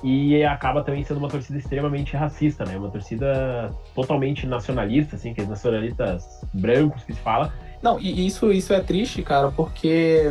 e 0.03 0.45
acaba 0.45 0.83
também 0.83 1.03
sendo 1.03 1.19
uma 1.19 1.29
torcida 1.29 1.59
extremamente 1.59 2.17
racista, 2.17 2.65
né? 2.65 2.77
Uma 2.77 2.91
torcida 2.91 3.73
totalmente 3.95 4.47
nacionalista, 4.47 5.17
assim, 5.17 5.33
que 5.33 5.41
é 5.41 5.45
nacionalistas 5.45 6.43
brancos 6.53 7.03
que 7.03 7.15
se 7.15 7.21
fala. 7.21 7.53
Não, 7.83 7.99
e 7.99 8.27
isso, 8.27 8.53
isso 8.53 8.73
é 8.73 8.81
triste, 8.81 9.23
cara, 9.23 9.51
porque 9.51 10.31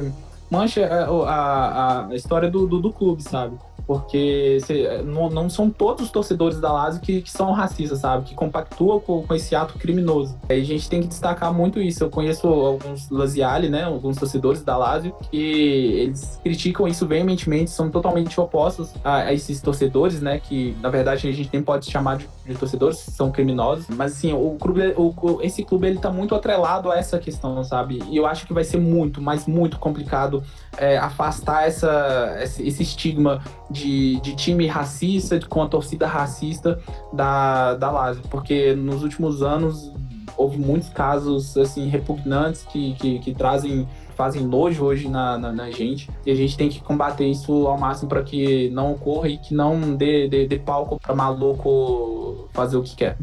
mancha 0.50 0.86
a, 0.86 1.06
a, 1.06 2.08
a 2.08 2.16
história 2.16 2.50
do, 2.50 2.68
do, 2.68 2.80
do 2.80 2.94
clube, 2.94 3.24
sabe? 3.24 3.58
Porque 3.86 4.58
cê, 4.62 5.02
não, 5.04 5.30
não, 5.30 5.50
são 5.50 5.70
todos 5.70 6.06
os 6.06 6.12
torcedores 6.12 6.60
da 6.60 6.72
Lazio 6.72 7.02
que, 7.02 7.22
que 7.22 7.32
são 7.32 7.52
racistas, 7.52 8.00
sabe? 8.00 8.26
Que 8.26 8.36
compactuam 8.36 9.00
com, 9.00 9.22
com, 9.24 9.34
esse 9.34 9.56
ato 9.56 9.78
criminoso. 9.78 10.38
Aí 10.50 10.62
a 10.62 10.66
gente 10.66 10.90
tem 10.90 11.02
que 11.02 11.08
destacar 11.08 11.54
muito 11.54 11.82
isso. 11.82 12.04
Eu 12.04 12.10
conheço 12.10 12.48
alguns 12.48 13.10
Laziali, 13.10 13.70
né? 13.70 13.84
Alguns 13.84 14.18
torcedores 14.18 14.64
da 14.64 14.78
Lazio 14.78 15.16
que 15.30 15.38
eles 15.38 16.40
criticam 16.44 16.88
isso 16.88 17.06
veementemente, 17.06 17.70
são 17.70 17.90
totalmente 17.90 18.40
opostos 18.40 18.94
a, 19.04 19.18
a 19.18 19.34
esses 19.34 19.62
torcedores, 19.62 20.22
né? 20.22 20.40
Que 20.40 20.76
na 20.82 20.90
verdade 20.90 21.28
a 21.28 21.32
gente 21.32 21.50
nem 21.54 21.62
pode 21.62 21.90
chamar 21.90 22.18
de, 22.18 22.28
de 22.46 22.56
torcedores, 22.56 22.98
são 22.98 23.32
criminosos. 23.32 23.88
Mas 23.90 24.14
assim, 24.14 24.34
o 24.34 24.58
clube, 24.60 24.94
o, 24.98 25.42
esse 25.42 25.64
clube 25.64 25.88
ele 25.88 26.00
tá 26.00 26.12
muito 26.12 26.34
atrelado 26.34 26.92
a 26.92 26.98
essa 26.98 27.20
questão, 27.20 27.64
sabe? 27.64 28.02
E 28.10 28.18
eu 28.18 28.26
acho 28.26 28.48
que 28.48 28.54
vai 28.54 28.64
ser 28.64 28.78
muito, 28.78 29.22
mas 29.22 29.46
muito 29.46 29.78
complicado 29.78 30.44
é, 30.78 30.98
afastar 30.98 31.68
essa, 31.68 32.38
esse 32.42 32.84
estigma 32.84 33.42
de, 33.76 34.20
de 34.22 34.34
time 34.36 34.66
racista, 34.66 35.38
com 35.48 35.62
a 35.62 35.68
torcida 35.68 36.08
racista 36.08 36.80
da, 37.12 37.76
da 37.76 37.92
Lazio, 37.92 38.24
porque 38.30 38.74
nos 38.74 39.04
últimos 39.04 39.44
anos 39.44 39.92
houve 40.38 40.58
muitos 40.58 40.90
casos 40.90 41.56
assim 41.58 41.88
repugnantes 41.88 42.64
que, 42.64 42.94
que, 42.96 43.20
que 43.20 43.34
trazem 43.34 43.88
fazem 44.16 44.44
nojo 44.44 44.84
hoje 44.86 45.10
na, 45.10 45.38
na, 45.38 45.52
na, 45.52 45.70
gente 45.70 46.10
e 46.26 46.32
a 46.32 46.36
gente 46.36 46.56
tem 46.56 46.70
que 46.70 46.80
combater 46.80 47.28
isso 47.28 47.68
ao 47.68 47.78
máximo 47.78 48.08
para 48.08 48.24
que 48.24 48.70
não 48.70 48.94
ocorra 48.94 49.28
e 49.28 49.38
que 49.38 49.54
não 49.54 49.94
dê, 49.94 50.28
dê, 50.30 50.48
dê 50.48 50.58
palco 50.58 50.98
para 50.98 51.14
maluco 51.14 52.48
fazer 52.54 52.78
o 52.78 52.84
que 52.84 52.96
quer. 52.96 53.18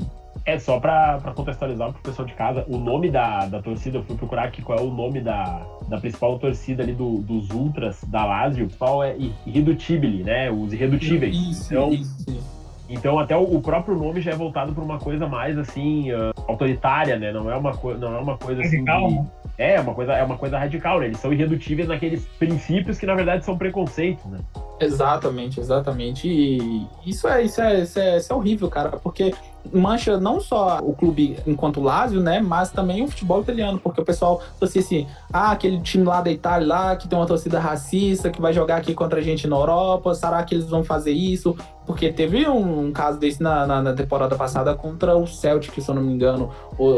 É, 0.44 0.58
só 0.58 0.80
pra, 0.80 1.18
pra 1.18 1.32
contextualizar 1.32 1.92
pro 1.92 2.02
pessoal 2.02 2.26
de 2.26 2.34
casa, 2.34 2.64
o 2.68 2.76
nome 2.76 3.10
da, 3.10 3.46
da 3.46 3.62
torcida, 3.62 3.98
eu 3.98 4.02
fui 4.02 4.16
procurar 4.16 4.44
aqui 4.44 4.60
qual 4.60 4.78
é 4.78 4.82
o 4.82 4.90
nome 4.90 5.20
da, 5.20 5.64
da 5.88 5.98
principal 5.98 6.38
torcida 6.38 6.82
ali 6.82 6.92
do, 6.92 7.18
dos 7.18 7.50
Ultras 7.50 8.02
da 8.04 8.24
Lazio. 8.24 8.64
O 8.64 8.66
principal 8.66 9.04
é 9.04 9.16
Irredutível, 9.46 10.24
né? 10.24 10.50
Os 10.50 10.72
Irredutíveis. 10.72 11.36
Isso, 11.36 11.72
então, 11.72 11.92
isso. 11.92 12.62
Então 12.88 13.18
até 13.18 13.34
o, 13.34 13.60
próprio 13.60 13.96
nome 13.96 14.20
já 14.20 14.32
é 14.32 14.36
voltado 14.36 14.74
para 14.74 14.84
uma 14.84 14.98
coisa 14.98 15.26
mais 15.26 15.56
assim 15.56 16.12
uh, 16.12 16.32
autoritária, 16.46 17.18
né? 17.18 17.32
Não 17.32 17.50
é 17.50 17.56
uma 17.56 17.72
coisa, 17.72 17.98
não 17.98 18.16
é 18.16 18.20
uma 18.20 18.36
coisa 18.36 18.60
assim. 18.60 18.84
Radical, 18.84 19.08
de... 19.08 19.41
Né? 19.62 19.74
É, 19.74 19.80
uma 19.80 19.94
coisa, 19.94 20.12
é 20.12 20.24
uma 20.24 20.36
coisa 20.36 20.58
radical, 20.58 20.98
né? 20.98 21.06
Eles 21.06 21.20
são 21.20 21.32
irredutíveis 21.32 21.86
naqueles 21.86 22.26
princípios 22.38 22.98
que 22.98 23.06
na 23.06 23.14
verdade 23.14 23.44
são 23.44 23.56
preconceitos, 23.56 24.24
né? 24.26 24.38
Exatamente, 24.80 25.60
exatamente. 25.60 26.28
E 26.28 26.86
isso 27.06 27.28
é, 27.28 27.42
isso 27.42 27.60
é, 27.60 27.80
isso 27.82 27.98
é, 27.98 28.16
isso 28.16 28.32
é 28.32 28.36
horrível, 28.36 28.68
cara, 28.68 28.90
porque 28.90 29.32
mancha 29.72 30.18
não 30.18 30.40
só 30.40 30.80
o 30.82 30.92
clube 30.92 31.38
enquanto 31.46 31.80
Lazio, 31.80 32.20
né, 32.20 32.40
mas 32.40 32.72
também 32.72 33.04
o 33.04 33.06
futebol 33.06 33.42
italiano, 33.42 33.78
porque 33.78 34.00
o 34.00 34.04
pessoal 34.04 34.42
assim, 34.60 34.80
assim, 34.80 35.06
ah, 35.32 35.52
aquele 35.52 35.80
time 35.80 36.04
lá 36.04 36.20
da 36.20 36.32
Itália 36.32 36.66
lá 36.66 36.96
que 36.96 37.06
tem 37.06 37.16
uma 37.16 37.26
torcida 37.26 37.60
racista 37.60 38.28
que 38.28 38.40
vai 38.40 38.52
jogar 38.52 38.78
aqui 38.78 38.92
contra 38.92 39.20
a 39.20 39.22
gente 39.22 39.46
na 39.46 39.54
Europa, 39.54 40.14
será 40.16 40.42
que 40.42 40.56
eles 40.56 40.68
vão 40.68 40.82
fazer 40.82 41.12
isso? 41.12 41.56
Porque 41.86 42.12
teve 42.12 42.48
um, 42.48 42.86
um 42.86 42.92
caso 42.92 43.20
desse 43.20 43.40
na, 43.40 43.64
na, 43.64 43.82
na, 43.82 43.92
temporada 43.92 44.34
passada 44.34 44.74
contra 44.74 45.16
o 45.16 45.28
Celtic, 45.28 45.80
se 45.80 45.88
eu 45.88 45.94
não 45.94 46.02
me 46.02 46.12
engano, 46.12 46.50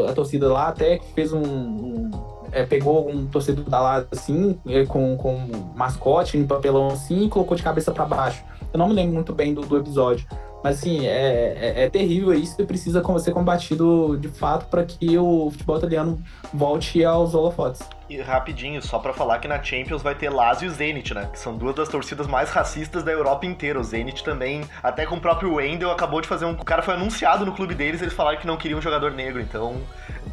a 0.09 0.13
torcida 0.13 0.51
lá 0.51 0.69
até 0.69 0.99
fez 1.13 1.33
um, 1.33 1.41
um 1.43 2.11
é, 2.55 2.65
pegou 2.65 3.09
um 3.09 3.27
torcedor 3.27 3.65
da 3.65 3.81
Lazio 3.81 4.07
assim, 4.11 4.57
é, 4.65 4.85
com, 4.85 5.17
com 5.17 5.35
um 5.35 5.73
mascote, 5.75 6.37
um 6.37 6.47
papelão 6.47 6.87
assim, 6.87 7.25
e 7.25 7.29
colocou 7.29 7.55
de 7.57 7.61
cabeça 7.61 7.91
para 7.91 8.05
baixo. 8.05 8.43
Eu 8.71 8.79
não 8.79 8.87
me 8.87 8.93
lembro 8.93 9.13
muito 9.13 9.33
bem 9.33 9.53
do, 9.53 9.61
do 9.61 9.77
episódio. 9.77 10.25
Mas 10.63 10.79
assim, 10.79 11.05
é, 11.05 11.53
é, 11.59 11.83
é, 11.83 11.89
terrível 11.91 12.33
isso 12.33 12.59
e 12.59 12.65
precisa 12.65 13.03
ser 13.19 13.31
combatido 13.33 14.17
de 14.17 14.29
fato 14.29 14.65
para 14.65 14.83
que 14.83 15.15
o 15.15 15.51
futebol 15.51 15.77
italiano 15.77 16.19
volte 16.51 17.05
aos 17.05 17.35
holofotes. 17.35 17.87
E 18.09 18.19
rapidinho, 18.19 18.81
só 18.81 18.97
para 18.97 19.13
falar 19.13 19.37
que 19.37 19.47
na 19.47 19.61
Champions 19.61 20.01
vai 20.01 20.15
ter 20.15 20.29
Lazio 20.29 20.67
e 20.67 20.71
Zenit, 20.71 21.13
né? 21.13 21.29
Que 21.31 21.37
são 21.37 21.55
duas 21.55 21.75
das 21.75 21.87
torcidas 21.87 22.25
mais 22.25 22.49
racistas 22.49 23.03
da 23.03 23.11
Europa 23.11 23.45
inteira. 23.45 23.79
O 23.79 23.83
Zenit 23.83 24.23
também, 24.23 24.63
até 24.81 25.05
com 25.05 25.17
o 25.17 25.21
próprio 25.21 25.53
Wendel, 25.53 25.91
acabou 25.91 26.19
de 26.19 26.27
fazer 26.27 26.45
um. 26.45 26.53
O 26.53 26.65
cara 26.65 26.81
foi 26.81 26.95
anunciado 26.95 27.45
no 27.45 27.51
clube 27.51 27.75
deles, 27.75 28.01
eles 28.01 28.13
falaram 28.15 28.39
que 28.39 28.47
não 28.47 28.57
queriam 28.57 28.79
um 28.79 28.81
jogador 28.81 29.11
negro. 29.11 29.39
Então, 29.39 29.77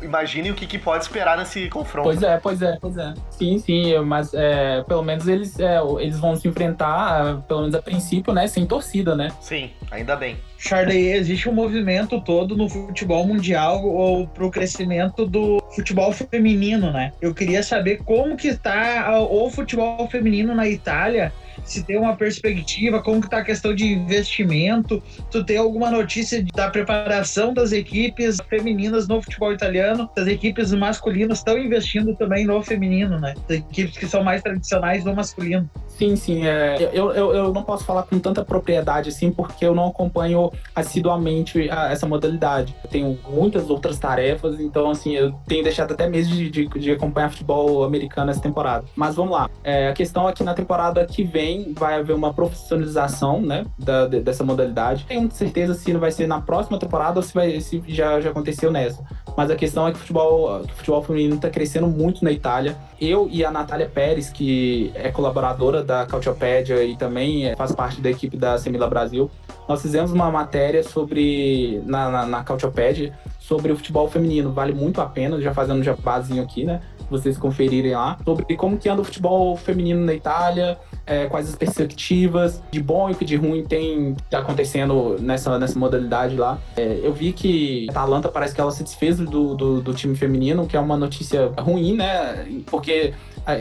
imagine 0.02 0.50
o 0.50 0.54
que, 0.54 0.66
que, 0.66 0.78
pode 0.78 1.04
esperar 1.04 1.36
nesse 1.38 1.68
confronto. 1.68 2.08
Pois 2.08 2.22
é, 2.22 2.38
pois 2.38 2.62
é, 2.62 2.78
pois 2.80 2.96
é. 2.96 3.14
Sim, 3.30 3.58
sim, 3.58 3.98
mas 4.00 4.32
é, 4.34 4.82
pelo 4.82 5.02
menos 5.02 5.28
eles, 5.28 5.58
é, 5.58 5.78
eles 6.00 6.18
vão 6.18 6.36
se 6.36 6.48
enfrentar, 6.48 7.42
pelo 7.42 7.60
menos 7.60 7.74
a 7.74 7.82
princípio, 7.82 8.32
né, 8.32 8.46
sem 8.46 8.66
torcida, 8.66 9.14
né? 9.14 9.30
Sim, 9.40 9.70
ainda 9.90 10.16
bem. 10.16 10.36
Charlie, 10.58 11.12
existe 11.12 11.48
um 11.48 11.52
movimento 11.52 12.20
todo 12.20 12.56
no 12.56 12.68
futebol 12.68 13.26
mundial 13.26 13.84
ou 13.84 14.28
pro 14.28 14.50
crescimento 14.50 15.26
do 15.26 15.60
futebol 15.74 16.12
feminino, 16.12 16.92
né? 16.92 17.12
Eu 17.20 17.34
queria 17.34 17.62
saber 17.62 17.98
como 18.04 18.36
que 18.36 18.48
está 18.48 19.18
o 19.20 19.50
futebol 19.50 20.08
feminino 20.08 20.54
na 20.54 20.68
Itália 20.68 21.32
se 21.64 21.82
tem 21.82 21.98
uma 21.98 22.16
perspectiva, 22.16 23.02
como 23.02 23.20
que 23.20 23.30
tá 23.30 23.38
a 23.38 23.44
questão 23.44 23.74
de 23.74 23.86
investimento, 23.86 25.02
tu 25.30 25.44
tem 25.44 25.56
alguma 25.56 25.90
notícia 25.90 26.44
da 26.54 26.70
preparação 26.70 27.54
das 27.54 27.72
equipes 27.72 28.38
femininas 28.48 29.08
no 29.08 29.22
futebol 29.22 29.52
italiano, 29.52 30.08
as 30.16 30.26
equipes 30.26 30.72
masculinas 30.72 31.38
estão 31.38 31.58
investindo 31.58 32.14
também 32.16 32.44
no 32.44 32.62
feminino, 32.62 33.18
né? 33.18 33.34
As 33.48 33.56
equipes 33.56 33.96
que 33.96 34.06
são 34.06 34.22
mais 34.22 34.42
tradicionais 34.42 35.04
no 35.04 35.14
masculino. 35.14 35.68
Sim, 35.88 36.16
sim. 36.16 36.46
É, 36.46 36.90
eu, 36.92 37.12
eu, 37.12 37.32
eu 37.32 37.52
não 37.52 37.62
posso 37.62 37.84
falar 37.84 38.04
com 38.04 38.18
tanta 38.18 38.44
propriedade 38.44 39.10
assim, 39.10 39.30
porque 39.30 39.64
eu 39.64 39.74
não 39.74 39.88
acompanho 39.88 40.50
assiduamente 40.74 41.70
a, 41.70 41.92
essa 41.92 42.06
modalidade. 42.06 42.74
Eu 42.82 42.90
tenho 42.90 43.18
muitas 43.28 43.70
outras 43.70 43.98
tarefas, 43.98 44.58
então, 44.58 44.90
assim, 44.90 45.14
eu 45.14 45.32
tenho 45.46 45.62
deixado 45.62 45.92
até 45.92 46.08
mesmo 46.08 46.34
de, 46.34 46.50
de, 46.50 46.66
de 46.66 46.90
acompanhar 46.90 47.30
futebol 47.30 47.84
americano 47.84 48.30
essa 48.30 48.40
temporada. 48.40 48.84
Mas 48.96 49.14
vamos 49.14 49.32
lá. 49.32 49.48
É, 49.62 49.88
a 49.88 49.92
questão 49.92 50.28
é 50.28 50.32
que 50.32 50.42
na 50.42 50.54
temporada 50.54 51.04
que 51.06 51.22
vem 51.22 51.51
vai 51.76 51.98
haver 51.98 52.14
uma 52.14 52.32
profissionalização, 52.32 53.40
né, 53.40 53.64
da, 53.78 54.06
dessa 54.06 54.44
modalidade. 54.44 55.04
Tenho 55.06 55.30
certeza 55.30 55.74
se 55.74 55.92
não 55.92 56.00
vai 56.00 56.12
ser 56.12 56.26
na 56.26 56.40
próxima 56.40 56.78
temporada 56.78 57.18
ou 57.18 57.22
se, 57.22 57.32
vai, 57.34 57.60
se 57.60 57.82
já, 57.86 58.20
já 58.20 58.30
aconteceu 58.30 58.70
nessa. 58.70 59.02
Mas 59.36 59.50
a 59.50 59.56
questão 59.56 59.86
é 59.86 59.92
que 59.92 59.96
o 59.96 60.00
futebol, 60.00 60.60
o 60.60 60.68
futebol 60.68 61.02
feminino 61.02 61.36
está 61.36 61.48
crescendo 61.48 61.86
muito 61.86 62.24
na 62.24 62.30
Itália. 62.30 62.76
Eu 63.00 63.28
e 63.30 63.44
a 63.44 63.50
Natália 63.50 63.88
Pérez, 63.88 64.30
que 64.30 64.92
é 64.94 65.10
colaboradora 65.10 65.82
da 65.82 66.04
Cautiopédia 66.06 66.84
e 66.84 66.96
também 66.96 67.46
é, 67.46 67.56
faz 67.56 67.72
parte 67.72 68.00
da 68.00 68.10
equipe 68.10 68.36
da 68.36 68.58
Semila 68.58 68.88
Brasil, 68.88 69.30
nós 69.68 69.80
fizemos 69.80 70.12
uma 70.12 70.30
matéria 70.30 70.82
sobre 70.82 71.82
na, 71.86 72.10
na, 72.10 72.26
na 72.26 72.44
Cautiopédia 72.44 73.12
sobre 73.38 73.72
o 73.72 73.76
futebol 73.76 74.08
feminino. 74.08 74.52
Vale 74.52 74.72
muito 74.72 75.00
a 75.00 75.06
pena, 75.06 75.40
já 75.40 75.54
fazendo 75.54 75.80
um 75.80 75.82
jabazinho 75.82 76.42
aqui, 76.42 76.64
né? 76.64 76.80
Vocês 77.10 77.36
conferirem 77.36 77.92
lá, 77.92 78.16
sobre 78.24 78.56
como 78.56 78.78
que 78.78 78.88
anda 78.88 79.02
o 79.02 79.04
futebol 79.04 79.56
feminino 79.56 80.04
na 80.04 80.14
Itália, 80.14 80.78
é, 81.06 81.26
quais 81.26 81.48
as 81.48 81.54
perspectivas 81.54 82.62
de 82.70 82.82
bom 82.82 83.10
e 83.10 83.24
de 83.24 83.36
ruim 83.36 83.64
tem 83.64 84.16
tá 84.30 84.38
acontecendo 84.38 85.16
nessa, 85.20 85.58
nessa 85.58 85.78
modalidade 85.78 86.36
lá. 86.36 86.58
É, 86.76 87.00
eu 87.02 87.12
vi 87.12 87.32
que 87.32 87.86
a 87.88 87.92
Atalanta 87.92 88.28
parece 88.28 88.54
que 88.54 88.60
ela 88.60 88.70
se 88.70 88.82
desfez 88.82 89.18
do, 89.18 89.54
do, 89.54 89.80
do 89.80 89.94
time 89.94 90.14
feminino, 90.14 90.66
que 90.66 90.76
é 90.76 90.80
uma 90.80 90.96
notícia 90.96 91.52
ruim, 91.58 91.96
né? 91.96 92.46
Porque 92.66 93.14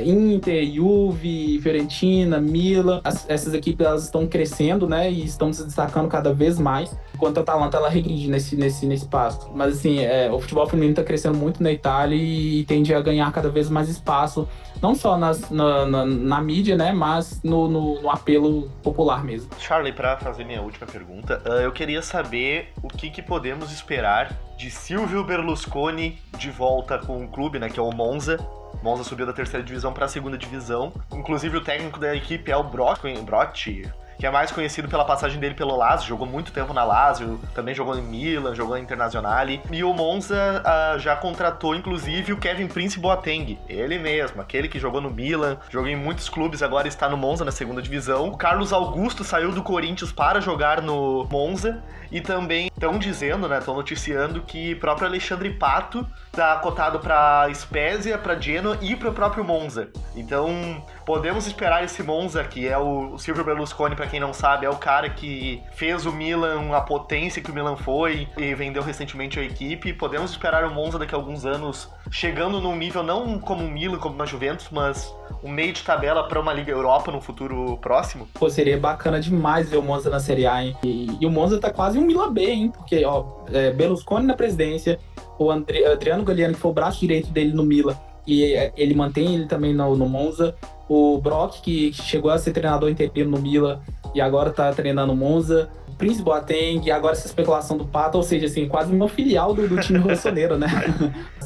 Inter, 0.05 0.65
Juve, 0.71 1.59
Fiorentina, 1.61 2.39
Milan, 2.39 3.01
as, 3.03 3.27
essas 3.29 3.53
equipes 3.53 3.85
elas 3.85 4.03
estão 4.03 4.27
crescendo, 4.27 4.87
né, 4.87 5.11
e 5.11 5.23
estão 5.25 5.51
se 5.51 5.63
destacando 5.63 6.07
cada 6.07 6.33
vez 6.33 6.59
mais, 6.59 6.95
enquanto 7.13 7.39
a 7.39 7.41
Atalanta 7.41 7.77
ela 7.77 7.89
regride 7.89 8.29
nesse, 8.29 8.55
nesse, 8.55 8.85
nesse 8.85 9.07
passo. 9.07 9.51
Mas 9.53 9.77
assim, 9.77 9.99
é, 9.99 10.31
o 10.31 10.39
futebol 10.39 10.67
feminino 10.67 10.91
está 10.91 11.03
crescendo 11.03 11.37
muito 11.37 11.61
na 11.61 11.71
Itália 11.71 12.15
e, 12.15 12.63
tende 12.65 12.93
a 12.93 13.01
ganhar 13.01 13.31
cada 13.31 13.49
vez 13.49 13.69
mais 13.69 13.89
espaço, 13.89 14.47
não 14.81 14.95
só 14.95 15.17
nas, 15.17 15.49
na, 15.49 15.85
na, 15.85 16.05
na, 16.05 16.41
mídia, 16.41 16.75
né, 16.75 16.91
mas 16.91 17.41
no, 17.43 17.67
no, 17.67 18.01
no 18.01 18.09
apelo 18.09 18.69
popular 18.83 19.23
mesmo. 19.23 19.49
Charlie, 19.59 19.93
para 19.93 20.17
fazer 20.17 20.43
minha 20.43 20.61
última 20.61 20.87
pergunta, 20.87 21.41
uh, 21.45 21.53
eu 21.53 21.71
queria 21.71 22.01
saber 22.01 22.69
o 22.81 22.87
que, 22.87 23.09
que 23.09 23.21
podemos 23.21 23.71
esperar 23.71 24.37
de 24.57 24.69
Silvio 24.69 25.23
Berlusconi 25.23 26.19
de 26.37 26.51
volta 26.51 26.99
com 26.99 27.23
o 27.23 27.27
clube, 27.27 27.59
né, 27.59 27.69
que 27.69 27.79
é 27.79 27.83
o 27.83 27.91
Monza, 27.91 28.37
Monza 28.81 29.03
subiu 29.03 29.25
da 29.25 29.33
terceira 29.33 29.65
divisão 29.65 29.93
para 29.93 30.05
a 30.05 30.07
segunda 30.07 30.37
divisão. 30.37 30.91
Inclusive 31.11 31.57
o 31.57 31.61
técnico 31.61 31.99
da 31.99 32.15
equipe 32.15 32.51
é 32.51 32.57
o 32.57 32.63
Brock, 32.63 33.03
Brotti, 33.23 33.89
que 34.21 34.27
é 34.27 34.29
mais 34.29 34.51
conhecido 34.51 34.87
pela 34.87 35.03
passagem 35.03 35.39
dele 35.39 35.55
pelo 35.55 35.75
Lazio, 35.75 36.07
jogou 36.07 36.27
muito 36.27 36.51
tempo 36.51 36.73
na 36.73 36.83
Lazio, 36.83 37.39
também 37.55 37.73
jogou 37.73 37.97
em 37.97 38.03
Milan, 38.03 38.53
jogou 38.53 38.77
em 38.77 38.83
Internazionale. 38.83 39.61
E 39.71 39.83
o 39.83 39.91
Monza 39.93 40.61
uh, 40.63 40.99
já 40.99 41.15
contratou, 41.15 41.75
inclusive, 41.75 42.31
o 42.31 42.37
Kevin 42.37 42.67
Prince 42.67 42.99
Boateng, 42.99 43.57
ele 43.67 43.97
mesmo, 43.97 44.39
aquele 44.39 44.67
que 44.67 44.77
jogou 44.79 45.01
no 45.01 45.09
Milan, 45.09 45.57
jogou 45.71 45.89
em 45.89 45.95
muitos 45.95 46.29
clubes, 46.29 46.61
agora 46.61 46.87
está 46.87 47.09
no 47.09 47.17
Monza 47.17 47.43
na 47.43 47.51
segunda 47.51 47.81
divisão. 47.81 48.27
O 48.27 48.37
Carlos 48.37 48.71
Augusto 48.71 49.23
saiu 49.23 49.51
do 49.51 49.63
Corinthians 49.63 50.11
para 50.11 50.39
jogar 50.39 50.83
no 50.83 51.25
Monza 51.25 51.81
e 52.11 52.21
também 52.21 52.70
estão 52.81 52.97
dizendo, 52.97 53.47
né, 53.47 53.59
estão 53.59 53.75
noticiando 53.75 54.41
que 54.41 54.73
próprio 54.75 55.07
Alexandre 55.07 55.51
Pato 55.51 56.05
tá 56.31 56.55
cotado 56.57 56.99
para 56.99 57.47
Spezia, 57.53 58.17
para 58.17 58.39
Genoa 58.39 58.75
e 58.81 58.95
para 58.95 59.09
o 59.09 59.13
próprio 59.13 59.43
Monza. 59.43 59.89
Então, 60.15 60.83
podemos 61.05 61.45
esperar 61.45 61.83
esse 61.83 62.01
Monza, 62.01 62.43
que 62.43 62.67
é 62.67 62.77
o 62.77 63.19
Silvio 63.19 63.43
Berlusconi, 63.43 63.95
para 63.95 64.07
quem 64.07 64.19
não 64.19 64.33
sabe, 64.33 64.65
é 64.65 64.69
o 64.69 64.77
cara 64.77 65.09
que 65.09 65.61
fez 65.73 66.07
o 66.07 66.11
Milan 66.11 66.75
a 66.75 66.81
potência 66.81 67.41
que 67.41 67.51
o 67.51 67.53
Milan 67.53 67.75
foi 67.75 68.27
e 68.35 68.55
vendeu 68.55 68.81
recentemente 68.81 69.39
a 69.39 69.43
equipe. 69.43 69.93
Podemos 69.93 70.31
esperar 70.31 70.63
o 70.63 70.73
Monza 70.73 70.97
daqui 70.97 71.13
a 71.13 71.17
alguns 71.17 71.45
anos 71.45 71.89
chegando 72.09 72.59
num 72.59 72.75
nível 72.75 73.03
não 73.03 73.37
como 73.39 73.63
o 73.63 73.69
Milan, 73.69 73.99
como 73.99 74.15
na 74.15 74.25
Juventus, 74.25 74.67
mas 74.71 75.13
um 75.43 75.49
meio 75.49 75.73
de 75.73 75.83
tabela 75.83 76.27
para 76.27 76.39
uma 76.39 76.53
Liga 76.53 76.71
Europa 76.71 77.11
no 77.11 77.21
futuro 77.21 77.77
próximo? 77.77 78.27
Pô, 78.33 78.49
seria 78.49 78.77
bacana 78.77 79.19
demais 79.19 79.69
ver 79.69 79.77
o 79.77 79.81
Monza 79.81 80.09
na 80.09 80.19
Série 80.19 80.45
A, 80.45 80.63
hein? 80.63 80.75
E, 80.83 81.17
e 81.19 81.25
o 81.25 81.29
Monza 81.29 81.59
tá 81.59 81.71
quase 81.71 81.99
um 81.99 82.05
Milan 82.05 82.31
B, 82.31 82.45
hein? 82.45 82.70
Porque, 82.71 83.03
ó, 83.05 83.25
é, 83.51 83.71
Berlusconi 83.71 84.25
na 84.25 84.33
presidência, 84.33 84.99
o 85.37 85.51
André, 85.51 85.85
Adriano 85.85 86.23
Galliani, 86.23 86.53
que 86.53 86.59
foi 86.59 86.71
o 86.71 86.73
braço 86.73 86.99
direito 86.99 87.29
dele 87.31 87.53
no 87.53 87.63
Milan, 87.63 87.95
e 88.25 88.53
é, 88.53 88.71
ele 88.75 88.93
mantém 88.93 89.35
ele 89.35 89.45
também 89.45 89.73
no, 89.73 89.95
no 89.95 90.07
Monza. 90.07 90.55
O 90.87 91.19
Brock, 91.19 91.61
que 91.61 91.93
chegou 91.93 92.31
a 92.31 92.37
ser 92.37 92.51
treinador 92.51 92.89
interino 92.89 93.31
no 93.31 93.41
Milan 93.41 93.79
e 94.13 94.21
agora 94.21 94.51
tá 94.51 94.71
treinando 94.73 95.15
Monza. 95.15 95.69
Prince 96.01 96.23
Boateng, 96.23 96.89
agora 96.89 97.13
essa 97.13 97.27
especulação 97.27 97.77
do 97.77 97.85
Pato, 97.85 98.17
ou 98.17 98.23
seja, 98.23 98.47
assim, 98.47 98.67
quase 98.67 98.91
uma 98.91 99.07
filial 99.07 99.53
do, 99.53 99.67
do 99.67 99.79
time 99.79 99.99
rossoneiro, 100.01 100.57
né? 100.57 100.67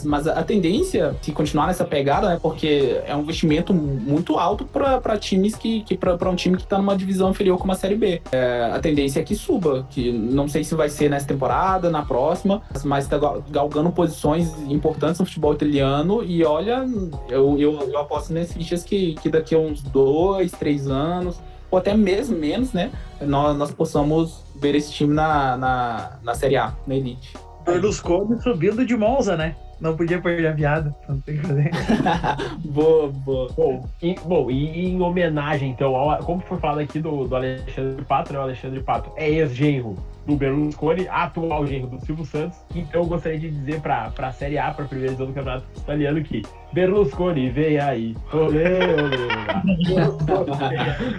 Mas 0.06 0.26
a 0.30 0.42
tendência, 0.44 1.14
se 1.22 1.34
continuar 1.34 1.68
nessa 1.68 1.84
pegada, 1.84 2.30
né, 2.30 2.40
porque 2.42 3.02
é 3.06 3.14
um 3.14 3.20
investimento 3.20 3.74
muito 3.74 4.40
alto 4.40 4.64
para 4.64 5.18
times 5.18 5.56
que, 5.56 5.82
que 5.82 5.98
para 5.98 6.30
um 6.30 6.36
time 6.36 6.56
que 6.56 6.64
está 6.64 6.78
numa 6.78 6.96
divisão 6.96 7.32
inferior 7.32 7.58
como 7.58 7.74
a 7.74 7.76
Série 7.76 7.96
B. 7.96 8.22
É, 8.32 8.72
a 8.74 8.80
tendência 8.80 9.20
é 9.20 9.24
que 9.24 9.36
suba, 9.36 9.86
que 9.90 10.10
não 10.10 10.48
sei 10.48 10.64
se 10.64 10.74
vai 10.74 10.88
ser 10.88 11.10
nessa 11.10 11.28
temporada, 11.28 11.90
na 11.90 12.04
próxima, 12.04 12.62
mas 12.86 13.04
está 13.04 13.20
galgando 13.50 13.92
posições 13.92 14.54
importantes 14.70 15.20
no 15.20 15.26
futebol 15.26 15.54
italiano 15.54 16.24
e 16.24 16.46
olha, 16.46 16.86
eu, 17.28 17.60
eu, 17.60 17.90
eu 17.92 18.00
aposto 18.00 18.32
nesses 18.32 18.56
fichas 18.56 18.86
que, 18.86 19.16
que 19.16 19.28
daqui 19.28 19.54
a 19.54 19.60
uns 19.60 19.82
dois, 19.82 20.54
três 20.54 20.88
anos 20.88 21.42
ou 21.70 21.78
até 21.80 21.96
mesmo 21.96 22.38
menos, 22.38 22.74
né? 22.74 22.92
Nós, 23.22 23.58
nós 23.58 23.72
possamos 23.72 24.44
ver 24.56 24.76
esse 24.76 24.92
time 24.92 25.14
na, 25.14 25.58
na, 25.58 26.12
na 26.24 26.36
Série 26.36 26.58
A, 26.58 26.74
na 26.86 26.96
Elite. 26.96 27.34
Berlusconi 27.66 28.40
subindo 28.42 28.86
de 28.86 28.96
Monza, 28.96 29.36
né? 29.36 29.56
Não 29.80 29.98
podia 29.98 30.22
perder 30.22 30.48
a 30.48 30.54
piada, 30.54 30.96
não 31.08 31.20
tem 31.20 31.38
que 31.38 31.46
fazer. 31.46 31.72
boa, 32.64 33.10
boa. 33.10 33.50
Bom, 33.58 33.86
e, 34.02 34.16
bom, 34.24 34.50
e 34.50 34.88
em 34.88 35.02
homenagem, 35.02 35.72
então, 35.72 35.96
ao, 35.96 36.18
como 36.24 36.42
foi 36.42 36.58
falado 36.60 36.80
aqui 36.80 37.00
do, 37.00 37.28
do 37.28 37.36
Alexandre 37.36 38.06
Pato, 38.06 38.32
né? 38.32 38.40
O 38.40 38.44
Alexandre 38.44 38.82
Pato 38.82 39.12
é 39.18 39.30
ex-genro 39.30 39.98
do 40.26 40.36
Berlusconi, 40.36 41.08
atual 41.10 41.68
genro 41.68 41.88
do 41.88 42.00
Silvio 42.06 42.26
Santos. 42.26 42.58
Então 42.74 43.02
eu 43.02 43.08
gostaria 43.08 43.38
de 43.38 43.52
dizer 43.52 43.82
para 43.82 44.12
a 44.18 44.32
Série 44.32 44.58
A, 44.58 44.72
para 44.72 44.86
a 44.86 44.88
primeira 44.88 45.12
divisão 45.12 45.28
do 45.28 45.34
Campeonato 45.34 45.66
Italiano, 45.78 46.24
que 46.24 46.42
Berlusconi, 46.74 47.50
vem 47.50 47.78
aí. 47.78 48.16
Olê, 48.32 48.80
olê. 48.96 49.28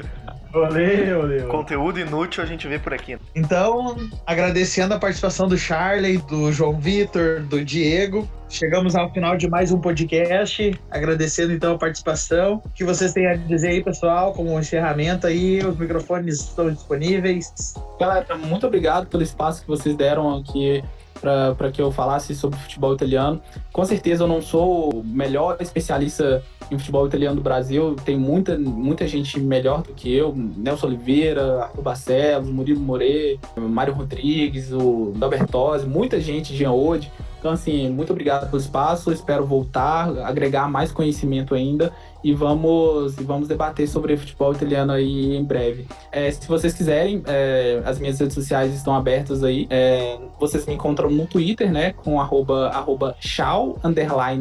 Valeu, 0.57 1.21
valeu. 1.21 1.49
Conteúdo 1.49 2.01
inútil 2.01 2.43
a 2.43 2.47
gente 2.47 2.67
vê 2.67 2.79
por 2.79 2.95
aqui. 2.95 3.19
Então, 3.35 3.95
agradecendo 4.27 4.95
a 4.95 4.99
participação 4.99 5.47
do 5.47 5.59
Charlie, 5.59 6.17
do 6.17 6.51
João 6.51 6.81
Vitor, 6.81 7.43
do 7.43 7.63
Diego. 7.63 8.27
Chegamos 8.49 8.97
ao 8.97 9.13
final 9.13 9.37
de 9.37 9.51
mais 9.51 9.71
um 9.71 9.79
podcast. 9.79 10.73
Agradecendo 10.91 11.53
então 11.53 11.75
a 11.75 11.79
participação. 11.79 12.63
O 12.65 12.71
que 12.71 12.85
vocês 12.85 13.13
têm 13.13 13.27
a 13.27 13.35
dizer 13.35 13.69
aí, 13.69 13.85
pessoal, 13.85 14.33
como 14.33 14.59
encerramento 14.59 15.27
aí? 15.27 15.59
Os 15.63 15.77
microfones 15.77 16.41
estão 16.41 16.71
disponíveis. 16.71 17.75
Galera, 18.01 18.35
muito 18.39 18.67
obrigado 18.67 19.09
pelo 19.09 19.23
espaço 19.23 19.61
que 19.61 19.69
vocês 19.69 19.95
deram 19.95 20.39
aqui 20.39 20.83
para 21.21 21.71
que 21.73 21.81
eu 21.81 21.91
falasse 21.91 22.35
sobre 22.35 22.59
futebol 22.59 22.95
italiano. 22.95 23.41
Com 23.73 23.85
certeza 23.85 24.25
eu 24.25 24.29
não 24.29 24.41
sou 24.41 25.01
o 25.01 25.05
melhor 25.05 25.57
especialista 25.61 26.43
em 26.71 26.79
futebol 26.79 27.07
italiano 27.07 27.37
do 27.37 27.43
Brasil, 27.43 27.95
tem 28.05 28.17
muita, 28.17 28.59
muita 28.59 29.07
gente 29.07 29.39
melhor 29.39 29.83
do 29.83 29.93
que 29.93 30.13
eu, 30.13 30.35
Nelson 30.35 30.89
Oliveira, 30.89 31.63
Arthur 31.63 31.83
Barcelos, 31.83 32.51
Murilo 32.51 32.81
More, 32.81 33.39
Mário 33.57 33.95
Rodrigues, 33.95 34.73
o 34.73 35.13
Dalbertose, 35.17 35.87
muita 35.87 36.21
gente, 36.21 36.57
Jean 36.57 36.73
Ode. 36.73 37.11
Então, 37.39 37.53
assim, 37.53 37.89
muito 37.89 38.11
obrigado 38.11 38.51
pelo 38.51 38.61
espaço, 38.61 39.13
espero 39.13 39.47
voltar, 39.47 40.09
agregar 40.25 40.69
mais 40.69 40.91
conhecimento 40.91 41.55
ainda 41.55 41.93
e 42.27 42.35
vamos, 42.35 43.17
e 43.19 43.23
vamos 43.23 43.47
debater 43.47 43.87
sobre 43.87 44.17
futebol 44.17 44.53
italiano 44.53 44.91
aí 44.91 45.37
em 45.37 45.45
breve. 45.45 45.87
É, 46.11 46.29
se 46.29 46.49
vocês 46.49 46.75
quiserem, 46.75 47.23
é, 47.25 47.81
as 47.85 48.01
minhas 48.01 48.19
redes 48.19 48.35
sociais 48.35 48.75
estão 48.75 48.97
abertas 48.97 49.45
aí. 49.45 49.69
É, 49.71 50.19
vocês 50.41 50.67
me 50.67 50.75
encontram 50.75 51.09
no 51.09 51.25
Twitter, 51.25 51.71
né, 51.71 51.93
com 51.93 52.21
arroba, 52.21 52.71
arroba 52.71 53.17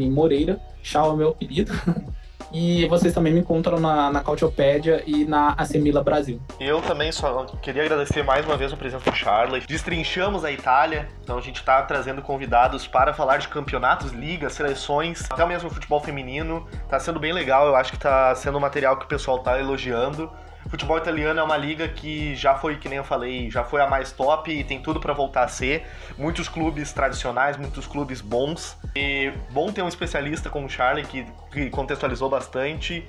Moreira. 0.09 0.59
É 0.81 1.15
meu 1.15 1.29
apelido. 1.29 1.71
E 2.51 2.87
vocês 2.87 3.13
também 3.13 3.33
me 3.33 3.39
encontram 3.39 3.79
na, 3.79 4.11
na 4.11 4.21
Cautiopédia 4.21 5.03
e 5.05 5.25
na 5.25 5.53
Assemila 5.57 6.03
Brasil. 6.03 6.39
Eu 6.59 6.81
também 6.81 7.11
só 7.11 7.45
queria 7.61 7.83
agradecer 7.83 8.23
mais 8.23 8.45
uma 8.45 8.55
vez 8.55 8.71
a 8.71 8.77
presença 8.77 9.09
do 9.09 9.15
Charlie. 9.15 9.61
Destrinchamos 9.67 10.45
a 10.45 10.51
Itália, 10.51 11.07
então 11.23 11.37
a 11.37 11.41
gente 11.41 11.57
está 11.57 11.81
trazendo 11.81 12.21
convidados 12.21 12.87
para 12.87 13.13
falar 13.13 13.37
de 13.37 13.47
campeonatos, 13.47 14.11
ligas, 14.11 14.53
seleções, 14.53 15.23
até 15.29 15.45
mesmo 15.45 15.69
futebol 15.69 15.99
feminino. 15.99 16.65
Tá 16.89 16.99
sendo 16.99 17.19
bem 17.19 17.33
legal, 17.33 17.67
eu 17.67 17.75
acho 17.75 17.91
que 17.91 17.99
tá 17.99 18.33
sendo 18.35 18.57
um 18.57 18.61
material 18.61 18.97
que 18.97 19.05
o 19.05 19.07
pessoal 19.07 19.39
tá 19.39 19.59
elogiando. 19.59 20.31
Futebol 20.75 20.97
italiano 20.97 21.39
é 21.39 21.43
uma 21.43 21.55
liga 21.55 21.87
que 21.87 22.35
já 22.35 22.53
foi, 22.53 22.75
que 22.75 22.89
nem 22.89 22.97
eu 22.97 23.03
falei, 23.05 23.49
já 23.49 23.63
foi 23.63 23.79
a 23.79 23.87
mais 23.87 24.11
top 24.11 24.51
e 24.51 24.61
tem 24.61 24.81
tudo 24.81 24.99
para 24.99 25.13
voltar 25.13 25.45
a 25.45 25.47
ser. 25.47 25.87
Muitos 26.17 26.49
clubes 26.49 26.91
tradicionais, 26.91 27.55
muitos 27.55 27.87
clubes 27.87 28.19
bons. 28.19 28.77
E 28.93 29.31
bom 29.51 29.71
ter 29.71 29.81
um 29.83 29.87
especialista 29.87 30.49
como 30.49 30.65
o 30.65 30.69
Charlie 30.69 31.05
que, 31.05 31.25
que 31.49 31.69
contextualizou 31.69 32.29
bastante. 32.29 33.07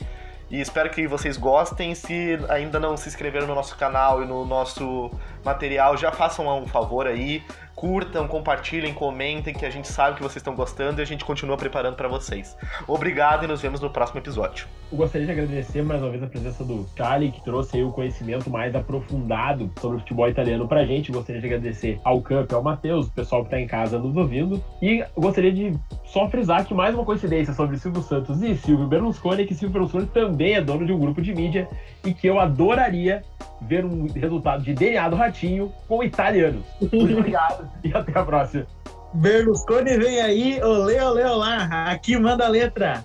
E 0.48 0.60
espero 0.60 0.90
que 0.90 1.08
vocês 1.08 1.36
gostem. 1.36 1.92
Se 1.96 2.38
ainda 2.48 2.78
não 2.78 2.96
se 2.96 3.08
inscreveram 3.08 3.48
no 3.48 3.54
nosso 3.56 3.76
canal 3.76 4.22
e 4.22 4.26
no 4.26 4.46
nosso 4.46 5.10
material, 5.44 5.96
já 5.96 6.12
façam 6.12 6.46
um 6.62 6.68
favor 6.68 7.08
aí 7.08 7.42
curtam, 7.76 8.26
compartilhem, 8.26 8.94
comentem, 8.94 9.52
que 9.52 9.66
a 9.66 9.70
gente 9.70 9.86
sabe 9.86 10.16
que 10.16 10.22
vocês 10.22 10.36
estão 10.36 10.54
gostando 10.54 11.00
e 11.00 11.02
a 11.02 11.04
gente 11.04 11.24
continua 11.24 11.58
preparando 11.58 11.94
para 11.94 12.08
vocês. 12.08 12.56
Obrigado 12.88 13.44
e 13.44 13.46
nos 13.46 13.60
vemos 13.60 13.82
no 13.82 13.90
próximo 13.90 14.18
episódio. 14.18 14.66
Eu 14.90 14.96
gostaria 14.96 15.26
de 15.26 15.32
agradecer 15.32 15.82
mais 15.82 16.00
uma 16.00 16.10
vez 16.10 16.22
a 16.22 16.26
presença 16.26 16.64
do 16.64 16.88
Charlie, 16.96 17.30
que 17.30 17.44
trouxe 17.44 17.76
aí 17.76 17.84
o 17.84 17.92
conhecimento 17.92 18.48
mais 18.48 18.74
aprofundado 18.74 19.70
sobre 19.78 19.98
o 19.98 20.00
futebol 20.00 20.28
italiano 20.28 20.66
pra 20.66 20.86
gente. 20.86 21.12
Gostaria 21.12 21.40
de 21.40 21.46
agradecer 21.46 22.00
ao 22.02 22.22
Camp, 22.22 22.50
ao 22.52 22.62
Matheus, 22.62 23.08
o 23.08 23.12
pessoal 23.12 23.44
que 23.44 23.50
tá 23.50 23.60
em 23.60 23.66
casa 23.66 23.98
nos 23.98 24.16
ouvindo. 24.16 24.62
E 24.80 25.04
gostaria 25.14 25.52
de 25.52 25.74
só 26.04 26.30
frisar 26.30 26.64
que 26.64 26.72
mais 26.72 26.94
uma 26.94 27.04
coincidência 27.04 27.52
sobre 27.52 27.76
Silvio 27.76 28.02
Santos 28.02 28.40
e 28.42 28.56
Silvio 28.56 28.86
Berlusconi 28.86 29.44
que 29.44 29.54
Silvio 29.54 29.74
Berlusconi 29.74 30.06
também 30.06 30.54
é 30.54 30.62
dono 30.62 30.86
de 30.86 30.92
um 30.92 30.98
grupo 30.98 31.20
de 31.20 31.34
mídia 31.34 31.68
e 32.04 32.14
que 32.14 32.26
eu 32.26 32.38
adoraria 32.38 33.22
ver 33.60 33.84
um 33.84 34.06
resultado 34.06 34.62
de 34.62 34.72
DNA 34.72 35.08
do 35.08 35.16
Ratinho 35.16 35.72
com 35.88 36.02
italianos. 36.02 36.64
Muito 36.80 37.18
obrigado 37.18 37.65
e 37.84 37.92
até 37.94 38.18
a 38.18 38.24
próxima. 38.24 38.66
Berlusconi 39.14 39.96
vem 39.96 40.20
aí, 40.20 40.62
olê, 40.62 41.00
olê, 41.00 41.24
olá. 41.24 41.90
Aqui 41.90 42.18
manda 42.18 42.44
a 42.44 42.48
letra. 42.48 43.04